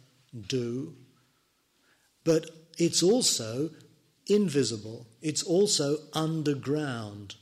do, 0.47 0.95
but 2.23 2.49
it's 2.79 3.03
also 3.03 3.71
invisible, 4.29 5.09
it's 5.21 5.43
also 5.43 5.97
underground. 6.13 7.35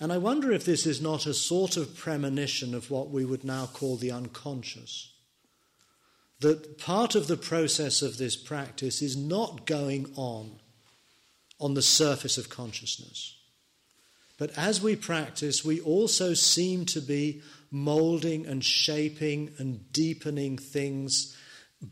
And 0.00 0.12
I 0.12 0.18
wonder 0.18 0.50
if 0.50 0.64
this 0.64 0.86
is 0.86 1.00
not 1.00 1.24
a 1.24 1.34
sort 1.34 1.76
of 1.76 1.96
premonition 1.96 2.74
of 2.74 2.90
what 2.90 3.10
we 3.10 3.24
would 3.24 3.44
now 3.44 3.66
call 3.66 3.94
the 3.94 4.10
unconscious 4.10 5.12
that 6.40 6.78
part 6.78 7.14
of 7.14 7.28
the 7.28 7.36
process 7.36 8.02
of 8.02 8.18
this 8.18 8.36
practice 8.36 9.00
is 9.00 9.16
not 9.16 9.66
going 9.66 10.12
on 10.16 10.60
on 11.58 11.74
the 11.74 11.82
surface 11.82 12.36
of 12.36 12.50
consciousness. 12.50 13.38
But 14.38 14.56
as 14.56 14.82
we 14.82 14.96
practice, 14.96 15.64
we 15.64 15.80
also 15.80 16.34
seem 16.34 16.84
to 16.86 17.00
be 17.00 17.42
molding 17.70 18.46
and 18.46 18.62
shaping 18.62 19.52
and 19.58 19.90
deepening 19.92 20.58
things 20.58 21.34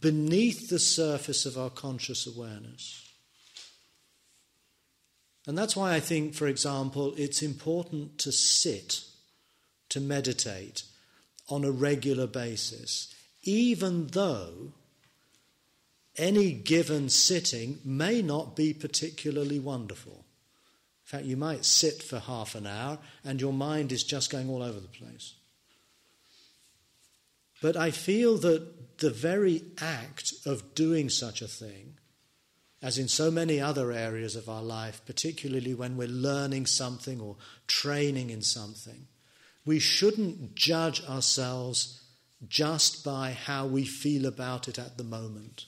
beneath 0.00 0.68
the 0.68 0.78
surface 0.78 1.46
of 1.46 1.56
our 1.56 1.70
conscious 1.70 2.26
awareness. 2.26 3.00
And 5.46 5.56
that's 5.56 5.76
why 5.76 5.94
I 5.94 6.00
think, 6.00 6.34
for 6.34 6.46
example, 6.46 7.14
it's 7.16 7.42
important 7.42 8.18
to 8.18 8.32
sit, 8.32 9.02
to 9.90 10.00
meditate 10.00 10.84
on 11.48 11.64
a 11.64 11.70
regular 11.70 12.26
basis 12.26 13.13
even 13.44 14.08
though 14.08 14.72
any 16.16 16.52
given 16.52 17.08
sitting 17.08 17.80
may 17.84 18.22
not 18.22 18.54
be 18.54 18.72
particularly 18.72 19.58
wonderful. 19.58 20.12
In 20.12 21.18
fact, 21.18 21.24
you 21.24 21.36
might 21.36 21.64
sit 21.64 22.02
for 22.02 22.18
half 22.18 22.54
an 22.54 22.66
hour 22.66 22.98
and 23.24 23.40
your 23.40 23.52
mind 23.52 23.92
is 23.92 24.04
just 24.04 24.30
going 24.30 24.48
all 24.48 24.62
over 24.62 24.80
the 24.80 24.88
place. 24.88 25.34
But 27.60 27.76
I 27.76 27.90
feel 27.90 28.36
that 28.38 28.98
the 28.98 29.10
very 29.10 29.62
act 29.80 30.34
of 30.46 30.74
doing 30.74 31.08
such 31.08 31.42
a 31.42 31.48
thing, 31.48 31.94
as 32.82 32.98
in 32.98 33.08
so 33.08 33.30
many 33.30 33.60
other 33.60 33.90
areas 33.90 34.36
of 34.36 34.48
our 34.48 34.62
life, 34.62 35.00
particularly 35.06 35.74
when 35.74 35.96
we're 35.96 36.08
learning 36.08 36.66
something 36.66 37.20
or 37.20 37.36
training 37.66 38.30
in 38.30 38.42
something, 38.42 39.06
we 39.64 39.78
shouldn't 39.78 40.54
judge 40.54 41.02
ourselves 41.06 42.03
just 42.48 43.04
by 43.04 43.32
how 43.32 43.66
we 43.66 43.84
feel 43.84 44.26
about 44.26 44.68
it 44.68 44.78
at 44.78 44.98
the 44.98 45.04
moment. 45.04 45.66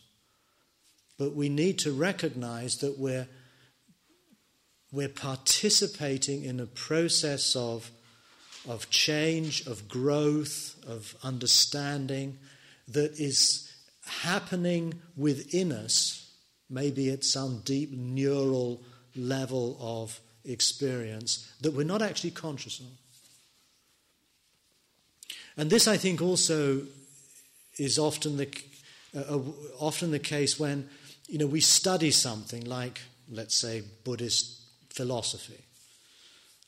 But 1.18 1.34
we 1.34 1.48
need 1.48 1.78
to 1.80 1.92
recognize 1.92 2.78
that 2.78 2.98
we're, 2.98 3.28
we're 4.92 5.08
participating 5.08 6.44
in 6.44 6.60
a 6.60 6.66
process 6.66 7.56
of, 7.56 7.90
of 8.68 8.90
change, 8.90 9.66
of 9.66 9.88
growth, 9.88 10.76
of 10.86 11.16
understanding 11.22 12.38
that 12.88 13.12
is 13.18 13.72
happening 14.04 14.94
within 15.16 15.72
us, 15.72 16.30
maybe 16.68 17.10
at 17.10 17.24
some 17.24 17.62
deep 17.64 17.92
neural 17.92 18.82
level 19.14 19.76
of 19.80 20.20
experience 20.44 21.50
that 21.60 21.72
we're 21.72 21.84
not 21.84 22.02
actually 22.02 22.30
conscious 22.30 22.80
of. 22.80 22.86
And 25.56 25.70
this, 25.70 25.88
I 25.88 25.96
think, 25.96 26.20
also 26.20 26.82
is 27.78 27.98
often 27.98 28.36
the, 28.36 28.48
uh, 29.16 29.36
uh, 29.36 29.40
often 29.78 30.10
the 30.10 30.18
case 30.18 30.58
when 30.58 30.88
you 31.28 31.38
know, 31.38 31.46
we 31.46 31.60
study 31.60 32.10
something 32.10 32.64
like, 32.64 33.00
let's 33.30 33.58
say, 33.58 33.82
Buddhist 34.04 34.62
philosophy. 34.90 35.64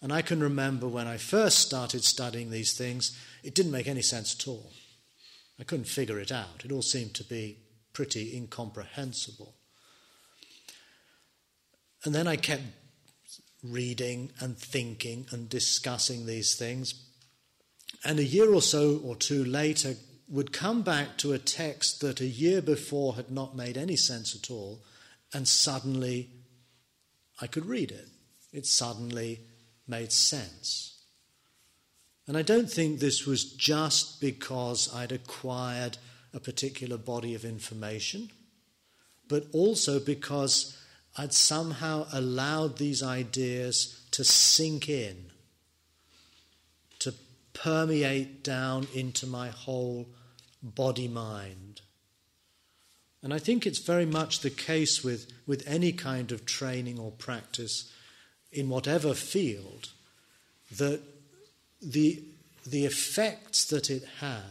And 0.02 0.12
I 0.12 0.22
can 0.22 0.40
remember 0.40 0.86
when 0.86 1.06
I 1.06 1.16
first 1.16 1.58
started 1.58 2.04
studying 2.04 2.50
these 2.50 2.76
things, 2.76 3.18
it 3.42 3.54
didn't 3.54 3.72
make 3.72 3.88
any 3.88 4.02
sense 4.02 4.34
at 4.34 4.48
all. 4.48 4.72
I 5.60 5.64
couldn't 5.64 5.86
figure 5.86 6.20
it 6.20 6.30
out. 6.30 6.64
It 6.64 6.72
all 6.72 6.82
seemed 6.82 7.14
to 7.14 7.24
be 7.24 7.58
pretty 7.92 8.36
incomprehensible. 8.36 9.54
And 12.04 12.14
then 12.14 12.28
I 12.28 12.36
kept 12.36 12.62
reading 13.64 14.30
and 14.40 14.56
thinking 14.56 15.26
and 15.32 15.48
discussing 15.48 16.26
these 16.26 16.54
things. 16.54 16.94
And 18.04 18.18
a 18.18 18.24
year 18.24 18.52
or 18.52 18.62
so 18.62 19.00
or 19.04 19.16
two 19.16 19.44
later, 19.44 19.96
would 20.28 20.52
come 20.52 20.82
back 20.82 21.16
to 21.18 21.32
a 21.32 21.38
text 21.38 22.00
that 22.02 22.20
a 22.20 22.26
year 22.26 22.60
before 22.60 23.14
had 23.14 23.30
not 23.30 23.56
made 23.56 23.78
any 23.78 23.96
sense 23.96 24.36
at 24.36 24.50
all, 24.50 24.80
and 25.32 25.48
suddenly 25.48 26.28
I 27.40 27.46
could 27.46 27.66
read 27.66 27.90
it. 27.90 28.08
It 28.52 28.66
suddenly 28.66 29.40
made 29.86 30.12
sense. 30.12 30.98
And 32.26 32.36
I 32.36 32.42
don't 32.42 32.70
think 32.70 33.00
this 33.00 33.24
was 33.26 33.44
just 33.44 34.20
because 34.20 34.94
I'd 34.94 35.12
acquired 35.12 35.96
a 36.34 36.40
particular 36.40 36.98
body 36.98 37.34
of 37.34 37.44
information, 37.44 38.30
but 39.28 39.46
also 39.52 39.98
because 39.98 40.76
I'd 41.16 41.32
somehow 41.32 42.06
allowed 42.12 42.76
these 42.76 43.02
ideas 43.02 44.06
to 44.10 44.24
sink 44.24 44.90
in, 44.90 45.30
permeate 47.62 48.42
down 48.44 48.86
into 48.94 49.26
my 49.26 49.48
whole 49.48 50.08
body 50.62 51.08
mind. 51.08 51.80
And 53.22 53.34
I 53.34 53.38
think 53.38 53.66
it's 53.66 53.80
very 53.80 54.06
much 54.06 54.40
the 54.40 54.50
case 54.50 55.02
with, 55.02 55.30
with 55.46 55.66
any 55.66 55.92
kind 55.92 56.30
of 56.30 56.46
training 56.46 56.98
or 56.98 57.10
practice 57.10 57.92
in 58.52 58.68
whatever 58.68 59.12
field 59.12 59.90
that 60.76 61.00
the, 61.82 62.22
the 62.64 62.86
effects 62.86 63.64
that 63.66 63.90
it 63.90 64.04
have, 64.20 64.44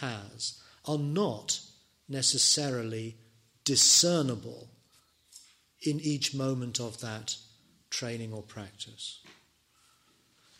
has 0.00 0.60
are 0.84 0.98
not 0.98 1.60
necessarily 2.08 3.16
discernible 3.64 4.68
in 5.80 6.00
each 6.00 6.34
moment 6.34 6.80
of 6.80 7.00
that 7.00 7.36
training 7.90 8.32
or 8.32 8.42
practice. 8.42 9.20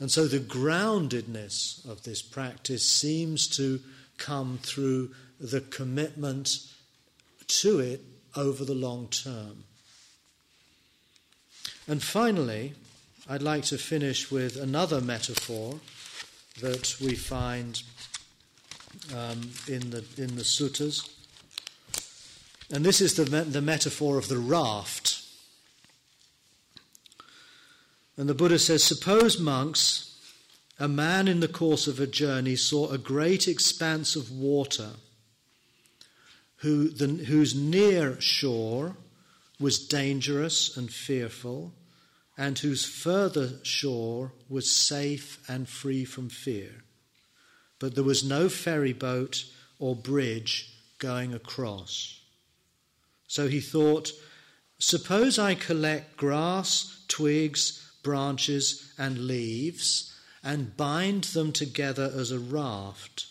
And 0.03 0.11
so 0.11 0.27
the 0.27 0.41
groundedness 0.41 1.89
of 1.89 2.03
this 2.03 2.23
practice 2.23 2.91
seems 2.91 3.47
to 3.57 3.79
come 4.19 4.59
through 4.61 5.13
the 5.39 5.61
commitment 5.61 6.59
to 7.47 7.79
it 7.79 8.01
over 8.35 8.65
the 8.65 8.75
long 8.75 9.07
term. 9.07 9.63
And 11.87 12.03
finally, 12.03 12.73
I'd 13.29 13.43
like 13.43 13.63
to 13.67 13.79
finish 13.79 14.29
with 14.29 14.57
another 14.57 15.01
metaphor 15.01 15.79
that 16.61 16.97
we 17.01 17.15
find 17.15 17.81
um, 19.17 19.53
in, 19.69 19.91
the, 19.91 20.05
in 20.17 20.35
the 20.35 20.43
suttas. 20.43 21.09
And 22.73 22.85
this 22.85 23.01
is 23.01 23.15
the, 23.15 23.23
the 23.23 23.63
metaphor 23.63 24.19
of 24.19 24.27
the 24.27 24.39
raft. 24.39 25.12
And 28.23 28.29
the 28.29 28.35
Buddha 28.35 28.61
says, 28.61 28.85
Suppose 28.85 29.41
monks 29.41 30.17
a 30.79 30.87
man 30.87 31.27
in 31.27 31.41
the 31.41 31.49
course 31.49 31.89
of 31.89 31.99
a 31.99 32.07
journey 32.07 32.55
saw 32.55 32.89
a 32.89 32.97
great 32.97 33.49
expanse 33.49 34.15
of 34.15 34.31
water 34.31 34.91
who, 36.59 36.89
the, 36.89 37.25
whose 37.25 37.53
near 37.53 38.21
shore 38.21 38.95
was 39.59 39.85
dangerous 39.89 40.77
and 40.77 40.89
fearful, 40.89 41.73
and 42.39 42.57
whose 42.61 42.85
further 42.85 43.55
shore 43.65 44.31
was 44.49 44.71
safe 44.71 45.43
and 45.49 45.69
free 45.69 46.05
from 46.05 46.29
fear. 46.29 46.85
But 47.81 47.97
there 47.97 48.05
was 48.05 48.23
no 48.23 48.49
ferry 48.49 48.93
boat 48.93 49.47
or 49.81 49.97
bridge 49.97 50.73
going 51.01 51.35
across. 51.35 52.21
So 53.27 53.49
he 53.49 53.61
thought, 53.61 54.13
Suppose 54.79 55.41
I 55.41 55.57
collect 55.57 56.17
grass, 56.17 57.05
twigs, 57.09 57.82
branches, 58.03 58.93
and 58.99 59.27
leaves 59.27 60.13
and 60.43 60.77
bind 60.77 61.25
them 61.25 61.53
together 61.53 62.11
as 62.15 62.31
a 62.31 62.39
raft, 62.39 63.27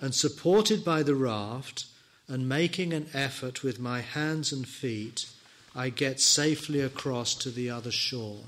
and 0.00 0.14
supported 0.14 0.84
by 0.84 1.02
the 1.02 1.14
raft, 1.14 1.86
and 2.28 2.48
making 2.48 2.92
an 2.92 3.08
effort 3.12 3.62
with 3.62 3.80
my 3.80 4.00
hands 4.00 4.52
and 4.52 4.68
feet, 4.68 5.26
I 5.74 5.88
get 5.88 6.20
safely 6.20 6.80
across 6.80 7.34
to 7.36 7.50
the 7.50 7.70
other 7.70 7.90
shore. 7.90 8.44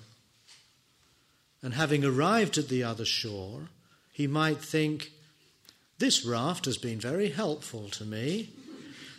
And 1.62 1.74
having 1.74 2.04
arrived 2.04 2.58
at 2.58 2.68
the 2.68 2.84
other 2.84 3.04
shore, 3.04 3.68
he 4.12 4.26
might 4.26 4.60
think, 4.60 5.12
This 5.98 6.24
raft 6.24 6.66
has 6.66 6.78
been 6.78 7.00
very 7.00 7.30
helpful 7.30 7.88
to 7.90 8.04
me. 8.04 8.50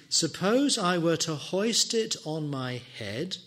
Suppose 0.10 0.78
I 0.78 0.98
were 0.98 1.18
to 1.18 1.36
hoist 1.36 1.94
it 1.94 2.16
on 2.24 2.50
my 2.50 2.82
head 2.98 3.38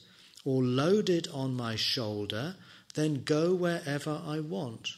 or 0.47 0.63
load 0.63 1.11
it 1.11 1.29
on 1.35 1.55
my 1.55 1.77
shoulder 1.77 2.57
then 2.97 3.23
go 3.25 3.55
wherever 3.55 4.23
I 4.27 4.41
want. 4.41 4.93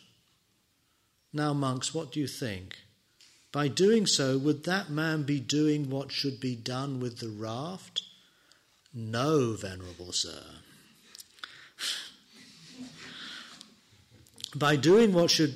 Now, 1.33 1.53
monks, 1.53 1.93
what 1.93 2.13
do 2.13 2.21
you 2.21 2.29
think? 2.29 2.79
By 3.51 3.69
doing 3.69 4.07
so, 4.07 4.39
would 4.39 4.65
that 4.65 4.89
man 4.89 5.25
be 5.25 5.41
doing 5.41 5.91
what 5.91 6.13
should 6.13 6.39
be 6.39 6.55
done 6.55 7.01
with 7.01 7.19
the 7.19 7.29
raft? 7.29 8.03
No, 8.95 9.55
venerable 9.55 10.13
sir. 10.13 10.43
by 14.55 14.77
doing 14.77 15.13
what 15.13 15.31
should 15.31 15.55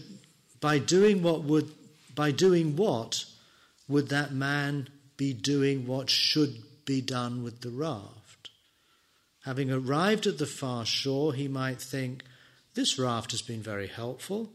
by 0.61 0.78
doing 0.78 1.22
what 1.22 1.43
would 1.43 1.70
by 2.14 2.30
doing 2.30 2.76
what 2.76 3.24
would 3.88 4.09
that 4.09 4.32
man 4.32 4.88
be 5.16 5.32
doing 5.32 5.86
what 5.86 6.11
should 6.11 6.62
be 6.84 7.01
done 7.01 7.43
with 7.43 7.61
the 7.61 7.70
raft? 7.70 8.22
Having 9.43 9.70
arrived 9.70 10.26
at 10.26 10.38
the 10.38 10.47
far 10.47 10.86
shore, 10.86 11.34
he 11.34 11.49
might 11.49 11.80
think, 11.80 12.24
this 12.74 12.99
raft 12.99 13.32
has 13.32 13.43
been 13.43 13.62
very 13.62 13.88
helpful. 13.88 14.51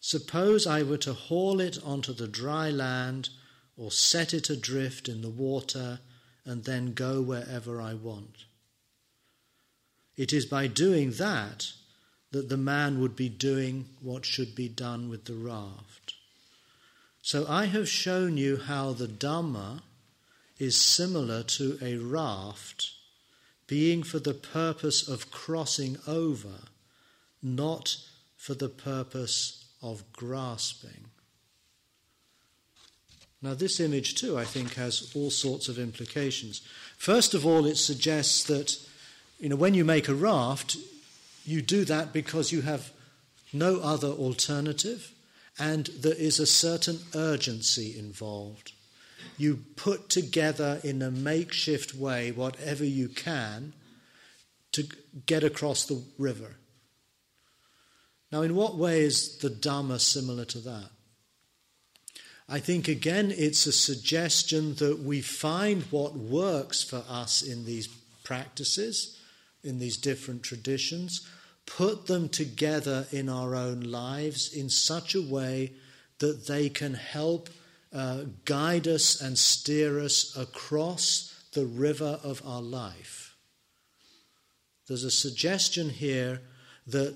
Suppose 0.00 0.66
I 0.66 0.82
were 0.82 0.98
to 0.98 1.12
haul 1.12 1.60
it 1.60 1.78
onto 1.84 2.12
the 2.12 2.28
dry 2.28 2.70
land 2.70 3.28
or 3.76 3.90
set 3.90 4.32
it 4.32 4.50
adrift 4.50 5.08
in 5.08 5.22
the 5.22 5.30
water 5.30 6.00
and 6.44 6.64
then 6.64 6.92
go 6.92 7.20
wherever 7.20 7.80
I 7.80 7.94
want. 7.94 8.44
It 10.16 10.32
is 10.32 10.46
by 10.46 10.66
doing 10.66 11.12
that 11.12 11.72
that 12.32 12.48
the 12.48 12.56
man 12.56 13.00
would 13.00 13.14
be 13.14 13.28
doing 13.28 13.86
what 14.00 14.24
should 14.24 14.54
be 14.54 14.68
done 14.68 15.08
with 15.08 15.26
the 15.26 15.34
raft. 15.34 16.14
So 17.20 17.46
I 17.48 17.66
have 17.66 17.88
shown 17.88 18.36
you 18.36 18.56
how 18.56 18.92
the 18.92 19.06
Dhamma 19.06 19.82
is 20.58 20.80
similar 20.80 21.42
to 21.42 21.78
a 21.82 21.96
raft, 21.96 22.92
being 23.72 24.02
for 24.02 24.18
the 24.18 24.34
purpose 24.34 25.08
of 25.08 25.30
crossing 25.30 25.96
over 26.06 26.58
not 27.42 27.96
for 28.36 28.52
the 28.52 28.68
purpose 28.68 29.64
of 29.80 30.04
grasping. 30.12 31.06
Now, 33.40 33.54
this 33.54 33.80
image, 33.80 34.14
too, 34.14 34.36
I 34.36 34.44
think, 34.44 34.74
has 34.74 35.10
all 35.14 35.30
sorts 35.30 35.70
of 35.70 35.78
implications. 35.78 36.60
First 36.98 37.32
of 37.32 37.46
all, 37.46 37.64
it 37.64 37.78
suggests 37.78 38.44
that 38.44 38.76
you 39.40 39.48
know, 39.48 39.56
when 39.56 39.72
you 39.72 39.86
make 39.86 40.06
a 40.06 40.14
raft, 40.14 40.76
you 41.46 41.62
do 41.62 41.86
that 41.86 42.12
because 42.12 42.52
you 42.52 42.60
have 42.60 42.92
no 43.54 43.80
other 43.80 44.08
alternative 44.08 45.12
and 45.58 45.86
there 45.86 46.12
is 46.12 46.38
a 46.38 46.46
certain 46.46 46.98
urgency 47.14 47.98
involved. 47.98 48.72
You 49.38 49.64
put 49.76 50.08
together 50.08 50.80
in 50.84 51.02
a 51.02 51.10
makeshift 51.10 51.94
way 51.94 52.32
whatever 52.32 52.84
you 52.84 53.08
can 53.08 53.72
to 54.72 54.86
get 55.26 55.44
across 55.44 55.84
the 55.84 56.02
river. 56.18 56.56
Now, 58.30 58.42
in 58.42 58.54
what 58.54 58.76
way 58.76 59.02
is 59.02 59.38
the 59.38 59.50
Dhamma 59.50 60.00
similar 60.00 60.46
to 60.46 60.58
that? 60.60 60.90
I 62.48 62.58
think 62.58 62.88
again 62.88 63.32
it's 63.34 63.66
a 63.66 63.72
suggestion 63.72 64.74
that 64.76 64.98
we 64.98 65.20
find 65.20 65.82
what 65.84 66.14
works 66.14 66.82
for 66.82 67.04
us 67.08 67.42
in 67.42 67.64
these 67.64 67.88
practices, 68.24 69.18
in 69.62 69.78
these 69.78 69.96
different 69.96 70.42
traditions, 70.42 71.26
put 71.66 72.06
them 72.06 72.28
together 72.28 73.06
in 73.12 73.28
our 73.28 73.54
own 73.54 73.80
lives 73.80 74.52
in 74.52 74.68
such 74.68 75.14
a 75.14 75.22
way 75.22 75.72
that 76.18 76.46
they 76.46 76.68
can 76.68 76.94
help 76.94 77.48
uh, 77.92 78.24
guide 78.44 78.88
us 78.88 79.20
and 79.20 79.38
steer 79.38 80.00
us 80.00 80.36
across 80.36 81.44
the 81.52 81.66
river 81.66 82.18
of 82.22 82.42
our 82.46 82.62
life. 82.62 83.36
There's 84.88 85.04
a 85.04 85.10
suggestion 85.10 85.90
here 85.90 86.40
that 86.86 87.14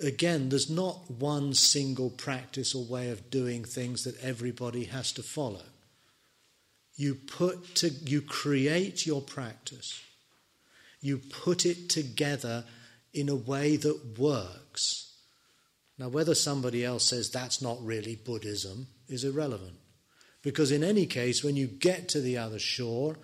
again, 0.00 0.48
there's 0.48 0.70
not 0.70 1.10
one 1.10 1.54
single 1.54 2.10
practice 2.10 2.74
or 2.74 2.84
way 2.84 3.10
of 3.10 3.30
doing 3.30 3.64
things 3.64 4.04
that 4.04 4.22
everybody 4.22 4.84
has 4.84 5.12
to 5.12 5.22
follow. 5.22 5.62
You 6.96 7.14
put 7.14 7.74
to, 7.76 7.90
you 7.90 8.22
create 8.22 9.06
your 9.06 9.20
practice. 9.20 10.00
You 11.00 11.18
put 11.18 11.66
it 11.66 11.88
together 11.88 12.64
in 13.12 13.28
a 13.28 13.34
way 13.34 13.76
that 13.76 14.18
works. 14.18 15.14
Now, 15.98 16.08
whether 16.08 16.34
somebody 16.34 16.84
else 16.84 17.04
says 17.04 17.30
that's 17.30 17.62
not 17.62 17.82
really 17.84 18.16
Buddhism 18.16 18.88
is 19.08 19.24
irrelevant. 19.24 19.76
Because 20.46 20.70
in 20.70 20.84
any 20.84 21.06
case, 21.06 21.42
when 21.42 21.56
you 21.56 21.66
get 21.66 22.08
to 22.10 22.20
the 22.20 22.38
other 22.38 22.60
shore, 22.60 23.16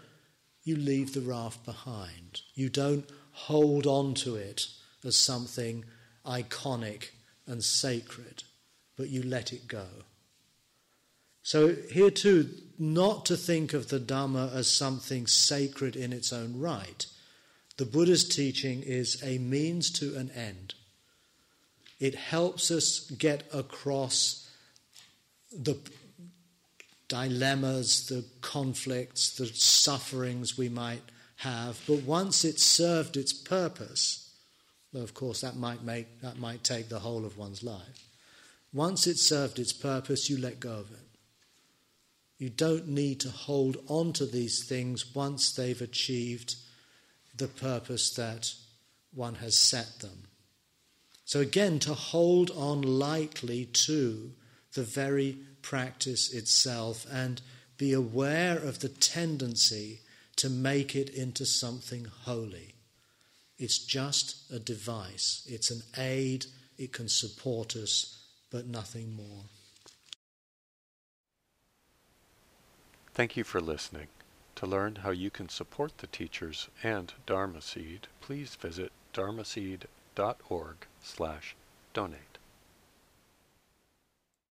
you 0.65 0.75
leave 0.75 1.15
the 1.15 1.21
raft 1.21 1.65
behind. 1.65 2.41
You 2.57 2.69
don't 2.69 3.09
hold 3.31 3.87
on 3.87 4.15
to 4.15 4.35
it 4.35 4.67
as 5.05 5.15
something 5.15 5.85
iconic 6.27 7.11
and 7.47 7.63
sacred, 7.63 8.43
but 8.97 9.09
you 9.09 9.23
let 9.23 9.53
it 9.53 9.69
go. 9.69 9.87
So, 11.45 11.77
here 11.93 12.11
too, 12.11 12.51
not 12.77 13.25
to 13.27 13.37
think 13.37 13.73
of 13.73 13.89
the 13.89 14.01
Dhamma 14.01 14.53
as 14.53 14.67
something 14.67 15.29
sacred 15.29 15.95
in 15.95 16.13
its 16.13 16.33
own 16.33 16.59
right. 16.59 17.07
The 17.77 17.87
Buddha's 17.87 18.29
teaching 18.29 18.83
is 18.83 19.23
a 19.23 19.39
means 19.39 19.93
to 19.93 20.17
an 20.17 20.33
end. 20.33 20.75
It 22.01 22.17
helps 22.17 22.73
us 22.73 23.09
get 23.13 23.45
across 23.55 24.51
the 25.57 25.77
dilemmas, 27.13 28.07
the 28.07 28.25
conflicts, 28.41 29.37
the 29.37 29.47
sufferings 29.47 30.57
we 30.57 30.69
might 30.69 31.03
have, 31.37 31.81
but 31.87 32.03
once 32.03 32.45
it's 32.45 32.63
served 32.63 33.17
its 33.17 33.33
purpose, 33.33 34.23
Though, 34.93 35.03
of 35.03 35.15
course, 35.15 35.41
that 35.41 35.57
might, 35.57 35.83
make, 35.83 36.21
that 36.21 36.39
might 36.39 36.63
take 36.63 36.89
the 36.89 36.99
whole 36.99 37.25
of 37.25 37.39
one's 37.39 37.63
life. 37.63 38.09
Once 38.73 39.07
it's 39.07 39.23
served 39.23 39.59
its 39.59 39.73
purpose, 39.73 40.29
you 40.29 40.39
let 40.39 40.61
go 40.61 40.73
of 40.73 40.91
it. 40.91 40.99
You 42.39 42.51
don't 42.51 42.89
need 42.89 43.21
to 43.21 43.31
hold 43.31 43.79
on 43.87 44.13
to 44.15 44.27
these 44.27 44.65
things 44.65 45.15
once 45.15 45.53
they've 45.53 45.81
achieved 45.81 46.57
the 47.37 47.49
purpose 47.49 48.11
that 48.15 48.53
one 49.15 49.37
has 49.37 49.57
set 49.57 50.01
them. 50.01 50.25
So, 51.25 51.41
again, 51.41 51.79
to 51.81 51.95
hold 51.95 52.51
on 52.51 52.83
lightly 52.83 53.65
to 53.65 54.33
the 54.75 54.83
very 54.83 55.39
practice 55.63 56.33
itself 56.33 57.07
and 57.11 57.41
be 57.79 57.93
aware 57.93 58.59
of 58.59 58.81
the 58.81 58.89
tendency 58.89 60.01
to 60.37 60.51
make 60.51 60.95
it 60.95 61.09
into 61.11 61.47
something 61.47 62.07
holy. 62.25 62.75
It's 63.59 63.79
just 63.79 64.51
a 64.51 64.59
device, 64.59 65.47
it's 65.49 65.71
an 65.71 65.83
aid, 65.97 66.47
it 66.79 66.93
can 66.93 67.09
support 67.09 67.77
us, 67.77 68.19
but 68.51 68.67
nothing 68.67 69.15
more. 69.15 69.45
Thank 73.15 73.37
you 73.37 73.45
for 73.45 73.61
listening. 73.61 74.09
To 74.57 74.67
learn 74.67 74.97
how 74.97 75.11
you 75.11 75.31
can 75.31 75.49
support 75.49 75.99
the 75.99 76.07
teachers 76.07 76.69
and 76.83 77.13
Dharma 77.27 77.61
Seed, 77.61 78.07
please 78.21 78.55
visit 78.55 78.93
dharmaseed.org 79.13 80.77
slash 81.03 81.57
donate. 81.93 82.32